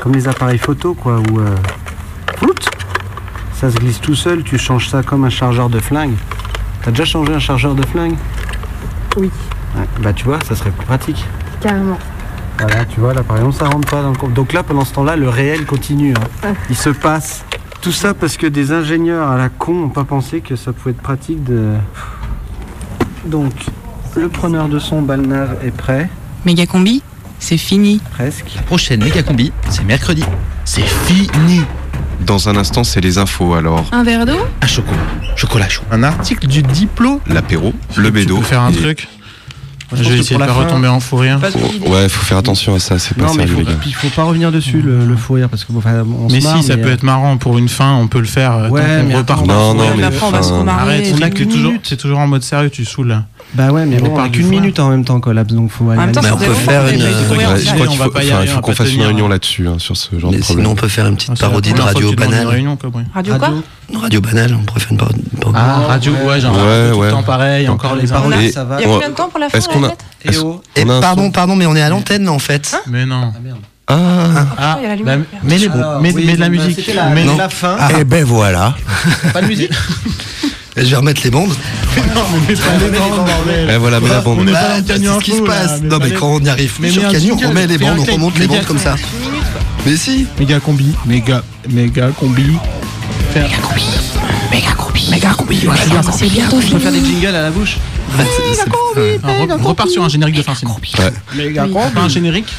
comme 0.01 0.13
les 0.13 0.27
appareils 0.27 0.57
photo, 0.57 0.93
quoi, 0.95 1.19
où 1.19 1.39
euh, 1.39 1.55
ça 3.53 3.69
se 3.69 3.77
glisse 3.77 3.99
tout 4.01 4.15
seul, 4.15 4.43
tu 4.43 4.57
changes 4.57 4.89
ça 4.89 5.03
comme 5.03 5.25
un 5.25 5.29
chargeur 5.29 5.69
de 5.69 5.79
flingue. 5.79 6.13
T'as 6.83 6.91
déjà 6.91 7.05
changé 7.05 7.33
un 7.33 7.39
chargeur 7.39 7.75
de 7.75 7.85
flingue? 7.85 8.15
Oui, 9.17 9.29
Ouais, 9.75 9.85
Bah 10.01 10.13
tu 10.13 10.25
vois, 10.25 10.39
ça 10.47 10.55
serait 10.55 10.71
plus 10.71 10.85
pratique. 10.85 11.23
carrément. 11.61 11.97
Voilà, 12.59 12.85
tu 12.85 12.99
vois, 12.99 13.13
là 13.13 13.21
par 13.21 13.37
exemple, 13.37 13.55
ça 13.55 13.67
rentre 13.67 13.87
pas 13.89 14.01
dans 14.01 14.11
le 14.11 14.15
compte. 14.17 14.33
Donc 14.33 14.53
là, 14.53 14.63
pendant 14.63 14.85
ce 14.85 14.93
temps-là, 14.93 15.15
le 15.15 15.29
réel 15.29 15.65
continue. 15.65 16.13
hein. 16.43 16.53
Il 16.69 16.75
se 16.77 16.89
passe. 16.89 17.43
Tout 17.81 17.91
ça 17.91 18.13
parce 18.13 18.37
que 18.37 18.47
des 18.47 18.71
ingénieurs 18.71 19.29
à 19.29 19.37
la 19.37 19.49
con 19.49 19.73
n'ont 19.73 19.89
pas 19.89 20.03
pensé 20.03 20.41
que 20.41 20.55
ça 20.55 20.73
pouvait 20.73 20.91
être 20.91 21.01
pratique 21.01 21.43
de. 21.43 21.73
Donc, 23.25 23.53
le 24.15 24.29
preneur 24.29 24.67
de 24.67 24.79
son 24.79 25.01
Balnave 25.01 25.57
est 25.63 25.71
prêt. 25.71 26.09
Méga 26.45 26.65
combi, 26.65 27.01
c'est 27.39 27.57
fini. 27.57 28.01
Presque. 28.11 28.57
Prochaine 28.65 29.03
méga 29.03 29.23
combi, 29.23 29.51
c'est 29.69 29.83
mercredi. 29.83 30.23
C'est 30.65 30.81
fini. 30.85 31.61
Dans 32.25 32.49
un 32.49 32.57
instant, 32.57 32.83
c'est 32.83 32.99
les 32.99 33.19
infos 33.19 33.53
alors. 33.53 33.85
Un 33.91 34.03
verre 34.03 34.25
d'eau? 34.25 34.39
Un 34.61 34.67
chocolat. 34.67 34.97
Chocolat 35.35 35.69
chaud. 35.69 35.83
Un 35.91 36.03
article 36.03 36.47
du 36.47 36.63
Diplo? 36.63 37.21
L'apéro, 37.27 37.73
le 37.95 38.09
bédo. 38.09 38.35
Tu 38.35 38.41
peux 38.41 38.45
faire 38.47 38.61
un 38.61 38.71
et- 38.71 38.75
truc? 38.75 39.07
Je 39.93 40.09
vais 40.09 40.17
essayer 40.19 40.35
de 40.35 40.41
pas 40.41 40.47
fin- 40.47 40.53
retomber 40.65 40.87
en 40.87 40.99
fou 40.99 41.15
rire. 41.17 41.39
Faut- 41.41 41.89
ouais, 41.91 42.09
faut 42.09 42.25
faire 42.25 42.37
attention 42.37 42.75
à 42.75 42.79
ça, 42.79 42.99
c'est 42.99 43.15
pas 43.15 43.23
Non, 43.25 43.33
mais 43.33 43.43
sérieux 43.43 43.53
faut, 43.53 43.59
les 43.61 43.65
gars. 43.65 43.77
puis 43.79 43.91
faut 43.93 44.09
pas 44.09 44.23
revenir 44.23 44.51
dessus, 44.51 44.81
le, 44.81 45.05
le 45.05 45.15
fou 45.15 45.33
rire, 45.33 45.47
parce 45.49 45.63
que 45.65 45.71
bon, 45.71 45.79
enfin, 45.79 46.03
on 46.05 46.29
Mais 46.31 46.41
se 46.41 46.45
marre, 46.47 46.57
si, 46.57 46.63
ça 46.63 46.77
peut 46.77 46.89
euh, 46.89 46.93
être 46.93 47.03
marrant 47.03 47.37
pour 47.37 47.57
une 47.57 47.69
fin, 47.69 47.93
on 47.93 48.07
peut 48.07 48.19
le 48.19 48.25
faire. 48.25 48.53
euh, 48.53 48.69
Ouais, 48.69 49.03
mais 49.03 49.15
repart 49.15 49.39
attends, 49.39 49.47
pas. 49.47 49.53
Non, 49.53 49.73
non, 49.73 49.83
mais 49.97 50.03
après, 50.03 50.25
on 50.25 50.31
va 50.31 50.43
se. 50.43 50.51
Arrête, 50.53 51.09
on 51.13 51.17
c'est 51.17 51.23
a 51.23 51.29
que 51.29 51.35
qu'une 51.35 51.49
toujours, 51.49 51.71
minute. 51.71 51.85
c'est 51.87 51.97
toujours 51.97 52.19
en 52.19 52.27
mode 52.27 52.43
sérieux, 52.43 52.69
tu 52.69 52.83
saoules. 52.85 53.17
Bah 53.53 53.71
ouais, 53.71 53.85
mais 53.85 53.97
On 54.01 54.07
on 54.11 54.15
parle 54.15 54.31
qu'une 54.31 54.47
minute 54.49 54.77
en 54.79 54.89
même 54.89 55.05
temps, 55.05 55.21
Collapse, 55.21 55.53
donc 55.53 55.71
faut 55.71 55.89
aller. 55.89 55.99
En 56.01 56.05
même 56.07 56.11
temps, 56.11 56.19
Mais 56.21 56.27
ça 56.29 56.35
on 56.35 56.37
peut 56.37 56.45
faire 56.53 56.85
une- 56.89 56.95
on 57.01 57.05
je 57.05 57.05
crois 57.05 57.37
on 57.37 57.87
qu'il 57.87 57.97
faut, 57.97 58.11
il 58.21 58.33
on 58.33 58.45
faut 58.55 58.61
qu'on 58.61 58.73
fasse 58.73 58.93
une 58.93 59.03
réunion 59.03 59.27
hein. 59.27 59.29
là-dessus, 59.29 59.67
hein, 59.69 59.75
sur 59.77 59.95
ce 59.95 60.19
genre 60.19 60.31
Mais 60.31 60.39
de 60.39 60.43
sinon, 60.43 60.55
problème. 60.63 60.71
on 60.71 60.75
peut 60.75 60.87
faire 60.89 61.07
une 61.07 61.15
petite 61.15 61.39
parodie 61.39 61.71
de 61.71 61.79
radio 61.81 62.09
ouais. 62.09 62.15
Radio 63.13 63.35
quoi 63.37 63.53
Radio 64.01 64.19
banale, 64.19 64.57
on 64.59 64.65
pourrait 64.65 64.81
faire 64.81 64.91
une 64.91 64.97
parodie. 64.97 65.21
Ah, 65.55 65.79
radio, 65.87 66.11
ouais, 66.27 66.41
genre 66.41 66.51
tout 66.53 66.99
ouais. 66.99 67.05
le 67.05 67.11
temps 67.11 67.23
pareil, 67.23 67.69
encore 67.69 67.95
les 67.95 68.05
paroles, 68.07 68.33
Et- 68.41 68.51
ça 68.51 68.65
va. 68.65 68.81
Il 68.81 68.83
y 68.83 68.85
a 68.85 68.89
on- 68.89 68.93
combien 68.95 69.09
de 69.09 69.13
temps 69.15 69.29
pour 69.29 69.39
la 69.39 69.47
fin 69.49 69.57
qu'on 69.79 69.85
a. 69.85 69.93
Et 70.25 70.37
oh. 70.37 70.61
Et 70.75 70.83
on 70.85 70.89
a 70.89 70.99
pardon, 71.01 71.25
son- 71.25 71.31
pardon, 71.31 71.55
mais 71.55 71.65
on 71.65 71.75
est 71.75 71.81
à 71.81 71.89
l'antenne 71.89 72.27
en 72.29 72.39
fait. 72.39 72.75
Mais 72.87 73.05
non. 73.05 73.31
Ah, 73.89 73.95
Ah, 74.57 74.77
il 74.79 74.83
y 74.83 74.85
a 74.85 74.89
la 74.89 74.95
bah, 75.03 75.15
lumière. 75.15 75.19
mets, 75.43 75.57
les- 75.57 75.67
Alors, 75.69 76.01
mets- 76.01 76.11
oui, 76.13 76.25
mets 76.25 76.33
de 76.33 76.39
la 76.41 76.49
bah, 76.49 76.55
musique. 76.65 76.91
La, 76.93 77.05
Mets- 77.09 77.23
Non. 77.23 77.37
la 77.37 77.47
fin. 77.49 77.77
Ah. 77.79 77.87
eh 77.99 78.03
ben 78.03 78.25
voilà. 78.25 78.75
Pas 79.31 79.41
de 79.41 79.47
musique 79.47 79.71
Je 80.75 80.83
vais 80.83 80.95
remettre 80.97 81.21
les 81.23 81.31
bandes. 81.31 81.53
Eh 83.69 83.77
voilà, 83.77 83.99
mais 83.99 84.09
la 84.09 84.21
bande. 84.21 84.39
On 84.41 84.47
est 84.47 84.51
Bah, 84.51 84.59
pas 84.61 84.75
c'est 84.85 84.97
ce 85.05 85.19
qui 85.19 85.31
se 85.31 85.41
passe. 85.41 85.81
mais 85.81 85.87
Non, 85.89 85.99
mais 86.01 86.11
quand 86.11 86.27
on 86.33 86.39
y 86.39 86.49
arrive 86.49 86.73
Mais 86.79 86.89
sur 86.91 87.03
mets 87.03 87.11
Canyon, 87.11 87.37
on 87.43 87.47
remet 87.49 87.67
les 87.67 87.77
bandes, 87.77 87.99
on 87.99 88.11
remonte 88.13 88.37
les 88.39 88.45
méga- 88.47 88.57
bandes 88.57 88.65
comme 88.65 88.77
ça. 88.79 88.95
Mais 89.85 89.95
si. 89.95 90.27
Méga 90.39 90.59
combi, 90.59 90.93
méga, 91.05 91.43
méga 91.69 92.09
combi. 92.19 92.57
Méga 93.35 93.57
combi. 93.61 93.83
Méga 94.51 94.71
combi. 94.75 95.07
Méga 95.09 95.29
combi. 95.33 95.59
C'est 95.77 95.89
bien, 95.89 96.03
ça, 96.03 96.11
c'est 96.11 96.27
bientôt 96.29 96.57
On 96.57 96.69
peut 96.71 96.79
faire 96.79 96.91
des 96.91 96.99
fini. 96.99 97.21
jingles 97.21 97.35
à 97.35 97.41
la 97.43 97.51
bouche 97.51 97.77
on 99.59 99.63
repart 99.67 99.89
sur 99.89 100.03
un 100.03 100.09
générique 100.09 100.35
de 100.35 100.41
fin 100.41 100.55
sinon. 100.55 100.75
Ouais. 100.99 101.11
Méga 101.35 101.67
Pas 101.93 102.01
un 102.01 102.09
générique 102.09 102.53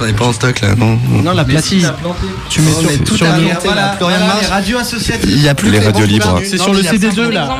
J'en 0.00 0.06
ai 0.06 0.12
pas 0.12 0.24
en 0.26 0.32
stock 0.32 0.60
là, 0.62 0.74
non. 0.74 0.98
Non, 1.22 1.32
la 1.32 1.44
platine. 1.44 1.92
Tu 2.48 2.60
mets 2.62 2.72
sur, 2.72 3.04
tout 3.04 3.16
sur 3.16 3.26
voilà, 3.26 3.88
plus 3.96 4.04
rien 4.04 4.18
les 4.40 4.46
radios 4.46 4.78
associatives. 4.78 5.30
Il 5.30 5.42
y 5.42 5.48
a 5.48 5.54
plus 5.54 5.70
Les 5.70 5.80
radios 5.80 6.06
libres. 6.06 6.40
C'est 6.44 6.58
sur 6.58 6.72
le 6.72 6.80
il 6.80 6.84
y 6.84 6.88
a 6.88 6.92
CD2 6.92 7.24
pas- 7.26 7.30
là. 7.30 7.58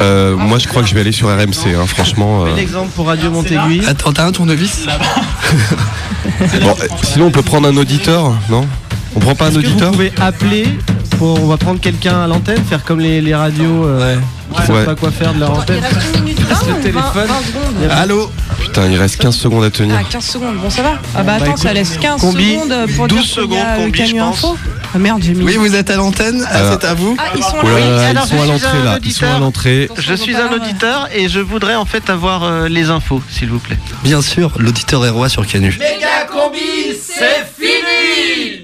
Euh, 0.00 0.36
moi, 0.36 0.58
je 0.58 0.66
crois 0.66 0.82
que 0.82 0.88
je 0.88 0.94
vais 0.94 1.00
aller 1.02 1.12
sur 1.12 1.28
RMC, 1.28 1.74
hein, 1.76 1.86
franchement. 1.86 2.44
euh. 2.44 2.54
Bel 2.54 2.58
exemple 2.58 2.90
pour 2.96 3.06
Radio 3.06 3.30
Montéguy. 3.30 3.82
Attends, 3.86 4.12
t'as 4.12 4.26
un 4.26 4.32
tournevis 4.32 4.86
Bon, 6.62 6.70
euh, 6.80 6.86
sinon, 7.02 7.26
on 7.26 7.30
peut 7.30 7.42
prendre 7.42 7.68
un 7.68 7.76
auditeur, 7.76 8.32
non? 8.48 8.66
On 9.14 9.20
prend 9.20 9.34
pas 9.34 9.46
un 9.48 9.54
auditeur 9.54 9.90
Vous 9.90 9.96
pouvez 9.96 10.12
appeler. 10.20 10.66
Pour, 11.18 11.40
on 11.40 11.46
va 11.46 11.56
prendre 11.58 11.78
quelqu'un 11.80 12.22
à 12.24 12.26
l'antenne, 12.26 12.64
faire 12.64 12.82
comme 12.82 12.98
les, 12.98 13.20
les 13.20 13.34
radios 13.36 13.84
euh, 13.86 14.16
qui 14.54 14.66
savent 14.66 14.76
Ouais. 14.76 14.84
pas 14.84 14.94
quoi 14.94 15.10
faire 15.10 15.34
de 15.34 15.40
leur 15.40 15.58
antenne. 15.58 15.82
Il 16.26 17.84
y 17.86 17.90
Allô 17.90 18.30
Putain, 18.60 18.88
il 18.88 18.96
reste 18.96 19.18
15 19.18 19.36
secondes 19.36 19.64
à 19.64 19.70
tenir. 19.70 19.96
Ah, 20.00 20.04
15 20.08 20.24
secondes, 20.24 20.56
bon 20.56 20.70
ça 20.70 20.82
va. 20.82 20.92
Ah 21.14 21.18
bah 21.18 21.22
Bah, 21.24 21.32
attends, 21.34 21.44
écoute, 21.46 21.58
ça 21.62 21.72
laisse 21.72 21.96
15 21.98 22.20
combi, 22.20 22.54
secondes 22.54 22.86
pour 22.96 23.08
12 23.08 23.18
dire 23.18 23.26
qu'il 23.44 23.52
y 23.52 23.58
a 23.58 23.74
secondes, 23.76 23.94
je 24.06 24.14
pense. 24.16 24.38
Info. 24.44 24.56
Ah 24.94 24.98
merde, 24.98 25.22
j'ai 25.22 25.34
mis. 25.34 25.44
Oui, 25.44 25.56
vous 25.56 25.74
êtes 25.74 25.90
à 25.90 25.96
l'antenne, 25.96 26.44
ah, 26.48 26.56
Alors- 26.56 26.78
c'est 26.80 26.86
à 26.86 26.94
vous 26.94 27.16
Ah, 27.18 27.24
ils 27.36 27.42
sont 27.42 27.58
alors, 27.58 27.78
ils 27.78 27.82
à 27.82 28.12
l'entrée 28.46 28.82
là, 28.84 28.98
ils 29.04 29.12
sont 29.12 29.26
à 29.26 29.38
l'entrée. 29.38 29.88
Je 29.98 30.14
suis 30.14 30.34
un 30.36 30.50
auditeur 30.52 31.08
et 31.14 31.28
je 31.28 31.40
voudrais 31.40 31.74
en 31.74 31.84
fait 31.84 32.08
avoir 32.10 32.44
euh, 32.44 32.68
les 32.68 32.90
infos, 32.90 33.20
s'il 33.28 33.50
vous 33.50 33.58
plaît. 33.58 33.78
Bien 34.02 34.22
sûr, 34.22 34.52
l'auditeur 34.58 35.04
est 35.04 35.10
roi 35.10 35.28
sur 35.28 35.46
Canu. 35.46 35.76
Méga 35.78 36.26
combi, 36.32 36.60
c'est 37.00 37.46
fini 37.58 38.63